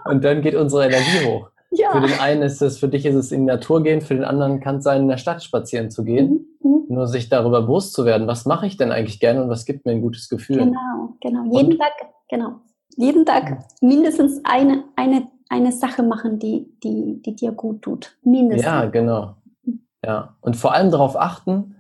und 0.05 0.25
dann 0.25 0.43
geht 0.43 0.55
unsere 0.55 0.87
Energie 0.87 1.27
hoch. 1.27 1.51
Ja. 1.71 1.93
Für 1.93 2.01
den 2.01 2.19
einen 2.19 2.43
ist 2.43 2.63
es, 2.63 2.79
für 2.79 2.89
dich 2.89 3.05
ist 3.05 3.15
es 3.15 3.31
in 3.31 3.41
die 3.41 3.47
Natur 3.47 3.83
gehen, 3.83 4.01
für 4.01 4.15
den 4.15 4.25
anderen 4.25 4.61
kann 4.61 4.77
es 4.77 4.85
sein, 4.85 5.03
in 5.03 5.09
der 5.09 5.19
Stadt 5.19 5.43
spazieren 5.43 5.91
zu 5.91 6.05
gehen. 6.05 6.47
Mhm. 6.61 6.71
mhm. 6.71 6.85
Nur 6.89 7.07
sich 7.07 7.29
darüber 7.29 7.63
bewusst 7.63 7.93
zu 7.93 8.07
werden, 8.07 8.27
was 8.27 8.47
mache 8.47 8.67
ich 8.67 8.79
denn 8.79 8.93
eigentlich 8.93 9.21
gerne 9.21 9.43
und 9.43 9.51
was 9.51 9.67
gibt 9.67 9.85
mir 9.85 9.93
ein 9.93 10.01
gutes 10.01 10.29
Gefühl. 10.29 10.59
Genau, 10.59 11.15
genau. 11.21 11.45
Jeden 11.55 11.73
und, 11.73 11.79
Tag, 11.79 11.93
genau. 12.31 12.61
Jeden 12.97 13.27
Tag 13.27 13.59
mindestens 13.83 14.41
eine, 14.45 14.85
eine, 14.97 15.29
eine 15.51 15.73
Sache 15.73 16.03
machen, 16.03 16.39
die, 16.39 16.73
die, 16.83 17.21
die 17.23 17.37
dir 17.37 17.53
gut 17.53 17.83
tut. 17.83 18.17
Mindestens. 18.23 18.65
Ja, 18.65 18.87
genau. 18.87 19.35
Ja. 20.05 20.37
Und 20.41 20.57
vor 20.57 20.73
allem 20.73 20.91
darauf 20.91 21.17
achten, 21.17 21.77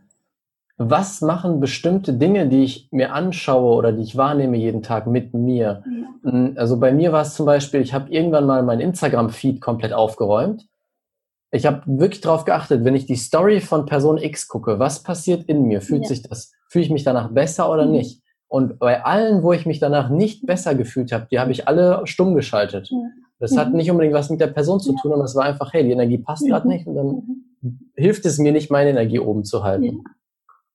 was 0.79 1.21
machen 1.21 1.59
bestimmte 1.59 2.13
Dinge, 2.13 2.49
die 2.49 2.63
ich 2.63 2.89
mir 2.93 3.13
anschaue 3.13 3.75
oder 3.75 3.93
die 3.93 4.03
ich 4.03 4.17
wahrnehme 4.17 4.57
jeden 4.57 4.83
Tag 4.83 5.09
mit 5.09 5.35
mir? 5.35 5.83
Ja. 5.85 6.31
Hm, 6.31 6.55
also 6.57 6.79
bei 6.79 6.93
mir 6.93 7.11
war 7.13 7.23
es 7.23 7.35
zum 7.35 7.47
Beispiel, 7.47 7.81
ich 7.81 7.93
habe 7.93 8.11
irgendwann 8.11 8.47
mal 8.47 8.63
mein 8.63 8.79
Instagram-Feed 8.79 9.61
komplett 9.61 9.93
aufgeräumt. 9.93 10.67
Ich 11.51 11.67
habe 11.67 11.83
wirklich 11.87 12.21
darauf 12.21 12.45
geachtet, 12.45 12.85
wenn 12.85 12.95
ich 12.95 13.07
die 13.07 13.17
Story 13.17 13.61
von 13.61 13.87
Person 13.87 14.19
X 14.19 14.47
gucke, 14.47 14.79
was 14.79 15.03
passiert 15.03 15.45
in 15.45 15.65
mir? 15.65 15.81
Fühlt 15.81 16.03
ja. 16.03 16.09
sich 16.09 16.23
das, 16.23 16.53
fühle 16.69 16.85
ich 16.85 16.91
mich 16.91 17.05
danach 17.05 17.31
besser 17.33 17.71
oder 17.73 17.87
mhm. 17.87 17.93
nicht? 17.93 18.23
Und 18.47 18.79
bei 18.79 19.05
allen, 19.05 19.43
wo 19.43 19.53
ich 19.53 19.67
mich 19.67 19.81
danach 19.81 20.11
nicht 20.11 20.47
besser 20.47 20.75
gefühlt 20.75 21.13
habe, 21.13 21.27
die 21.31 21.41
habe 21.41 21.51
ich 21.51 21.67
alle 21.67 22.03
stumm 22.07 22.35
geschaltet. 22.35 22.89
Ja. 22.91 22.99
Das 23.41 23.53
mhm. 23.53 23.59
hat 23.59 23.75
nicht 23.75 23.91
unbedingt 23.91 24.15
was 24.15 24.31
mit 24.31 24.41
der 24.41 24.47
Person 24.47 24.79
zu 24.79 24.95
tun, 24.95 25.13
aber 25.13 25.25
es 25.25 25.35
war 25.35 25.45
einfach, 25.45 25.73
hey, 25.73 25.83
die 25.83 25.93
Energie 25.93 26.19
passt 26.19 26.45
mhm. 26.45 26.51
gerade 26.51 26.69
nicht 26.69 26.87
und 26.87 26.95
dann 26.95 27.23
hilft 27.97 28.27
es 28.27 28.39
mir 28.39 28.53
nicht, 28.53 28.71
meine 28.71 28.91
Energie 28.91 29.19
oben 29.19 29.45
zu 29.45 29.65
halten. 29.65 30.05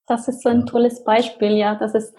Das 0.07 0.27
ist 0.27 0.41
so 0.41 0.49
ein 0.49 0.65
tolles 0.65 1.03
Beispiel, 1.03 1.51
ja. 1.51 1.75
Das 1.75 1.93
ist, 1.93 2.13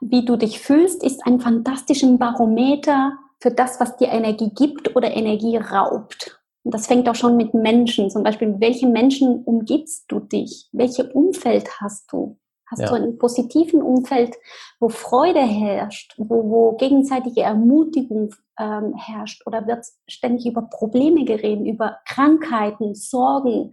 wie 0.00 0.24
du 0.24 0.36
dich 0.36 0.60
fühlst, 0.60 1.02
ist 1.02 1.24
ein 1.26 1.40
fantastisches 1.40 2.18
Barometer 2.18 3.12
für 3.40 3.50
das, 3.50 3.78
was 3.80 3.96
dir 3.96 4.08
Energie 4.08 4.50
gibt 4.54 4.96
oder 4.96 5.14
Energie 5.14 5.56
raubt. 5.56 6.40
Und 6.64 6.74
das 6.74 6.86
fängt 6.86 7.08
auch 7.08 7.14
schon 7.14 7.36
mit 7.36 7.54
Menschen. 7.54 8.10
Zum 8.10 8.22
Beispiel, 8.22 8.48
mit 8.48 8.60
welchen 8.60 8.92
Menschen 8.92 9.42
umgibst 9.44 10.04
du 10.08 10.20
dich? 10.20 10.68
Welches 10.72 11.06
Umfeld 11.12 11.80
hast 11.80 12.12
du? 12.12 12.38
Hast 12.66 12.82
ja. 12.82 12.88
du 12.88 12.94
ein 12.96 13.16
positiven 13.16 13.80
Umfeld, 13.80 14.36
wo 14.78 14.90
Freude 14.90 15.40
herrscht, 15.40 16.14
wo, 16.18 16.50
wo 16.50 16.76
gegenseitige 16.76 17.40
Ermutigung 17.40 18.34
ähm, 18.58 18.94
herrscht? 18.94 19.46
Oder 19.46 19.66
wird 19.66 19.86
ständig 20.06 20.46
über 20.46 20.62
Probleme 20.62 21.24
geredet, 21.24 21.66
über 21.66 21.98
Krankheiten, 22.04 22.94
Sorgen? 22.94 23.72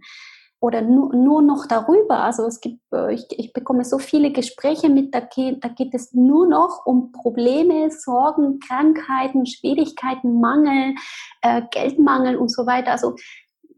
Oder 0.60 0.82
nur, 0.82 1.14
nur 1.14 1.42
noch 1.42 1.66
darüber. 1.66 2.20
Also 2.24 2.46
es 2.46 2.60
gibt, 2.60 2.80
äh, 2.92 3.14
ich, 3.14 3.26
ich 3.30 3.52
bekomme 3.52 3.84
so 3.84 3.98
viele 3.98 4.32
Gespräche 4.32 4.88
mit, 4.88 5.14
da 5.14 5.20
geht, 5.20 5.62
da 5.62 5.68
geht 5.68 5.94
es 5.94 6.12
nur 6.12 6.48
noch 6.48 6.86
um 6.86 7.12
Probleme, 7.12 7.90
Sorgen, 7.90 8.58
Krankheiten, 8.60 9.46
Schwierigkeiten, 9.46 10.40
Mangel, 10.40 10.94
äh, 11.42 11.62
Geldmangel 11.70 12.36
und 12.36 12.50
so 12.50 12.66
weiter. 12.66 12.92
Also 12.92 13.16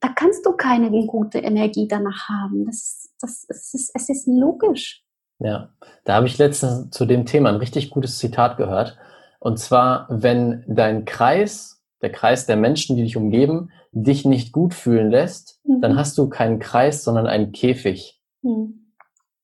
da 0.01 0.09
kannst 0.09 0.47
du 0.47 0.53
keine 0.53 0.91
gute 1.07 1.39
Energie 1.39 1.89
danach 1.89 2.29
haben. 2.29 2.67
Das, 2.67 3.11
das, 3.21 3.45
es, 3.49 3.75
ist, 3.75 3.91
es 3.95 4.09
ist 4.09 4.27
logisch. 4.29 5.03
Ja, 5.41 5.71
da 6.05 6.15
habe 6.15 6.27
ich 6.27 6.39
letztens 6.39 6.91
zu 6.91 7.05
dem 7.07 7.27
Thema 7.27 7.49
ein 7.49 7.57
richtig 7.57 7.91
gutes 7.91 8.19
Zitat 8.19 8.57
gehört. 8.57 8.97
Und 9.41 9.59
zwar, 9.59 10.07
wenn 10.11 10.65
dein 10.67 11.05
Kreis, 11.05 11.78
der 12.03 12.13
Kreis 12.13 12.47
der 12.47 12.57
Menschen, 12.57 12.97
die 12.97 13.03
dich 13.03 13.17
umgeben, 13.17 13.71
dich 13.93 14.25
nicht 14.25 14.53
gut 14.53 14.75
fühlen 14.75 15.11
lässt, 15.11 15.61
mhm. 15.65 15.81
dann 15.81 15.97
hast 15.97 16.17
du 16.19 16.29
keinen 16.29 16.59
Kreis, 16.59 17.05
sondern 17.05 17.27
einen 17.27 17.53
Käfig. 17.53 18.21
Mhm. 18.43 18.93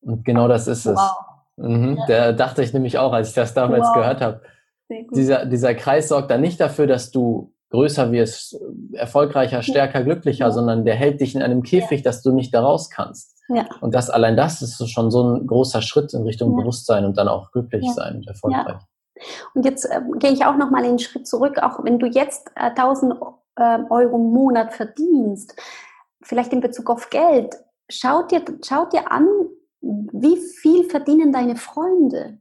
Und 0.01 0.25
genau 0.25 0.49
das 0.49 0.67
ist 0.67 0.87
es. 0.87 0.97
Wow. 0.97 1.17
Mhm, 1.57 1.99
ja. 1.99 2.07
Da 2.07 2.33
dachte 2.33 2.63
ich 2.63 2.73
nämlich 2.73 2.99
auch, 2.99 3.13
als 3.13 3.29
ich 3.31 3.35
das 3.35 3.55
damals 3.55 3.87
wow. 3.89 3.95
gehört 3.95 4.21
habe. 4.21 4.43
Dieser, 5.15 5.47
dieser 5.47 5.75
Kreis 5.75 6.09
sorgt 6.09 6.31
dann 6.31 6.41
nicht 6.41 6.61
dafür, 6.61 6.87
dass 6.87 7.11
du 7.11 7.53
größer 7.71 8.13
wirst, 8.13 8.57
erfolgreicher, 8.93 9.63
stärker, 9.63 10.05
glücklicher, 10.05 10.47
ja. 10.47 10.51
sondern 10.53 10.85
der 10.85 10.95
hält 10.95 11.21
dich 11.21 11.35
in 11.35 11.43
einem 11.43 11.63
Käfig, 11.63 12.01
ja. 12.01 12.05
dass 12.05 12.23
du 12.23 12.33
nicht 12.33 12.55
da 12.55 12.63
raus 12.63 12.91
kannst. 12.91 13.35
Ja. 13.49 13.67
Und 13.81 13.95
das 13.95 14.11
allein 14.11 14.37
das 14.37 14.63
ist 14.63 14.89
schon 14.91 15.11
so 15.11 15.23
ein 15.23 15.47
großer 15.47 15.83
Schritt 15.83 16.15
in 16.15 16.23
Richtung 16.23 16.57
Bewusstsein 16.57 17.05
und 17.05 17.19
dann 17.19 17.29
auch 17.29 17.51
glücklich 17.51 17.85
sein 17.95 18.17
und 18.17 18.29
erfolgreich. 18.29 18.81
Und 19.55 19.65
jetzt 19.65 19.85
äh, 19.85 20.01
gehe 20.19 20.33
ich 20.33 20.45
auch 20.45 20.57
noch 20.57 20.71
mal 20.71 20.85
einen 20.85 20.99
Schritt 20.99 21.27
zurück, 21.27 21.59
auch 21.59 21.83
wenn 21.85 21.99
du 21.99 22.07
jetzt 22.07 22.51
äh, 22.57 22.71
1000 22.71 23.15
äh, 23.57 23.79
Euro 23.91 24.17
im 24.17 24.33
Monat 24.33 24.75
verdienst, 24.75 25.55
vielleicht 26.23 26.53
in 26.53 26.61
Bezug 26.61 26.91
auf 26.91 27.11
Geld, 27.11 27.57
schau 27.89 28.23
dir, 28.23 28.43
schau 28.65 28.87
dir 28.87 29.11
an, 29.11 29.27
wie 29.81 30.37
viel 30.37 30.85
verdienen 30.85 31.33
deine 31.33 31.57
Freunde? 31.57 32.39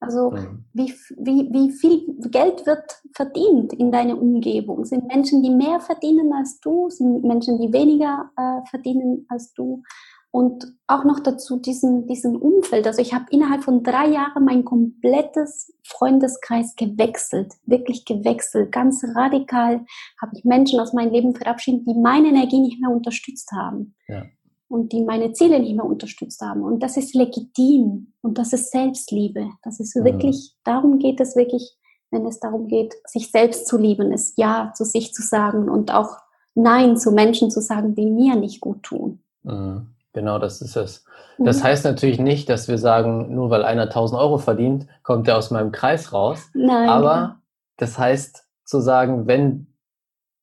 Also 0.00 0.30
mhm. 0.30 0.64
wie, 0.72 0.94
wie, 1.16 1.48
wie 1.52 1.72
viel 1.72 2.16
Geld 2.30 2.66
wird 2.66 3.02
verdient 3.14 3.72
in 3.72 3.90
deiner 3.90 4.20
Umgebung? 4.20 4.84
Sind 4.84 5.06
Menschen, 5.06 5.42
die 5.42 5.50
mehr 5.50 5.80
verdienen 5.80 6.32
als 6.32 6.60
du? 6.60 6.90
Sind 6.90 7.24
Menschen, 7.24 7.58
die 7.58 7.72
weniger 7.72 8.30
äh, 8.36 8.68
verdienen 8.68 9.26
als 9.28 9.52
du? 9.54 9.82
Und 10.30 10.66
auch 10.86 11.04
noch 11.04 11.20
dazu 11.20 11.56
diesen, 11.56 12.06
diesen 12.06 12.36
Umfeld. 12.36 12.86
Also 12.86 13.00
ich 13.00 13.14
habe 13.14 13.24
innerhalb 13.30 13.64
von 13.64 13.82
drei 13.82 14.08
Jahren 14.08 14.44
mein 14.44 14.64
komplettes 14.64 15.72
Freundeskreis 15.82 16.76
gewechselt, 16.76 17.54
wirklich 17.64 18.04
gewechselt. 18.04 18.70
Ganz 18.70 19.02
radikal 19.14 19.86
habe 20.20 20.32
ich 20.36 20.44
Menschen 20.44 20.78
aus 20.78 20.92
meinem 20.92 21.12
Leben 21.12 21.34
verabschiedet, 21.34 21.86
die 21.86 21.94
meine 21.94 22.28
Energie 22.28 22.60
nicht 22.60 22.80
mehr 22.80 22.90
unterstützt 22.90 23.50
haben. 23.52 23.94
Ja. 24.08 24.24
Und 24.68 24.92
die 24.92 25.04
meine 25.04 25.32
Ziele 25.32 25.60
nicht 25.60 25.74
mehr 25.74 25.86
unterstützt 25.86 26.42
haben. 26.42 26.62
Und 26.62 26.82
das 26.82 26.96
ist 26.96 27.14
legitim. 27.14 28.12
Und 28.20 28.36
das 28.36 28.52
ist 28.52 28.70
Selbstliebe. 28.70 29.48
Das 29.62 29.80
ist 29.80 29.94
wirklich, 29.94 30.54
mhm. 30.54 30.60
darum 30.64 30.98
geht 30.98 31.20
es 31.20 31.36
wirklich, 31.36 31.76
wenn 32.10 32.26
es 32.26 32.40
darum 32.40 32.66
geht, 32.68 32.94
sich 33.06 33.30
selbst 33.30 33.66
zu 33.66 33.78
lieben, 33.78 34.12
ist 34.12 34.36
Ja 34.36 34.72
zu 34.74 34.84
sich 34.84 35.14
zu 35.14 35.22
sagen 35.22 35.68
und 35.68 35.94
auch 35.94 36.18
Nein 36.54 36.96
zu 36.96 37.12
Menschen 37.12 37.50
zu 37.50 37.60
sagen, 37.60 37.94
die 37.94 38.06
mir 38.06 38.34
nicht 38.36 38.60
gut 38.60 38.82
tun. 38.82 39.20
Mhm. 39.42 39.88
Genau, 40.16 40.38
das 40.38 40.62
ist 40.62 40.76
es. 40.76 41.04
Das 41.36 41.58
mhm. 41.58 41.64
heißt 41.64 41.84
natürlich 41.84 42.18
nicht, 42.18 42.48
dass 42.48 42.68
wir 42.68 42.78
sagen, 42.78 43.34
nur 43.34 43.50
weil 43.50 43.66
einer 43.66 43.82
1000 43.82 44.18
Euro 44.18 44.38
verdient, 44.38 44.86
kommt 45.02 45.28
er 45.28 45.36
aus 45.36 45.50
meinem 45.50 45.72
Kreis 45.72 46.14
raus. 46.14 46.48
Nein. 46.54 46.88
Aber 46.88 47.40
das 47.76 47.98
heißt 47.98 48.46
zu 48.64 48.80
sagen, 48.80 49.26
wenn 49.26 49.66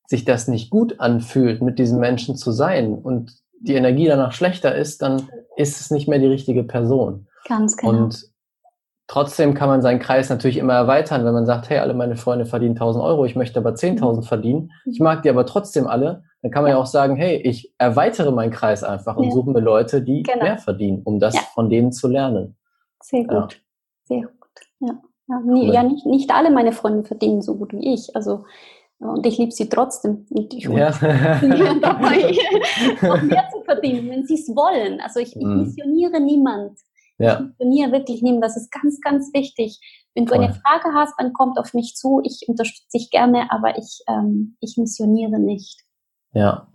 sich 0.06 0.26
das 0.26 0.48
nicht 0.48 0.70
gut 0.70 1.00
anfühlt, 1.00 1.64
mit 1.64 1.80
diesen 1.80 2.00
Menschen 2.00 2.36
zu 2.36 2.52
sein 2.52 2.94
und 2.94 3.34
die 3.62 3.74
Energie 3.74 4.06
danach 4.06 4.34
schlechter 4.34 4.76
ist, 4.76 5.02
dann 5.02 5.28
ist 5.58 5.82
es 5.82 5.90
nicht 5.90 6.08
mehr 6.08 6.20
die 6.20 6.28
richtige 6.28 6.64
Person. 6.64 7.26
Ganz 7.48 7.76
genau. 7.76 7.94
Und 7.94 8.28
trotzdem 9.08 9.56
kann 9.56 9.70
man 9.70 9.82
seinen 9.82 10.00
Kreis 10.00 10.30
natürlich 10.30 10.58
immer 10.58 10.74
erweitern, 10.74 11.26
wenn 11.26 11.34
man 11.34 11.48
sagt, 11.48 11.72
hey, 11.72 11.80
alle 11.80 11.96
meine 11.96 12.16
Freunde 12.16 12.46
verdienen 12.46 12.76
1000 12.76 13.04
Euro, 13.04 13.26
ich 13.26 13.36
möchte 13.36 13.58
aber 13.58 13.72
10.000 13.72 14.18
mhm. 14.18 14.22
verdienen. 14.22 14.72
Ich 14.86 15.00
mag 15.00 15.24
die 15.24 15.32
aber 15.32 15.48
trotzdem 15.48 15.88
alle 15.88 16.26
dann 16.44 16.52
kann 16.52 16.64
man 16.64 16.72
ja 16.74 16.78
auch 16.78 16.86
sagen, 16.86 17.16
hey, 17.16 17.38
ich 17.38 17.74
erweitere 17.78 18.30
meinen 18.32 18.52
Kreis 18.52 18.84
einfach 18.84 19.16
und 19.16 19.26
ja. 19.26 19.32
suche 19.32 19.50
mir 19.50 19.62
Leute, 19.62 20.02
die 20.02 20.24
genau. 20.24 20.44
mehr 20.44 20.58
verdienen, 20.58 21.02
um 21.06 21.18
das 21.20 21.36
ja. 21.36 21.42
von 21.54 21.70
denen 21.70 21.94
zu 21.94 22.10
lernen. 22.10 22.58
Sehr 23.02 23.24
gut. 23.24 23.32
Ja. 23.32 23.48
Sehr 24.04 24.22
gut. 24.22 24.34
Ja, 24.80 25.02
ja, 25.30 25.40
nie, 25.40 25.74
ja 25.74 25.84
nicht, 25.84 26.06
nicht 26.06 26.32
alle 26.32 26.52
meine 26.52 26.74
Freunde 26.74 27.06
verdienen 27.06 27.42
so 27.42 27.56
gut 27.56 27.72
wie 27.72 27.94
ich. 27.94 28.14
Also 28.14 28.44
und 29.00 29.26
ich 29.26 29.38
liebe 29.38 29.52
sie 29.52 29.70
trotzdem. 29.70 30.26
Und 30.30 30.54
ich 30.54 30.66
ja. 30.66 30.92
dabei, 31.82 32.36
noch 33.02 33.22
mehr 33.22 33.50
zu 33.52 33.62
verdienen, 33.64 34.10
wenn 34.10 34.26
sie 34.26 34.36
es 34.36 34.48
wollen. 34.50 35.00
Also 35.02 35.20
ich, 35.20 35.36
ich 35.36 35.44
mm. 35.44 35.60
missioniere 35.60 36.22
niemand. 36.22 36.80
Ja. 37.20 37.34
Ich 37.34 37.40
missioniere 37.40 37.92
wirklich 37.92 38.22
niemand. 38.22 38.46
Das 38.46 38.58
ist 38.58 38.72
ganz, 38.72 39.00
ganz 39.02 39.34
wichtig. 39.34 39.80
Wenn 40.16 40.26
du 40.26 40.34
eine 40.34 40.54
Frage 40.54 40.94
hast, 40.94 41.14
dann 41.18 41.34
kommt 41.34 41.58
auf 41.58 41.74
mich 41.74 41.96
zu. 41.96 42.22
Ich 42.24 42.46
unterstütze 42.48 42.98
dich 42.98 43.10
gerne, 43.10 43.48
aber 43.50 43.78
ich, 43.78 44.04
ähm, 44.08 44.56
ich 44.62 44.78
missioniere 44.78 45.40
nicht. 45.40 45.83
Ja, 46.34 46.68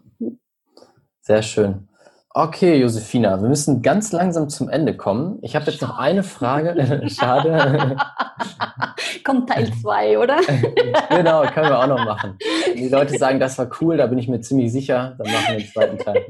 sehr 1.20 1.42
schön. 1.42 1.88
Okay, 2.30 2.80
Josefina, 2.80 3.42
wir 3.42 3.48
müssen 3.48 3.82
ganz 3.82 4.12
langsam 4.12 4.48
zum 4.48 4.68
Ende 4.68 4.96
kommen. 4.96 5.38
Ich 5.42 5.56
habe 5.56 5.68
jetzt 5.68 5.82
noch 5.82 5.98
eine 5.98 6.22
Frage. 6.22 7.02
Schade. 7.08 7.96
Kommt 9.24 9.48
Teil 9.50 9.70
2, 9.82 10.18
oder? 10.18 10.36
genau, 11.10 11.42
können 11.46 11.68
wir 11.68 11.78
auch 11.80 11.88
noch 11.88 12.04
machen. 12.04 12.38
Die 12.76 12.88
Leute 12.88 13.18
sagen, 13.18 13.40
das 13.40 13.58
war 13.58 13.68
cool, 13.80 13.96
da 13.96 14.06
bin 14.06 14.18
ich 14.18 14.28
mir 14.28 14.40
ziemlich 14.40 14.70
sicher. 14.70 15.16
Dann 15.18 15.32
machen 15.32 15.46
wir 15.48 15.58
den 15.58 15.66
zweiten 15.66 15.98
Teil. 15.98 16.24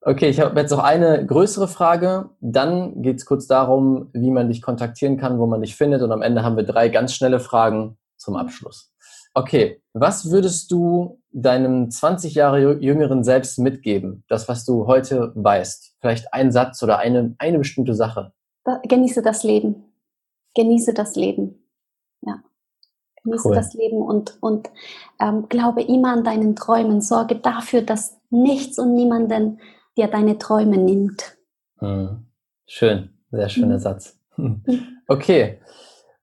okay, 0.00 0.28
ich 0.28 0.40
habe 0.40 0.58
jetzt 0.58 0.70
noch 0.70 0.82
eine 0.82 1.26
größere 1.26 1.68
Frage. 1.68 2.30
Dann 2.40 3.02
geht 3.02 3.18
es 3.18 3.26
kurz 3.26 3.46
darum, 3.46 4.08
wie 4.14 4.30
man 4.30 4.48
dich 4.48 4.62
kontaktieren 4.62 5.18
kann, 5.18 5.38
wo 5.38 5.46
man 5.46 5.60
dich 5.60 5.76
findet. 5.76 6.00
Und 6.00 6.10
am 6.10 6.22
Ende 6.22 6.42
haben 6.42 6.56
wir 6.56 6.64
drei 6.64 6.88
ganz 6.88 7.12
schnelle 7.12 7.40
Fragen 7.40 7.98
zum 8.16 8.36
Abschluss. 8.36 8.92
Okay, 9.34 9.82
was 9.92 10.30
würdest 10.30 10.70
du 10.72 11.20
deinem 11.30 11.90
20 11.90 12.34
Jahre 12.34 12.78
jüngeren 12.80 13.22
Selbst 13.22 13.58
mitgeben? 13.58 14.24
Das, 14.28 14.48
was 14.48 14.64
du 14.64 14.86
heute 14.86 15.32
weißt. 15.34 15.96
Vielleicht 16.00 16.32
ein 16.32 16.50
Satz 16.52 16.82
oder 16.82 16.98
eine, 16.98 17.34
eine 17.38 17.58
bestimmte 17.58 17.94
Sache. 17.94 18.32
Genieße 18.84 19.22
das 19.22 19.42
Leben. 19.42 19.92
Genieße 20.54 20.94
das 20.94 21.16
Leben. 21.16 21.66
Ja. 22.22 22.42
Genieße 23.22 23.48
cool. 23.48 23.54
das 23.54 23.74
Leben 23.74 24.00
und, 24.00 24.38
und 24.40 24.70
ähm, 25.20 25.48
glaube 25.48 25.82
immer 25.82 26.12
an 26.12 26.24
deinen 26.24 26.56
Träumen. 26.56 27.02
Sorge 27.02 27.36
dafür, 27.36 27.82
dass 27.82 28.16
nichts 28.30 28.78
und 28.78 28.94
niemanden 28.94 29.60
dir 29.96 30.08
deine 30.08 30.38
Träume 30.38 30.78
nimmt. 30.78 31.36
Hm. 31.78 32.26
Schön, 32.66 33.10
sehr 33.30 33.48
schöner 33.48 33.74
hm. 33.74 33.80
Satz. 33.80 34.18
Okay, 35.08 35.60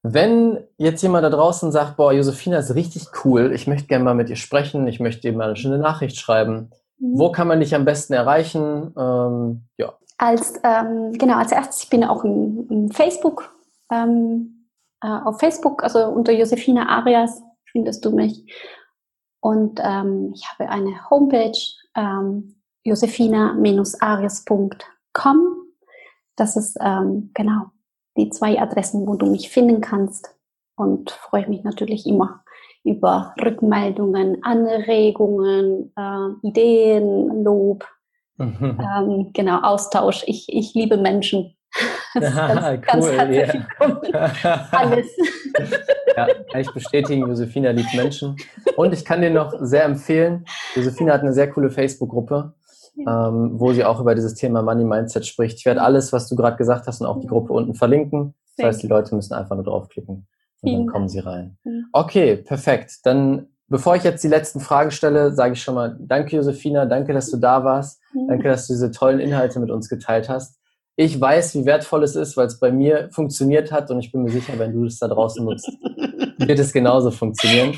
wenn 0.03 0.59
jetzt 0.77 1.01
jemand 1.01 1.23
da 1.23 1.29
draußen 1.29 1.71
sagt, 1.71 1.95
boah, 1.95 2.11
Josefina 2.11 2.57
ist 2.57 2.75
richtig 2.75 3.07
cool, 3.23 3.53
ich 3.53 3.67
möchte 3.67 3.87
gerne 3.87 4.03
mal 4.03 4.13
mit 4.13 4.29
ihr 4.29 4.35
sprechen, 4.35 4.85
ich 4.87 4.99
möchte 4.99 5.27
ihr 5.27 5.33
mal 5.33 5.45
eine 5.45 5.55
schöne 5.55 5.77
Nachricht 5.77 6.17
schreiben, 6.17 6.71
mhm. 6.99 7.17
wo 7.17 7.31
kann 7.31 7.47
man 7.47 7.61
dich 7.61 7.73
am 7.73 7.85
besten 7.85 8.11
erreichen? 8.13 8.93
Ähm, 8.97 9.61
ja. 9.77 9.93
Als, 10.17 10.55
ähm, 10.63 11.13
genau, 11.13 11.37
als 11.37 11.53
erstes, 11.53 11.83
ich 11.83 11.89
bin 11.89 12.03
auch 12.03 12.25
in, 12.25 12.67
in 12.69 12.91
Facebook, 12.91 13.55
ähm, 13.91 14.67
äh, 15.01 15.07
auf 15.07 15.39
Facebook, 15.39 15.83
also 15.83 16.05
unter 16.05 16.33
Josefina 16.33 16.87
Arias 16.87 17.41
findest 17.71 18.05
du 18.05 18.11
mich. 18.11 18.53
Und 19.41 19.79
ähm, 19.83 20.33
ich 20.35 20.47
habe 20.49 20.69
eine 20.69 21.09
Homepage, 21.09 21.57
ähm, 21.95 22.61
josefina-arias.com. 22.83 25.57
Das 26.35 26.55
ist, 26.55 26.77
ähm, 26.81 27.31
genau, 27.33 27.72
die 28.17 28.29
zwei 28.29 28.59
Adressen, 28.59 29.07
wo 29.07 29.15
du 29.15 29.25
mich 29.25 29.49
finden 29.49 29.81
kannst. 29.81 30.35
Und 30.75 31.11
freue 31.11 31.47
mich 31.47 31.63
natürlich 31.63 32.07
immer 32.07 32.43
über 32.83 33.33
Rückmeldungen, 33.43 34.43
Anregungen, 34.43 35.93
äh, 35.95 36.47
Ideen, 36.47 37.43
Lob, 37.43 37.87
mhm. 38.37 38.79
ähm, 38.79 39.29
genau, 39.33 39.61
Austausch. 39.61 40.23
Ich, 40.25 40.47
ich 40.49 40.73
liebe 40.73 40.97
Menschen. 40.97 41.55
Das 42.15 42.29
ist 42.29 42.35
ganz, 42.35 42.61
cool, 42.61 42.77
ganz 42.77 43.07
herzlich 43.09 43.63
yeah. 44.13 44.67
Alles. 44.71 45.07
Ja, 46.15 46.27
kann 46.51 46.61
ich 46.61 46.71
bestätigen, 46.71 47.27
Josefina 47.27 47.71
liebt 47.71 47.91
Menschen. 47.95 48.35
Und 48.75 48.93
ich 48.93 49.03
kann 49.03 49.21
dir 49.21 49.31
noch 49.31 49.51
sehr 49.59 49.85
empfehlen, 49.85 50.45
Josefina 50.75 51.13
hat 51.13 51.21
eine 51.21 51.33
sehr 51.33 51.49
coole 51.49 51.71
Facebook-Gruppe 51.71 52.53
ähm, 52.97 53.51
wo 53.59 53.73
sie 53.73 53.83
auch 53.83 53.99
über 53.99 54.15
dieses 54.15 54.35
Thema 54.35 54.61
Money 54.61 54.83
Mindset 54.83 55.25
spricht. 55.25 55.57
Ich 55.59 55.65
werde 55.65 55.81
alles, 55.81 56.13
was 56.13 56.27
du 56.29 56.35
gerade 56.35 56.57
gesagt 56.57 56.87
hast, 56.87 57.01
und 57.01 57.07
auch 57.07 57.19
die 57.19 57.27
Gruppe 57.27 57.53
unten 57.53 57.73
verlinken. 57.73 58.35
Das 58.57 58.67
heißt, 58.67 58.83
die 58.83 58.87
Leute 58.87 59.15
müssen 59.15 59.33
einfach 59.33 59.55
nur 59.55 59.65
draufklicken 59.65 60.27
und 60.61 60.73
dann 60.73 60.87
kommen 60.87 61.09
sie 61.09 61.19
rein. 61.19 61.57
Okay, 61.91 62.37
perfekt. 62.37 62.99
Dann, 63.03 63.47
bevor 63.67 63.95
ich 63.95 64.03
jetzt 64.03 64.23
die 64.23 64.29
letzten 64.29 64.59
Fragen 64.59 64.91
stelle, 64.91 65.33
sage 65.33 65.53
ich 65.53 65.63
schon 65.63 65.75
mal 65.75 65.97
Danke, 65.99 66.35
Josefina. 66.35 66.85
Danke, 66.85 67.13
dass 67.13 67.31
du 67.31 67.37
da 67.37 67.63
warst. 67.63 67.99
Danke, 68.27 68.47
dass 68.47 68.67
du 68.67 68.73
diese 68.73 68.91
tollen 68.91 69.19
Inhalte 69.19 69.59
mit 69.59 69.71
uns 69.71 69.89
geteilt 69.89 70.29
hast. 70.29 70.59
Ich 70.95 71.19
weiß, 71.19 71.55
wie 71.55 71.65
wertvoll 71.65 72.03
es 72.03 72.15
ist, 72.15 72.37
weil 72.37 72.45
es 72.45 72.59
bei 72.59 72.71
mir 72.71 73.09
funktioniert 73.11 73.71
hat 73.71 73.89
und 73.89 73.99
ich 73.99 74.11
bin 74.11 74.21
mir 74.21 74.29
sicher, 74.29 74.53
wenn 74.59 74.73
du 74.73 74.85
es 74.85 74.99
da 74.99 75.07
draußen 75.07 75.43
nutzt, 75.43 75.67
wird 76.37 76.59
es 76.59 76.71
genauso 76.71 77.09
funktionieren. 77.09 77.73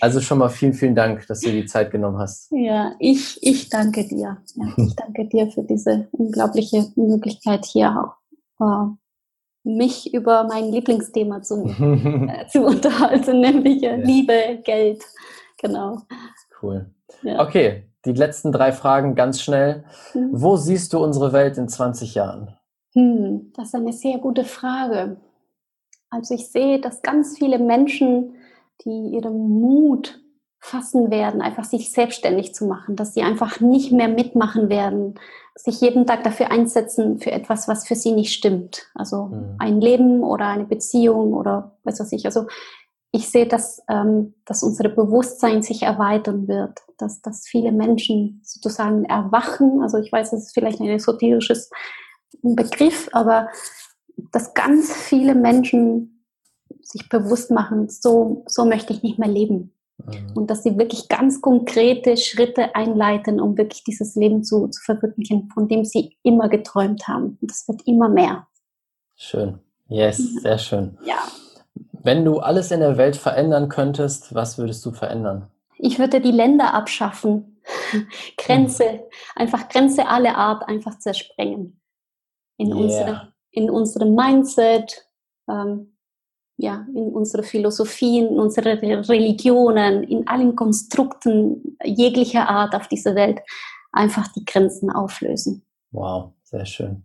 Also 0.00 0.20
schon 0.20 0.38
mal 0.38 0.48
vielen, 0.48 0.72
vielen 0.72 0.94
Dank, 0.94 1.26
dass 1.26 1.40
du 1.40 1.50
dir 1.50 1.62
die 1.62 1.66
Zeit 1.66 1.90
genommen 1.90 2.18
hast. 2.18 2.50
Ja, 2.52 2.94
ich, 2.98 3.38
ich 3.42 3.68
danke 3.68 4.06
dir. 4.06 4.38
Ja, 4.54 4.74
ich 4.76 4.94
danke 4.96 5.26
dir 5.26 5.50
für 5.50 5.62
diese 5.62 6.08
unglaubliche 6.12 6.86
Möglichkeit 6.96 7.64
hier 7.66 8.14
auch 8.58 8.60
äh, 8.60 8.90
mich 9.64 10.12
über 10.14 10.44
mein 10.44 10.70
Lieblingsthema 10.70 11.42
zu, 11.42 11.64
äh, 11.66 12.46
zu 12.48 12.64
unterhalten, 12.64 13.40
nämlich 13.40 13.82
ja. 13.82 13.96
Liebe, 13.96 14.60
Geld. 14.64 15.04
Genau. 15.58 16.02
Cool. 16.62 16.90
Ja. 17.22 17.42
Okay, 17.42 17.84
die 18.04 18.12
letzten 18.12 18.52
drei 18.52 18.72
Fragen 18.72 19.14
ganz 19.14 19.42
schnell. 19.42 19.84
Mhm. 20.14 20.30
Wo 20.32 20.56
siehst 20.56 20.92
du 20.92 21.02
unsere 21.02 21.32
Welt 21.32 21.58
in 21.58 21.68
20 21.68 22.14
Jahren? 22.14 22.56
Hm, 22.94 23.52
das 23.54 23.68
ist 23.68 23.74
eine 23.74 23.92
sehr 23.92 24.18
gute 24.18 24.44
Frage. 24.44 25.18
Also 26.08 26.34
ich 26.34 26.48
sehe, 26.48 26.80
dass 26.80 27.02
ganz 27.02 27.38
viele 27.38 27.58
Menschen, 27.58 28.34
die 28.84 29.14
ihren 29.14 29.48
Mut 29.60 30.20
fassen 30.60 31.10
werden, 31.10 31.40
einfach 31.40 31.64
sich 31.64 31.90
selbstständig 31.90 32.54
zu 32.54 32.66
machen, 32.66 32.94
dass 32.94 33.14
sie 33.14 33.22
einfach 33.22 33.60
nicht 33.60 33.92
mehr 33.92 34.08
mitmachen 34.08 34.68
werden, 34.68 35.18
sich 35.54 35.80
jeden 35.80 36.06
Tag 36.06 36.22
dafür 36.22 36.50
einsetzen 36.50 37.18
für 37.18 37.32
etwas, 37.32 37.66
was 37.66 37.88
für 37.88 37.94
sie 37.94 38.12
nicht 38.12 38.32
stimmt. 38.32 38.90
Also 38.94 39.26
mhm. 39.26 39.56
ein 39.58 39.80
Leben 39.80 40.22
oder 40.22 40.46
eine 40.48 40.64
Beziehung 40.64 41.32
oder 41.32 41.78
was 41.82 41.98
weiß 41.98 42.12
ich. 42.12 42.26
Also 42.26 42.46
ich 43.10 43.28
sehe, 43.28 43.46
dass, 43.46 43.82
ähm, 43.88 44.34
dass 44.44 44.62
unser 44.62 44.88
Bewusstsein 44.90 45.62
sich 45.62 45.82
erweitern 45.82 46.46
wird, 46.46 46.78
dass, 46.98 47.22
dass 47.22 47.48
viele 47.48 47.72
Menschen 47.72 48.40
sozusagen 48.44 49.04
erwachen. 49.06 49.80
Also 49.82 49.98
ich 49.98 50.12
weiß, 50.12 50.30
das 50.30 50.44
ist 50.44 50.54
vielleicht 50.54 50.80
ein 50.80 50.88
esoterisches 50.88 51.70
Begriff, 52.42 53.08
aber 53.12 53.48
dass 54.30 54.54
ganz 54.54 54.92
viele 54.92 55.34
Menschen 55.34 56.19
sich 56.90 57.08
bewusst 57.08 57.50
machen, 57.50 57.88
so, 57.88 58.44
so 58.46 58.64
möchte 58.64 58.92
ich 58.92 59.02
nicht 59.02 59.18
mehr 59.18 59.28
leben. 59.28 59.72
Mhm. 59.98 60.32
Und 60.34 60.50
dass 60.50 60.62
sie 60.62 60.78
wirklich 60.78 61.08
ganz 61.08 61.40
konkrete 61.40 62.16
Schritte 62.16 62.74
einleiten, 62.74 63.40
um 63.40 63.56
wirklich 63.56 63.84
dieses 63.84 64.14
Leben 64.16 64.42
zu, 64.42 64.68
zu 64.68 64.82
verwirklichen, 64.82 65.48
von 65.52 65.68
dem 65.68 65.84
sie 65.84 66.16
immer 66.22 66.48
geträumt 66.48 67.06
haben. 67.06 67.38
Und 67.40 67.50
das 67.50 67.66
wird 67.68 67.82
immer 67.86 68.08
mehr. 68.08 68.46
Schön. 69.16 69.58
Yes, 69.88 70.18
sehr 70.42 70.58
schön. 70.58 70.96
Ja. 71.04 71.18
Wenn 71.92 72.24
du 72.24 72.38
alles 72.38 72.70
in 72.70 72.80
der 72.80 72.96
Welt 72.96 73.16
verändern 73.16 73.68
könntest, 73.68 74.34
was 74.34 74.56
würdest 74.56 74.84
du 74.86 74.92
verändern? 74.92 75.48
Ich 75.76 75.98
würde 75.98 76.20
die 76.20 76.30
Länder 76.30 76.74
abschaffen. 76.74 77.60
Grenze, 78.36 78.84
mhm. 78.84 79.00
einfach 79.36 79.68
Grenze 79.68 80.06
aller 80.06 80.36
Art 80.36 80.66
einfach 80.68 80.98
zersprengen. 80.98 81.80
In, 82.56 82.68
yeah. 82.68 82.76
unsere, 82.76 83.32
in 83.50 83.70
unserem 83.70 84.14
Mindset, 84.14 85.06
ähm, 85.48 85.96
ja, 86.60 86.86
in 86.94 87.12
unsere 87.12 87.42
Philosophien, 87.42 88.28
in 88.28 88.38
unsere 88.38 88.80
Religionen, 88.82 90.02
in 90.04 90.26
allen 90.28 90.54
Konstrukten 90.54 91.76
jeglicher 91.84 92.48
Art 92.48 92.74
auf 92.74 92.88
dieser 92.88 93.14
Welt 93.14 93.40
einfach 93.92 94.28
die 94.28 94.44
Grenzen 94.44 94.90
auflösen. 94.90 95.62
Wow, 95.90 96.32
sehr 96.44 96.66
schön. 96.66 97.04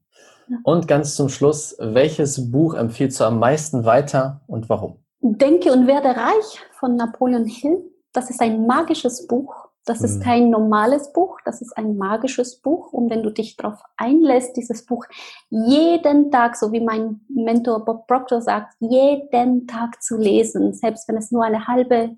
Und 0.64 0.88
ganz 0.88 1.16
zum 1.16 1.30
Schluss, 1.30 1.76
welches 1.80 2.52
Buch 2.52 2.76
empfiehlst 2.76 3.20
du 3.20 3.24
am 3.24 3.40
meisten 3.40 3.86
weiter 3.86 4.42
und 4.48 4.70
warum? 4.70 5.00
Denke 5.22 5.72
und 5.74 5.88
werde 5.88 6.10
reich 6.10 6.60
von 6.80 6.96
Napoleon 6.96 7.46
Hill. 7.46 7.84
Das 8.14 8.30
ist 8.30 8.42
ein 8.42 8.68
magisches 8.68 9.26
Buch. 9.26 9.65
Das 9.86 10.02
ist 10.02 10.18
mhm. 10.18 10.24
kein 10.24 10.50
normales 10.50 11.14
Buch, 11.14 11.40
das 11.46 11.62
ist 11.62 11.78
ein 11.78 11.98
magisches 11.98 12.60
Buch. 12.60 12.92
Und 12.92 13.10
wenn 13.10 13.24
du 13.24 13.30
dich 13.30 13.56
darauf 13.56 13.80
einlässt, 13.98 14.58
dieses 14.58 14.86
Buch 14.86 15.06
jeden 15.50 16.32
Tag, 16.32 16.56
so 16.56 16.72
wie 16.72 16.82
mein 16.82 17.22
Mentor 17.30 17.86
Bob 17.86 18.08
Proctor 18.08 18.42
sagt, 18.42 18.74
jeden 18.80 19.68
Tag 19.68 20.02
zu 20.02 20.18
lesen, 20.18 20.74
selbst 20.74 21.08
wenn 21.08 21.18
es 21.18 21.32
nur 21.32 21.44
eine 21.44 21.68
halbe 21.68 22.18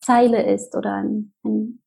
Zeile 0.00 0.44
ist 0.44 0.76
oder 0.76 0.94
ein, 0.94 1.32
ein 1.44 1.80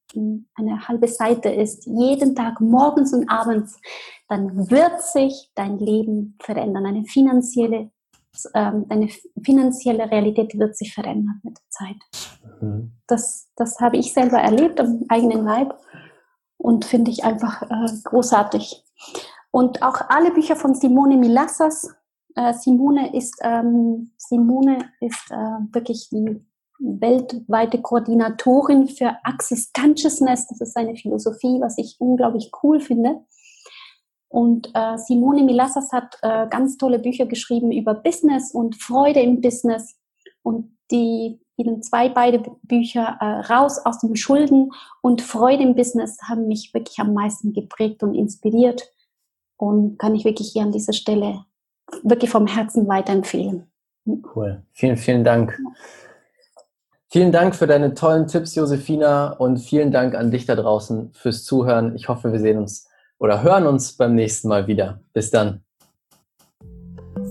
eine 0.56 0.88
halbe 0.88 1.08
Seite 1.08 1.50
ist, 1.50 1.86
jeden 1.86 2.36
Tag 2.36 2.60
morgens 2.60 3.14
und 3.14 3.30
abends, 3.30 3.80
dann 4.28 4.70
wird 4.70 5.02
sich 5.02 5.52
dein 5.56 5.78
Leben 5.78 6.38
verändern. 6.42 6.86
Eine 6.86 7.06
finanzielle, 7.06 7.92
ähm, 8.54 8.86
deine 8.88 9.10
finanzielle 9.44 10.10
Realität 10.10 10.58
wird 10.58 10.76
sich 10.76 10.94
verändern 10.94 11.42
mit 11.44 11.58
der 11.58 11.70
Zeit. 11.70 12.62
Mhm. 12.62 12.92
Das, 13.08 13.50
das 13.62 13.80
habe 13.80 13.98
ich 13.98 14.12
selber 14.14 14.40
erlebt 14.40 14.80
am 14.80 15.06
eigenen 15.08 15.46
Leib 15.46 15.78
und 16.58 16.84
finde 16.84 17.12
ich 17.12 17.24
einfach 17.24 17.62
äh, 17.62 17.88
großartig. 18.04 18.84
Und 19.52 19.84
auch 19.84 20.02
alle 20.10 20.32
Bücher 20.32 20.56
von 20.56 20.74
Simone 20.74 21.18
Milassas. 21.18 21.94
Äh, 22.36 22.54
Simone 22.54 23.16
ist, 23.16 23.40
ähm, 23.44 24.14
Simone 24.18 24.90
ist 25.00 25.30
äh, 25.30 25.74
wirklich 25.74 26.10
die 26.10 26.44
weltweite 26.80 27.82
Koordinatorin 27.82 28.88
für 28.88 29.16
Access 29.24 29.72
Consciousness. 29.74 30.48
Das 30.48 30.62
ist 30.62 30.76
eine 30.76 30.96
Philosophie, 30.96 31.60
was 31.62 31.78
ich 31.78 31.98
unglaublich 32.00 32.52
cool 32.64 32.80
finde. 32.80 33.22
Und 34.28 34.72
äh, 34.74 34.98
Simone 34.98 35.44
Milassas 35.44 35.92
hat 35.92 36.18
äh, 36.24 36.48
ganz 36.48 36.78
tolle 36.78 37.00
Bücher 37.00 37.28
geschrieben 37.28 37.72
über 37.72 37.94
Business 37.94 38.54
und 38.54 38.82
Freude 38.82 39.20
im 39.20 39.42
Business. 39.42 40.00
Und 40.42 40.76
die 40.90 41.40
ihnen 41.62 41.82
zwei 41.82 42.10
beide 42.10 42.44
Bücher 42.64 43.18
äh, 43.20 43.54
raus 43.54 43.80
aus 43.84 44.00
dem 44.00 44.16
Schulden 44.16 44.72
und 45.02 45.22
Freude 45.22 45.64
im 45.64 45.76
Business 45.76 46.18
haben 46.28 46.48
mich 46.48 46.74
wirklich 46.74 47.00
am 47.00 47.14
meisten 47.14 47.54
geprägt 47.54 48.04
und 48.04 48.16
inspiriert 48.16 48.92
und 49.58 49.98
kann 49.98 50.16
ich 50.16 50.26
wirklich 50.26 50.52
hier 50.52 50.64
an 50.64 50.72
dieser 50.72 50.94
Stelle 50.94 51.46
wirklich 52.04 52.30
vom 52.30 52.48
Herzen 52.48 52.88
weiterempfehlen. 52.88 53.72
Cool. 54.36 54.64
Vielen, 54.74 54.98
vielen 54.98 55.24
Dank. 55.24 55.58
Vielen 57.10 57.32
Dank 57.32 57.56
für 57.56 57.68
deine 57.68 57.94
tollen 57.94 58.28
Tipps, 58.28 58.56
Josefina, 58.56 59.34
und 59.34 59.58
vielen 59.58 59.92
Dank 59.92 60.16
an 60.16 60.32
dich 60.32 60.46
da 60.46 60.56
draußen 60.56 61.12
fürs 61.14 61.44
Zuhören. 61.44 61.94
Ich 61.96 62.08
hoffe, 62.08 62.32
wir 62.32 62.40
sehen 62.40 62.58
uns 62.58 62.88
oder 63.20 63.44
hören 63.44 63.68
uns 63.68 63.98
beim 63.98 64.16
nächsten 64.16 64.48
Mal 64.48 64.66
wieder. 64.68 65.02
Bis 65.14 65.30
dann. 65.30 65.62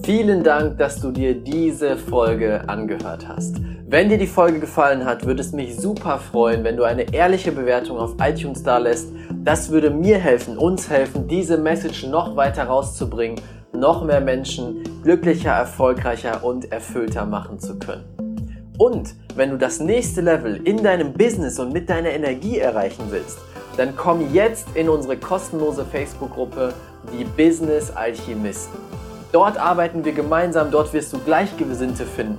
Vielen 0.04 0.44
Dank, 0.44 0.78
dass 0.78 1.00
du 1.00 1.10
dir 1.10 1.34
diese 1.34 1.96
Folge 1.96 2.68
angehört 2.68 3.26
hast. 3.26 3.56
Wenn 3.92 4.08
dir 4.08 4.18
die 4.18 4.28
Folge 4.28 4.60
gefallen 4.60 5.04
hat, 5.04 5.26
würde 5.26 5.40
es 5.40 5.50
mich 5.50 5.74
super 5.74 6.20
freuen, 6.20 6.62
wenn 6.62 6.76
du 6.76 6.84
eine 6.84 7.12
ehrliche 7.12 7.50
Bewertung 7.50 7.98
auf 7.98 8.14
iTunes 8.20 8.62
da 8.62 8.78
lässt. 8.78 9.08
Das 9.42 9.72
würde 9.72 9.90
mir 9.90 10.16
helfen, 10.16 10.56
uns 10.58 10.88
helfen, 10.88 11.26
diese 11.26 11.58
Message 11.58 12.06
noch 12.06 12.36
weiter 12.36 12.66
rauszubringen, 12.66 13.40
noch 13.72 14.04
mehr 14.04 14.20
Menschen 14.20 14.84
glücklicher, 15.02 15.50
erfolgreicher 15.50 16.44
und 16.44 16.70
erfüllter 16.70 17.26
machen 17.26 17.58
zu 17.58 17.80
können. 17.80 18.04
Und 18.78 19.16
wenn 19.34 19.50
du 19.50 19.58
das 19.58 19.80
nächste 19.80 20.20
Level 20.20 20.60
in 20.62 20.84
deinem 20.84 21.12
Business 21.12 21.58
und 21.58 21.72
mit 21.72 21.90
deiner 21.90 22.10
Energie 22.10 22.58
erreichen 22.60 23.06
willst, 23.10 23.38
dann 23.76 23.96
komm 23.96 24.32
jetzt 24.32 24.68
in 24.74 24.88
unsere 24.88 25.16
kostenlose 25.16 25.84
Facebook-Gruppe 25.84 26.74
Die 27.12 27.24
Business 27.24 27.90
Alchemisten. 27.90 28.78
Dort 29.32 29.58
arbeiten 29.58 30.04
wir 30.04 30.12
gemeinsam, 30.12 30.70
dort 30.70 30.92
wirst 30.92 31.12
du 31.12 31.18
Gleichgesinnte 31.18 32.04
finden, 32.04 32.38